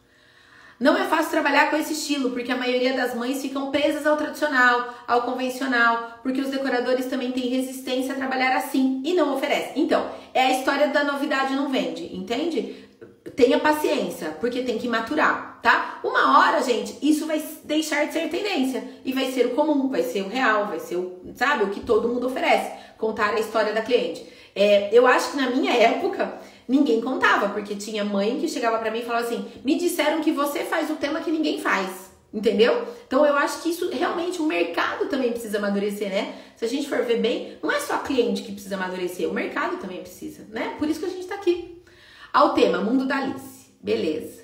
Não 0.82 0.98
é 0.98 1.06
fácil 1.06 1.30
trabalhar 1.30 1.70
com 1.70 1.76
esse 1.76 1.94
estilo, 1.94 2.32
porque 2.32 2.52
a 2.52 2.58
maioria 2.58 2.94
das 2.94 3.14
mães 3.14 3.40
ficam 3.40 3.70
presas 3.70 4.08
ao 4.08 4.18
tradicional, 4.18 4.92
ao 5.08 5.22
convencional, 5.22 6.18
porque 6.24 6.42
os 6.42 6.50
decoradores 6.50 7.06
também 7.06 7.32
têm 7.32 7.50
resistência 7.50 8.14
a 8.14 8.18
trabalhar 8.18 8.58
assim 8.58 9.00
e 9.06 9.14
não 9.14 9.36
oferecem. 9.36 9.74
Então, 9.76 10.10
é 10.34 10.42
a 10.42 10.52
história 10.58 10.88
da 10.88 11.04
novidade 11.04 11.54
não 11.54 11.70
vende, 11.70 12.10
entende? 12.16 12.90
Tenha 13.36 13.60
paciência, 13.60 14.36
porque 14.42 14.64
tem 14.64 14.80
que 14.80 14.88
maturar, 14.88 15.60
tá? 15.62 16.00
Uma 16.04 16.40
hora, 16.40 16.64
gente, 16.64 16.98
isso 17.00 17.28
vai 17.28 17.40
deixar 17.64 18.08
de 18.08 18.14
ser 18.14 18.28
tendência 18.30 18.84
e 19.06 19.14
vai 19.14 19.32
ser 19.32 19.46
o 19.46 19.52
comum, 19.52 19.88
vai 19.88 20.02
ser 20.02 20.24
o 20.24 20.30
real, 20.30 20.66
vai 20.66 20.80
ser 20.80 20.96
o, 20.96 21.22
sabe, 21.36 21.64
o 21.64 21.70
que 21.70 21.82
todo 21.82 22.10
mundo 22.10 22.26
oferece, 22.26 22.72
contar 22.98 23.36
a 23.36 23.40
história 23.40 23.72
da 23.72 23.84
cliente. 23.84 24.26
É, 24.56 24.90
eu 24.92 25.06
acho 25.06 25.32
que 25.32 25.38
na 25.38 25.52
minha 25.52 25.74
época, 25.74 26.40
ninguém 26.72 27.02
contava, 27.02 27.50
porque 27.50 27.76
tinha 27.76 28.06
mãe 28.06 28.40
que 28.40 28.48
chegava 28.48 28.80
para 28.80 28.90
mim 28.90 29.00
e 29.00 29.06
falava 29.06 29.26
assim: 29.26 29.46
"Me 29.64 29.78
disseram 29.78 30.22
que 30.22 30.32
você 30.32 30.60
faz 30.64 30.90
o 30.90 30.96
tema 30.96 31.20
que 31.20 31.30
ninguém 31.30 31.60
faz". 31.60 32.10
Entendeu? 32.34 32.88
Então 33.06 33.26
eu 33.26 33.36
acho 33.36 33.62
que 33.62 33.70
isso 33.70 33.90
realmente 33.90 34.42
o 34.42 34.46
mercado 34.46 35.10
também 35.10 35.32
precisa 35.32 35.58
amadurecer, 35.58 36.10
né? 36.10 36.34
Se 36.56 36.64
a 36.64 36.68
gente 36.68 36.88
for 36.88 37.04
ver 37.04 37.20
bem, 37.20 37.58
não 37.62 37.70
é 37.70 37.80
só 37.82 37.98
cliente 37.98 38.44
que 38.44 38.54
precisa 38.54 38.76
amadurecer, 38.76 39.30
o 39.30 39.34
mercado 39.34 39.78
também 39.78 40.00
precisa, 40.00 40.46
né? 40.50 40.76
Por 40.80 40.88
isso 40.88 41.02
que 41.02 41.08
a 41.08 41.10
gente 41.10 41.28
tá 41.28 41.36
aqui. 41.36 41.84
Ao 42.32 42.54
tema 42.54 42.80
Mundo 42.80 43.06
da 43.06 43.18
Alice. 43.18 43.74
Beleza. 43.82 44.44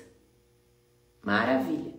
Maravilha. 1.22 1.97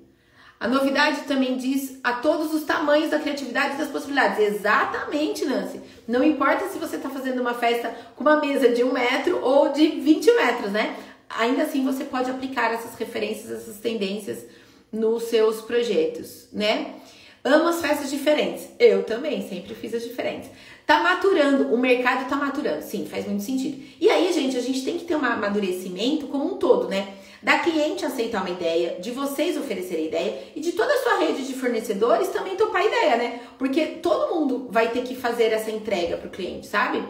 A 0.60 0.68
novidade 0.68 1.22
também 1.22 1.56
diz 1.56 2.00
a 2.04 2.14
todos 2.14 2.54
os 2.54 2.64
tamanhos 2.64 3.10
da 3.10 3.20
criatividade 3.20 3.76
e 3.76 3.78
das 3.78 3.88
possibilidades. 3.88 4.40
Exatamente, 4.40 5.46
Nancy. 5.46 5.80
Não 6.06 6.22
importa 6.22 6.68
se 6.68 6.78
você 6.78 6.98
está 6.98 7.10
fazendo 7.10 7.40
uma 7.40 7.54
festa 7.54 7.96
com 8.16 8.24
uma 8.24 8.42
mesa 8.42 8.68
de 8.68 8.84
um 8.84 8.92
metro 8.92 9.40
ou 9.42 9.70
de 9.70 9.88
20 9.88 10.34
metros, 10.34 10.72
né? 10.72 10.98
Ainda 11.30 11.64
assim 11.64 11.86
você 11.86 12.04
pode 12.04 12.30
aplicar 12.30 12.74
essas 12.74 12.94
referências, 12.96 13.52
essas 13.52 13.78
tendências 13.78 14.44
nos 14.92 15.24
seus 15.24 15.62
projetos, 15.62 16.50
né? 16.52 16.96
Amo 17.42 17.70
as 17.70 17.80
festas 17.80 18.10
diferentes. 18.10 18.68
Eu 18.78 19.04
também, 19.04 19.48
sempre 19.48 19.74
fiz 19.74 19.94
as 19.94 20.04
diferentes. 20.04 20.50
Tá 20.86 21.02
maturando, 21.02 21.74
o 21.74 21.78
mercado 21.78 22.28
tá 22.28 22.36
maturando. 22.36 22.84
Sim, 22.84 23.08
faz 23.10 23.26
muito 23.26 23.44
sentido. 23.44 23.82
E 24.02 24.10
aí, 24.10 24.34
gente, 24.34 24.58
a 24.58 24.62
gente 24.62 24.84
tem 24.84 24.98
que 24.98 25.06
ter 25.06 25.16
um 25.16 25.24
amadurecimento 25.24 26.28
como 26.28 26.54
um 26.54 26.58
todo, 26.58 26.90
né? 26.90 27.14
Da 27.42 27.60
cliente 27.60 28.06
aceitar 28.06 28.42
uma 28.42 28.50
ideia, 28.50 29.00
de 29.00 29.12
vocês 29.12 29.58
oferecerem 29.58 30.08
ideia 30.08 30.44
e 30.56 30.60
de 30.60 30.74
toda 30.74 30.94
a 30.94 30.98
sua 30.98 31.20
rede 31.20 31.46
de 31.46 31.54
fornecedores 31.54 32.30
também 32.30 32.56
topar 32.56 32.86
ideia, 32.86 33.18
né? 33.18 33.40
Porque 33.58 33.86
todo 33.86 34.34
mundo 34.34 34.68
vai 34.70 34.90
ter 34.90 35.04
que 35.04 35.16
fazer 35.16 35.52
essa 35.54 35.72
entrega 35.72 36.18
para 36.18 36.28
o 36.28 36.32
cliente, 36.32 36.68
sabe? 36.68 37.04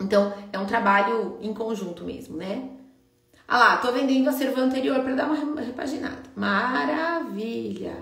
Então 0.00 0.34
é 0.52 0.58
um 0.58 0.66
trabalho 0.66 1.38
em 1.40 1.54
conjunto 1.54 2.04
mesmo, 2.04 2.36
né? 2.36 2.68
Ah 3.46 3.58
lá, 3.58 3.76
tô 3.76 3.92
vendendo 3.92 4.28
a 4.28 4.32
serva 4.32 4.60
anterior 4.60 5.00
para 5.00 5.14
dar 5.14 5.26
uma 5.26 5.60
repaginada. 5.60 6.22
Maravilha! 6.34 7.96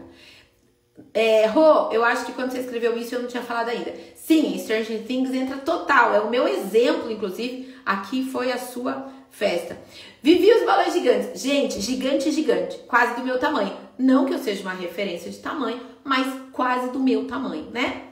É, 1.12 1.46
Rô, 1.46 1.90
eu 1.90 2.04
acho 2.04 2.24
que 2.24 2.32
quando 2.32 2.52
você 2.52 2.58
escreveu 2.58 2.96
isso 2.96 3.14
eu 3.14 3.20
não 3.20 3.28
tinha 3.28 3.42
falado 3.42 3.68
ainda. 3.68 3.92
Sim, 4.14 4.56
Stranger 4.58 5.02
Things 5.04 5.34
entra 5.34 5.58
total. 5.58 6.14
É 6.14 6.20
o 6.20 6.30
meu 6.30 6.46
exemplo, 6.46 7.10
inclusive. 7.10 7.74
Aqui 7.84 8.24
foi 8.30 8.52
a 8.52 8.58
sua 8.58 9.10
festa. 9.32 9.76
Vivi 10.22 10.52
os 10.52 10.64
balões 10.64 10.92
gigantes. 10.92 11.42
Gente, 11.42 11.80
gigante, 11.80 12.30
gigante. 12.30 12.78
Quase 12.86 13.16
do 13.16 13.24
meu 13.24 13.38
tamanho. 13.40 13.76
Não 13.98 14.24
que 14.24 14.34
eu 14.34 14.38
seja 14.38 14.62
uma 14.62 14.74
referência 14.74 15.30
de 15.30 15.38
tamanho, 15.38 15.80
mas 16.04 16.26
quase 16.52 16.90
do 16.90 17.00
meu 17.00 17.26
tamanho, 17.26 17.70
né? 17.72 18.04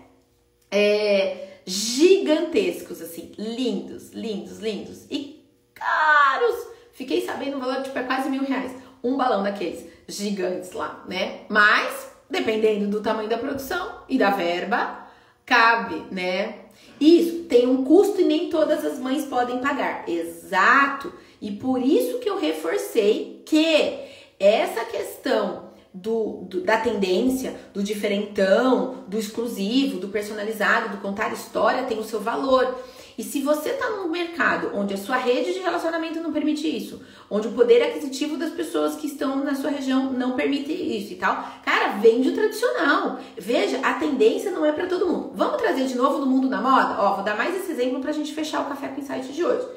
É, 0.71 1.61
gigantescos, 1.65 3.01
assim. 3.01 3.33
Lindos, 3.39 4.11
lindos, 4.11 4.59
lindos. 4.59 5.07
E 5.11 5.45
caros. 5.75 6.67
Fiquei 6.93 7.25
sabendo 7.25 7.57
o 7.57 7.61
valor, 7.61 7.83
tipo, 7.83 7.99
é 7.99 8.03
quase 8.03 8.29
mil 8.29 8.43
reais. 8.43 8.73
Um 9.03 9.17
balão 9.17 9.43
daqueles 9.43 9.87
gigantes 10.09 10.73
lá, 10.73 11.05
né? 11.09 11.43
Mas, 11.49 12.11
dependendo 12.29 12.89
do 12.89 13.03
tamanho 13.03 13.29
da 13.29 13.39
produção 13.39 14.03
e 14.09 14.19
da 14.19 14.31
verba, 14.31 15.07
cabe, 15.47 16.05
né? 16.11 16.67
Isso 17.01 17.45
tem 17.45 17.67
um 17.67 17.85
custo 17.85 18.21
e 18.21 18.25
nem 18.25 18.51
todas 18.51 18.85
as 18.85 18.99
mães 18.99 19.25
podem 19.25 19.59
pagar. 19.59 20.09
Exato. 20.09 21.13
E 21.41 21.51
por 21.51 21.81
isso 21.81 22.19
que 22.19 22.29
eu 22.29 22.39
reforcei 22.39 23.43
que 23.47 23.99
essa 24.39 24.85
questão 24.85 25.71
do, 25.93 26.45
do, 26.45 26.61
da 26.61 26.79
tendência, 26.79 27.55
do 27.75 27.83
diferentão, 27.83 29.05
do 29.09 29.19
exclusivo, 29.19 29.99
do 29.99 30.09
personalizado, 30.09 30.97
do 30.97 31.03
contar 31.03 31.33
história 31.33 31.85
tem 31.85 31.99
o 31.99 32.05
seu 32.05 32.21
valor. 32.21 32.79
E 33.21 33.23
se 33.23 33.43
você 33.43 33.69
está 33.69 33.91
num 33.91 34.09
mercado 34.09 34.71
onde 34.75 34.95
a 34.95 34.97
sua 34.97 35.19
rede 35.19 35.53
de 35.53 35.59
relacionamento 35.59 36.23
não 36.23 36.33
permite 36.33 36.67
isso, 36.67 37.03
onde 37.29 37.49
o 37.49 37.53
poder 37.53 37.83
aquisitivo 37.83 38.39
das 38.39 38.49
pessoas 38.49 38.97
que 38.97 39.07
estão 39.07 39.45
na 39.45 39.55
sua 39.55 39.69
região 39.69 40.11
não 40.11 40.37
permite 40.37 40.73
isso 40.73 41.13
e 41.13 41.17
tal, 41.17 41.37
cara, 41.63 41.99
vende 41.99 42.31
o 42.31 42.35
tradicional. 42.35 43.21
Veja, 43.37 43.79
a 43.81 43.93
tendência 43.93 44.51
não 44.51 44.65
é 44.65 44.73
para 44.73 44.87
todo 44.87 45.07
mundo. 45.07 45.33
Vamos 45.35 45.61
trazer 45.61 45.87
de 45.87 45.97
novo 45.97 46.21
no 46.21 46.25
mundo 46.25 46.49
da 46.49 46.63
moda? 46.63 46.97
Ó, 46.99 47.17
vou 47.17 47.23
dar 47.23 47.37
mais 47.37 47.55
esse 47.55 47.73
exemplo 47.73 48.01
para 48.01 48.09
a 48.09 48.15
gente 48.15 48.33
fechar 48.33 48.63
o 48.63 48.71
Café 48.71 48.89
com 48.89 49.03
Insight 49.03 49.31
de 49.31 49.45
hoje. 49.45 49.69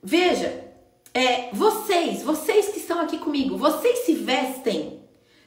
Veja, 0.00 0.64
é, 1.12 1.48
vocês, 1.52 2.22
vocês 2.22 2.68
que 2.68 2.78
estão 2.78 3.00
aqui 3.00 3.18
comigo, 3.18 3.58
vocês 3.58 4.06
se 4.06 4.14
vestem 4.14 4.97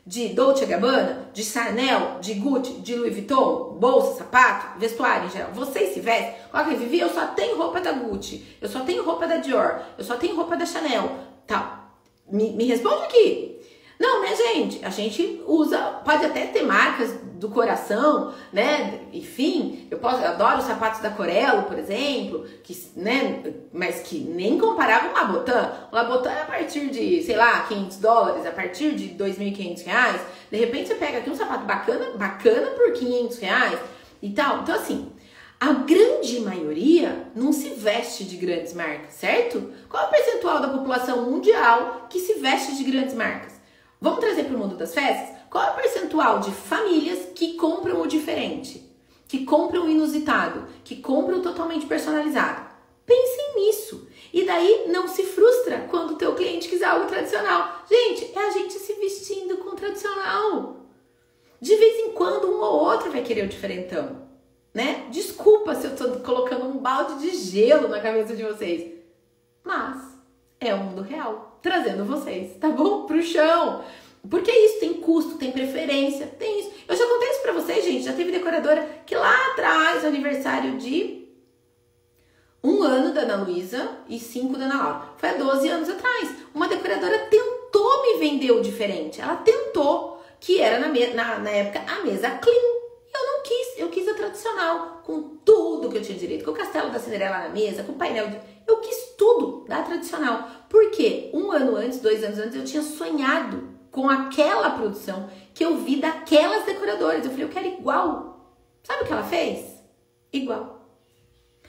de 0.06 0.30
Dolce 0.30 0.66
Gabbana, 0.66 1.30
de 1.34 1.44
Chanel, 1.44 2.20
de 2.22 2.34
Gucci, 2.34 2.74
de 2.82 2.96
Louis 2.96 3.14
Vuitton, 3.14 3.78
bolsa, 3.80 4.18
sapato, 4.18 4.80
vestuário 4.80 5.28
em 5.28 5.32
geral. 5.32 5.52
Vocês 5.54 5.94
se 5.94 6.00
vestem? 6.00 6.34
Olha, 6.52 6.76
Vivi, 6.76 7.00
eu 7.00 7.10
só 7.10 7.28
tenho 7.28 7.58
roupa 7.58 7.80
da 7.80 7.92
Gucci, 7.92 8.58
eu 8.60 8.68
só 8.68 8.80
tenho 8.82 9.04
roupa 9.04 9.28
da 9.28 9.38
Dior, 9.38 9.82
eu 9.98 10.04
só 10.04 10.16
tenho 10.16 10.36
roupa 10.36 10.58
da 10.58 10.66
Chanel, 10.66 11.12
tal. 11.46 11.92
Me, 12.32 12.52
me 12.52 12.66
responde 12.66 13.04
aqui. 13.04 13.61
Não, 14.02 14.20
né, 14.24 14.36
gente? 14.36 14.84
A 14.84 14.90
gente 14.90 15.44
usa, 15.46 15.78
pode 16.04 16.26
até 16.26 16.48
ter 16.48 16.64
marcas 16.64 17.14
do 17.36 17.50
coração, 17.50 18.34
né? 18.52 19.02
Enfim, 19.14 19.88
eu, 19.92 20.00
posso, 20.00 20.24
eu 20.24 20.30
adoro 20.30 20.58
os 20.58 20.64
sapatos 20.64 21.02
da 21.02 21.12
Corello, 21.12 21.64
por 21.64 21.78
exemplo, 21.78 22.44
que, 22.64 22.76
né? 22.96 23.44
Mas 23.72 24.00
que 24.00 24.18
nem 24.18 24.58
comparava 24.58 25.10
com 25.10 25.16
o 25.16 25.22
Labotan. 25.22 25.72
O 25.92 25.96
Labotan 25.96 26.32
é 26.32 26.42
a 26.42 26.46
partir 26.46 26.90
de, 26.90 27.22
sei 27.22 27.36
lá, 27.36 27.62
500 27.68 27.98
dólares, 27.98 28.46
a 28.48 28.50
partir 28.50 28.96
de 28.96 29.10
2.500 29.10 29.86
reais. 29.86 30.22
De 30.50 30.58
repente 30.58 30.88
você 30.88 30.96
pega 30.96 31.20
aqui 31.20 31.30
um 31.30 31.36
sapato 31.36 31.66
bacana, 31.66 32.18
bacana 32.18 32.72
por 32.72 32.94
500 32.94 33.38
reais 33.38 33.80
e 34.20 34.32
tal. 34.32 34.62
Então, 34.64 34.74
assim, 34.74 35.12
a 35.60 35.74
grande 35.74 36.40
maioria 36.40 37.28
não 37.36 37.54
se 37.54 37.70
veste 37.70 38.24
de 38.24 38.36
grandes 38.38 38.74
marcas, 38.74 39.14
certo? 39.14 39.72
Qual 39.88 40.06
é 40.06 40.08
o 40.08 40.10
percentual 40.10 40.60
da 40.60 40.70
população 40.70 41.30
mundial 41.30 42.08
que 42.10 42.20
se 42.20 42.40
veste 42.40 42.76
de 42.76 42.84
grandes 42.84 43.14
marcas? 43.14 43.51
Vamos 44.04 44.20
trazer 44.20 44.46
para 44.46 44.56
o 44.56 44.58
mundo 44.58 44.76
das 44.76 44.96
festas? 44.96 45.38
Qual 45.48 45.64
é 45.64 45.70
o 45.70 45.76
percentual 45.76 46.40
de 46.40 46.50
famílias 46.50 47.20
que 47.36 47.54
compram 47.54 48.02
o 48.02 48.08
diferente? 48.08 48.84
Que 49.28 49.46
compram 49.46 49.86
o 49.86 49.90
inusitado? 49.90 50.66
Que 50.84 50.96
compram 50.96 51.38
o 51.38 51.44
totalmente 51.44 51.86
personalizado? 51.86 52.68
Pensem 53.06 53.56
nisso. 53.58 54.08
E 54.34 54.44
daí 54.44 54.86
não 54.88 55.08
se 55.08 55.22
frustra 55.22 55.88
quando 55.88 56.14
o 56.14 56.16
teu 56.16 56.34
cliente 56.34 56.68
quiser 56.68 56.86
algo 56.86 57.06
tradicional. 57.06 57.84
Gente, 57.88 58.32
é 58.36 58.40
a 58.40 58.50
gente 58.50 58.74
se 58.74 58.94
vestindo 58.94 59.58
com 59.58 59.76
tradicional. 59.76 60.78
De 61.60 61.76
vez 61.76 62.00
em 62.00 62.14
quando 62.14 62.48
um 62.48 62.60
ou 62.60 62.80
outro 62.84 63.12
vai 63.12 63.22
querer 63.22 63.46
o 63.46 63.50
diferentão, 63.50 64.28
né? 64.74 65.06
Desculpa 65.12 65.76
se 65.76 65.86
eu 65.86 65.96
tô 65.96 66.22
colocando 66.22 66.66
um 66.66 66.80
balde 66.80 67.20
de 67.20 67.36
gelo 67.36 67.88
na 67.88 68.00
cabeça 68.00 68.36
de 68.36 68.42
vocês. 68.42 68.94
Mas 69.64 70.02
é 70.60 70.74
o 70.74 70.80
mundo 70.80 71.04
real 71.04 71.51
trazendo 71.62 72.06
vocês, 72.06 72.58
tá 72.58 72.70
bom? 72.70 73.06
Pro 73.06 73.22
chão. 73.22 73.84
Porque 74.30 74.52
isso 74.52 74.80
tem 74.80 74.94
custo, 74.96 75.38
tem 75.38 75.52
preferência, 75.52 76.28
tem 76.28 76.60
isso. 76.60 76.72
Eu 76.88 76.96
já 76.96 77.08
contei 77.08 77.30
isso 77.30 77.42
pra 77.42 77.54
vocês, 77.54 77.84
gente. 77.84 78.04
Já 78.04 78.14
teve 78.14 78.32
decoradora 78.32 78.88
que 79.06 79.16
lá 79.16 79.36
atrás, 79.52 80.06
aniversário 80.06 80.78
de 80.78 81.28
um 82.64 82.84
ano 82.84 83.14
da 83.14 83.22
Ana 83.22 83.44
Luísa 83.44 83.90
e 84.08 84.20
cinco 84.20 84.58
da 84.58 84.66
Ana 84.66 84.84
Laura. 84.84 85.02
Foi 85.18 85.30
há 85.30 85.34
12 85.34 85.68
anos 85.70 85.90
atrás. 85.90 86.30
Uma 86.54 86.68
decoradora 86.68 87.18
tentou 87.30 88.04
me 88.04 88.20
vender 88.20 88.52
o 88.52 88.62
diferente. 88.62 89.20
Ela 89.20 89.38
tentou, 89.38 90.24
que 90.40 90.62
era 90.62 90.80
na, 90.80 90.90
na, 90.90 91.40
na 91.40 91.50
época 91.50 91.84
a 91.92 92.04
mesa 92.06 92.30
clean. 92.30 92.82
Eu 93.14 93.26
não 93.26 93.44
quis, 93.44 93.80
eu 93.80 93.90
quis 93.90 94.08
a 94.08 94.14
tradicional, 94.14 95.02
com 95.04 95.38
tudo 95.44 95.90
que 95.90 95.98
eu 95.98 96.02
tinha 96.02 96.18
direito, 96.18 96.46
com 96.46 96.52
o 96.52 96.56
castelo 96.56 96.92
da 96.92 97.00
Cinderela 97.00 97.40
na 97.40 97.50
mesa, 97.50 97.84
com 97.84 97.94
o 97.94 97.96
painel 97.96 98.30
de. 98.30 98.40
Eu 98.72 98.78
quis 98.78 99.16
tudo 99.18 99.66
da 99.68 99.82
tradicional. 99.82 100.48
Porque 100.70 101.30
um 101.34 101.52
ano 101.52 101.76
antes, 101.76 102.00
dois 102.00 102.24
anos 102.24 102.40
antes, 102.40 102.56
eu 102.56 102.64
tinha 102.64 102.82
sonhado 102.82 103.70
com 103.92 104.10
aquela 104.10 104.70
produção 104.72 105.30
que 105.54 105.66
eu 105.66 105.78
vi 105.78 105.98
daquelas 105.98 106.64
decoradoras. 106.64 107.26
Eu 107.26 107.32
falei, 107.32 107.46
eu 107.46 107.50
quero 107.50 107.68
igual. 107.68 108.56
Sabe 108.84 109.04
o 109.04 109.06
que 109.06 109.12
ela 109.12 109.24
fez? 109.24 109.84
Igual. 110.32 110.88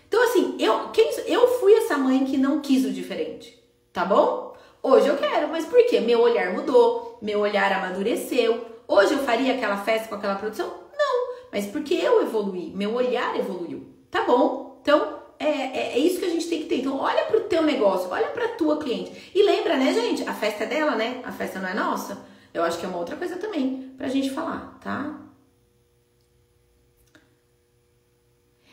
Então, 0.07 0.22
assim, 0.22 0.57
eu, 0.59 0.90
quem, 0.90 1.11
eu 1.26 1.48
fui 1.59 1.74
essa 1.74 1.98
mãe 1.98 2.24
que 2.24 2.36
não 2.36 2.61
quis 2.61 2.84
o 2.84 2.90
diferente, 2.90 3.59
tá 3.92 4.05
bom? 4.05 4.55
Hoje 4.82 5.09
eu 5.09 5.16
quero, 5.16 5.48
mas 5.48 5.64
por 5.64 5.84
quê? 5.86 6.00
Meu 6.00 6.20
olhar 6.20 6.53
mudou, 6.53 7.18
meu 7.22 7.40
olhar 7.40 7.72
amadureceu. 7.72 8.66
Hoje 8.86 9.14
eu 9.14 9.20
faria 9.20 9.55
aquela 9.55 9.78
festa 9.78 10.09
com 10.09 10.16
aquela 10.16 10.34
produção? 10.34 10.66
Não, 10.96 11.34
mas 11.50 11.66
porque 11.66 11.94
eu 11.94 12.20
evoluí, 12.22 12.70
meu 12.74 12.94
olhar 12.94 13.38
evoluiu, 13.38 13.86
tá 14.11 14.22
bom? 14.24 14.78
Então, 14.82 15.21
é, 15.43 15.76
é, 15.76 15.93
é, 15.95 15.99
isso 15.99 16.18
que 16.18 16.24
a 16.24 16.30
gente 16.30 16.49
tem 16.49 16.62
que 16.62 16.68
ter. 16.68 16.80
Então, 16.80 16.97
olha 16.99 17.24
pro 17.24 17.40
teu 17.40 17.62
negócio, 17.62 18.11
olha 18.11 18.28
pra 18.28 18.49
tua 18.49 18.78
cliente. 18.78 19.30
E 19.34 19.43
lembra, 19.43 19.76
né, 19.76 19.93
gente? 19.93 20.28
A 20.28 20.32
festa 20.32 20.64
é 20.64 20.66
dela, 20.66 20.95
né? 20.95 21.20
A 21.24 21.32
festa 21.32 21.59
não 21.59 21.68
é 21.68 21.74
nossa. 21.74 22.24
Eu 22.55 22.62
acho 22.62 22.78
que 22.78 22.86
é 22.86 22.88
uma 22.88 22.99
outra 22.99 23.16
coisa 23.16 23.36
também 23.36 23.93
pra 23.97 24.09
gente 24.09 24.30
falar, 24.30 24.78
tá? 24.80 25.18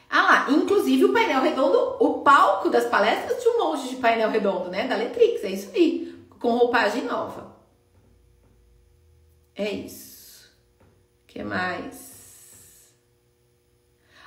Ah 0.09 0.21
lá, 0.23 0.51
inclusive 0.51 1.05
o 1.05 1.13
painel 1.13 1.41
redondo, 1.41 1.97
o 1.99 2.21
palco 2.21 2.69
das 2.69 2.85
palestras 2.85 3.41
tinha 3.41 3.53
um 3.53 3.59
monte 3.59 3.89
de 3.89 3.95
painel 3.97 4.29
redondo, 4.29 4.69
né? 4.69 4.87
Da 4.87 4.95
Letrix, 4.95 5.43
é 5.43 5.51
isso 5.51 5.69
aí. 5.75 6.25
Com 6.39 6.57
roupagem 6.57 7.03
nova. 7.03 7.55
É 9.55 9.69
isso. 9.69 10.49
O 11.23 11.27
que 11.27 11.43
mais? 11.43 12.08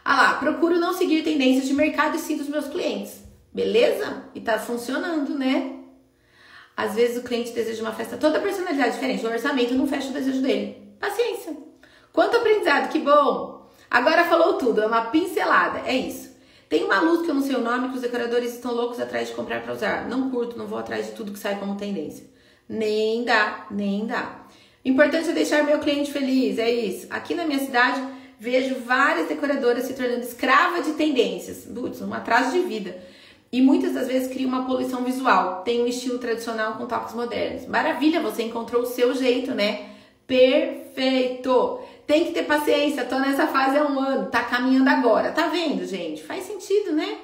Ah 0.05 0.17
lá, 0.17 0.35
procuro 0.35 0.79
não 0.79 0.93
seguir 0.93 1.23
tendências 1.23 1.67
de 1.67 1.75
mercado 1.75 2.17
e 2.17 2.19
sim 2.19 2.37
dos 2.37 2.49
meus 2.49 2.67
clientes. 2.67 3.23
Beleza? 3.53 4.25
E 4.35 4.41
tá 4.41 4.59
funcionando, 4.59 5.39
né? 5.39 5.79
Às 6.77 6.95
vezes 6.95 7.19
o 7.19 7.23
cliente 7.23 7.53
deseja 7.53 7.83
uma 7.83 7.93
festa 7.93 8.17
toda 8.17 8.41
personalidade 8.41 8.95
diferente. 8.95 9.25
O 9.25 9.31
orçamento 9.31 9.75
não 9.75 9.87
fecha 9.87 10.09
o 10.09 10.13
desejo 10.13 10.41
dele. 10.41 10.95
Paciência. 10.99 11.57
Quanto 12.13 12.37
aprendizado, 12.37 12.91
que 12.91 12.99
bom! 12.99 13.71
Agora 13.91 14.25
falou 14.25 14.55
tudo, 14.55 14.83
é 14.83 14.87
uma 14.87 15.07
pincelada, 15.07 15.81
é 15.87 15.95
isso. 15.95 16.33
Tem 16.69 16.83
uma 16.83 17.01
luz 17.01 17.23
que 17.23 17.31
eu 17.31 17.35
não 17.35 17.43
sei 17.43 17.55
o 17.55 17.61
nome 17.61 17.91
que 17.91 17.97
os 17.97 18.01
decoradores 18.01 18.55
estão 18.55 18.73
loucos 18.73 18.99
atrás 18.99 19.29
de 19.29 19.35
comprar 19.35 19.63
para 19.63 19.75
usar. 19.75 20.09
Não 20.09 20.31
curto, 20.31 20.57
não 20.57 20.67
vou 20.67 20.79
atrás 20.79 21.07
de 21.07 21.13
tudo 21.13 21.33
que 21.33 21.39
sai 21.39 21.59
como 21.59 21.77
tendência. 21.77 22.27
Nem 22.67 23.25
dá, 23.25 23.67
nem 23.71 24.07
dá. 24.07 24.47
Importante 24.83 25.29
é 25.29 25.33
deixar 25.33 25.63
meu 25.65 25.79
cliente 25.79 26.11
feliz, 26.11 26.59
é 26.59 26.71
isso. 26.71 27.07
Aqui 27.11 27.35
na 27.35 27.45
minha 27.45 27.59
cidade 27.59 28.03
vejo 28.43 28.75
várias 28.85 29.29
decoradoras 29.29 29.85
se 29.85 29.95
tornando 29.95 30.23
escrava 30.23 30.83
de 30.83 30.95
tendências, 30.95 31.65
putz, 31.73 32.03
um 32.03 32.13
atraso 32.13 32.51
de 32.51 32.59
vida. 32.63 33.01
E 33.53 33.63
muitas 33.63 33.93
das 33.93 34.09
vezes 34.09 34.33
cria 34.33 34.49
uma 34.49 34.67
poluição 34.67 35.05
visual. 35.05 35.63
Tem 35.63 35.81
um 35.81 35.87
estilo 35.87 36.19
tradicional 36.19 36.73
com 36.73 36.87
toques 36.87 37.15
modernos. 37.15 37.67
Maravilha, 37.67 38.21
você 38.21 38.43
encontrou 38.43 38.83
o 38.83 38.87
seu 38.87 39.15
jeito, 39.15 39.53
né? 39.53 39.91
Perfeito! 40.27 41.79
Tem 42.05 42.25
que 42.25 42.33
ter 42.33 42.43
paciência, 42.43 43.05
tô 43.05 43.17
nessa 43.21 43.47
fase 43.47 43.79
há 43.79 43.87
um 43.87 44.01
ano, 44.01 44.29
tá 44.29 44.43
caminhando 44.43 44.91
agora. 44.91 45.31
Tá 45.31 45.47
vendo, 45.47 45.87
gente? 45.87 46.25
Faz 46.25 46.43
sentido, 46.43 46.91
né? 46.91 47.19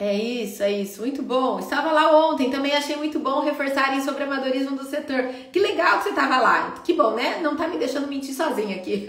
É 0.00 0.14
isso, 0.14 0.62
é 0.62 0.72
isso. 0.72 1.02
Muito 1.02 1.22
bom. 1.22 1.58
Estava 1.58 1.92
lá 1.92 2.26
ontem, 2.26 2.50
também 2.50 2.72
achei 2.72 2.96
muito 2.96 3.18
bom 3.18 3.40
reforçarem 3.40 4.00
sobre 4.00 4.24
amadorismo 4.24 4.74
do 4.74 4.86
setor. 4.86 5.28
Que 5.52 5.60
legal 5.60 5.98
que 5.98 6.04
você 6.04 6.08
estava 6.08 6.38
lá. 6.38 6.74
Que 6.82 6.94
bom, 6.94 7.10
né? 7.10 7.38
Não 7.42 7.54
tá 7.54 7.68
me 7.68 7.76
deixando 7.76 8.08
mentir 8.08 8.34
sozinha 8.34 8.76
aqui. 8.76 9.06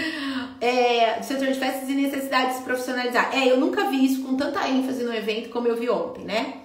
é, 0.60 1.22
setor 1.22 1.48
de 1.48 1.58
festas 1.58 1.88
e 1.88 1.94
necessidade 1.94 2.58
de 2.58 2.64
profissionalizar. 2.64 3.30
É, 3.34 3.50
eu 3.50 3.56
nunca 3.56 3.88
vi 3.88 4.04
isso 4.04 4.22
com 4.22 4.36
tanta 4.36 4.68
ênfase 4.68 5.02
no 5.04 5.14
evento 5.14 5.48
como 5.48 5.68
eu 5.68 5.76
vi 5.76 5.88
ontem, 5.88 6.26
né? 6.26 6.58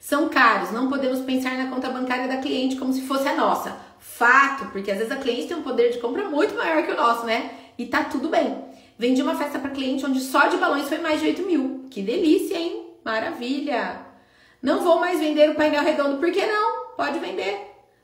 São 0.00 0.30
caros, 0.30 0.72
não 0.72 0.88
podemos 0.88 1.20
pensar 1.20 1.58
na 1.58 1.68
conta 1.68 1.90
bancária 1.90 2.28
da 2.28 2.38
cliente 2.38 2.76
como 2.76 2.94
se 2.94 3.02
fosse 3.02 3.28
a 3.28 3.36
nossa. 3.36 3.76
Fato, 4.00 4.70
porque 4.72 4.90
às 4.90 4.96
vezes 4.96 5.12
a 5.12 5.16
cliente 5.16 5.48
tem 5.48 5.56
um 5.58 5.62
poder 5.62 5.90
de 5.90 5.98
compra 5.98 6.30
muito 6.30 6.54
maior 6.54 6.82
que 6.82 6.92
o 6.92 6.96
nosso, 6.96 7.26
né? 7.26 7.50
E 7.76 7.84
tá 7.84 8.04
tudo 8.04 8.30
bem. 8.30 8.56
Vendi 8.98 9.20
uma 9.20 9.34
festa 9.34 9.58
para 9.58 9.68
cliente 9.68 10.06
onde 10.06 10.18
só 10.18 10.46
de 10.46 10.56
balões 10.56 10.88
foi 10.88 10.96
mais 10.96 11.20
de 11.20 11.26
8 11.26 11.42
mil. 11.42 11.84
Que 11.90 12.00
delícia, 12.00 12.56
hein? 12.56 12.87
Maravilha! 13.08 14.02
Não 14.60 14.84
vou 14.84 15.00
mais 15.00 15.18
vender 15.18 15.48
o 15.48 15.54
painel 15.54 15.82
redondo, 15.82 16.18
por 16.18 16.30
que 16.30 16.44
não? 16.44 16.88
Pode 16.94 17.18
vender. 17.18 17.58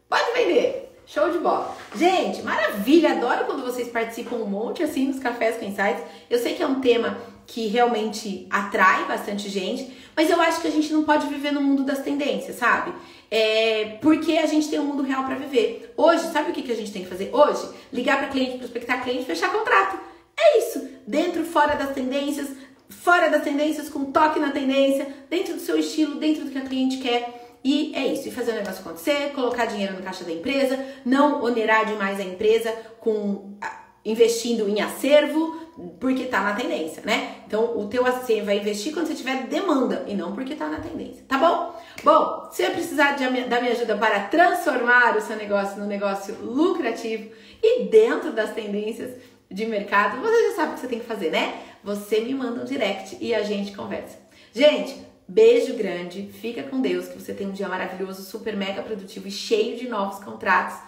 Pode 0.09 0.33
vender. 0.33 0.99
Show 1.07 1.31
de 1.31 1.37
bola. 1.41 1.77
Gente, 1.95 2.41
maravilha! 2.41 3.13
Adoro 3.13 3.45
quando 3.45 3.63
vocês 3.63 3.89
participam 3.89 4.37
um 4.37 4.47
monte 4.47 4.83
assim 4.83 5.09
nos 5.09 5.19
cafés 5.19 5.59
com 5.59 5.67
insights. 5.67 6.03
Eu 6.31 6.39
sei 6.39 6.55
que 6.55 6.63
é 6.63 6.67
um 6.67 6.81
tema 6.81 7.19
que 7.47 7.67
realmente 7.67 8.47
atrai 8.49 9.05
bastante 9.05 9.51
gente, 9.51 9.95
mas 10.17 10.31
eu 10.31 10.41
acho 10.41 10.63
que 10.63 10.69
a 10.69 10.71
gente 10.71 10.91
não 10.91 11.05
pode 11.05 11.27
viver 11.27 11.53
no 11.53 11.61
mundo 11.61 11.85
das 11.85 11.99
tendências, 11.99 12.57
sabe? 12.57 12.95
É, 13.31 13.99
porque 14.01 14.39
a 14.39 14.47
gente 14.47 14.71
tem 14.71 14.81
um 14.81 14.87
mundo 14.87 15.03
real 15.03 15.25
para 15.25 15.35
viver. 15.35 15.93
Hoje, 15.99 16.33
sabe 16.33 16.51
o 16.51 16.55
que, 16.55 16.63
que 16.63 16.73
a 16.73 16.77
gente 16.77 16.91
tem 16.91 17.03
que 17.03 17.11
fazer? 17.11 17.29
Hoje, 17.31 17.69
ligar 17.93 18.21
para 18.21 18.29
cliente, 18.29 18.57
prospectar 18.57 19.05
cliente, 19.05 19.27
fechar 19.27 19.53
contrato. 19.53 20.01
É 20.35 20.61
isso. 20.61 20.89
Dentro, 21.07 21.45
fora 21.45 21.75
das 21.75 21.93
tendências, 21.93 22.49
fora 22.89 23.29
das 23.29 23.43
tendências, 23.43 23.89
com 23.89 24.07
toque 24.07 24.39
na 24.39 24.51
tendência, 24.51 25.07
dentro 25.29 25.55
do 25.55 25.61
seu 25.61 25.79
estilo, 25.79 26.17
dentro 26.17 26.45
do 26.45 26.51
que 26.51 26.59
a 26.59 26.63
cliente 26.63 26.99
quer. 26.99 27.59
E 27.65 27.95
é 27.95 28.07
isso, 28.07 28.29
e 28.29 28.31
fazer 28.31 28.53
o 28.53 28.57
negócio 28.57 28.83
acontecer, 28.83 29.33
colocar 29.35 29.65
dinheiro 29.65 29.95
no 29.95 30.03
caixa 30.03 30.23
da 30.23 30.33
empresa, 30.33 30.79
não 31.05 31.43
onerar 31.43 31.87
demais 31.87 32.21
a 32.21 32.23
empresa 32.23 32.71
com 33.01 33.57
investindo 34.05 34.69
em 34.69 34.83
acervo, 34.83 35.65
porque 35.99 36.27
tá 36.27 36.41
na 36.43 36.55
tendência, 36.55 37.03
né? 37.05 37.37
Então, 37.47 37.77
o 37.79 37.89
teu 37.89 38.05
você 38.05 38.43
vai 38.43 38.59
investir 38.59 38.93
quando 38.93 39.07
você 39.07 39.15
tiver 39.15 39.47
demanda 39.47 40.05
e 40.07 40.15
não 40.15 40.33
porque 40.35 40.55
tá 40.55 40.69
na 40.69 40.79
tendência, 40.79 41.25
tá 41.27 41.39
bom? 41.39 41.75
Bom, 42.03 42.49
se 42.53 42.63
você 42.63 42.71
precisar 42.71 43.13
de, 43.13 43.25
da 43.45 43.61
minha 43.61 43.73
ajuda 43.73 43.97
para 43.97 44.21
transformar 44.25 45.17
o 45.17 45.21
seu 45.21 45.37
negócio 45.37 45.79
num 45.79 45.87
negócio 45.87 46.37
lucrativo 46.43 47.31
e 47.63 47.85
dentro 47.85 48.31
das 48.31 48.53
tendências 48.53 49.19
de 49.51 49.67
mercado, 49.67 50.21
você 50.21 50.51
já 50.51 50.57
sabe 50.57 50.73
o 50.73 50.75
que 50.75 50.81
você 50.81 50.89
tem 50.89 51.01
que 51.01 51.07
fazer, 51.07 51.31
né? 51.31 51.55
Você 51.85 52.21
me 52.21 52.35
manda 52.35 52.63
um 52.63 52.65
direct 52.65 53.19
e 53.21 53.35
a 53.35 53.43
gente 53.43 53.77
conversa. 53.77 54.19
Gente, 54.55 54.97
beijo 55.29 55.75
grande, 55.75 56.31
fica 56.33 56.63
com 56.63 56.81
Deus, 56.81 57.09
que 57.09 57.21
você 57.21 57.35
tenha 57.35 57.51
um 57.51 57.53
dia 57.53 57.69
maravilhoso, 57.69 58.23
super 58.23 58.57
mega 58.57 58.83
produtivo 58.83 59.29
e 59.29 59.31
cheio 59.31 59.77
de 59.77 59.87
novos 59.87 60.25
contratos 60.25 60.79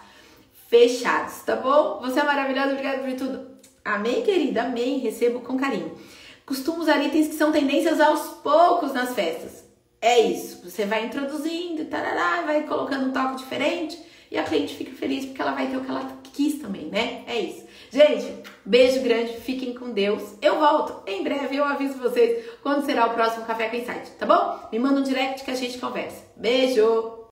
fechados, 0.67 1.41
tá 1.43 1.55
bom? 1.55 1.99
Você 2.01 2.19
é 2.19 2.23
maravilhosa, 2.23 2.71
obrigada 2.71 3.03
por 3.03 3.13
tudo. 3.13 3.47
Amém, 3.85 4.23
querida, 4.23 4.63
amém, 4.63 4.97
recebo 4.97 5.41
com 5.41 5.55
carinho. 5.55 5.95
Costumo 6.47 6.81
usar 6.81 6.99
itens 7.03 7.27
que 7.27 7.35
são 7.35 7.51
tendências 7.51 8.01
aos 8.01 8.39
poucos 8.41 8.91
nas 8.91 9.13
festas. 9.13 9.63
É 10.01 10.19
isso, 10.19 10.67
você 10.67 10.85
vai 10.85 11.05
introduzindo, 11.05 11.85
tarará, 11.85 12.41
vai 12.41 12.63
colocando 12.63 13.07
um 13.07 13.11
toque 13.11 13.37
diferente 13.37 14.01
e 14.31 14.37
a 14.37 14.43
cliente 14.43 14.75
fica 14.75 14.93
feliz 14.93 15.25
porque 15.25 15.41
ela 15.41 15.53
vai 15.53 15.67
ter 15.67 15.77
o 15.77 15.81
que 15.81 15.91
ela 15.91 16.19
quis 16.33 16.59
também, 16.59 16.85
né? 16.85 17.23
É 17.27 17.39
isso. 17.39 17.66
Gente, 17.89 18.43
beijo 18.65 19.01
grande, 19.01 19.33
fiquem 19.37 19.73
com 19.73 19.91
Deus. 19.91 20.35
Eu 20.41 20.59
volto 20.59 21.09
em 21.09 21.23
breve, 21.23 21.55
eu 21.55 21.63
aviso 21.63 21.97
vocês 21.97 22.45
quando 22.61 22.85
será 22.85 23.07
o 23.07 23.13
próximo 23.13 23.45
Café 23.45 23.69
com 23.69 23.77
Insight, 23.77 24.11
tá 24.11 24.25
bom? 24.25 24.67
Me 24.71 24.79
manda 24.79 24.99
um 24.99 25.03
direct 25.03 25.43
que 25.43 25.51
a 25.51 25.55
gente 25.55 25.77
conversa. 25.77 26.23
Beijo! 26.35 27.16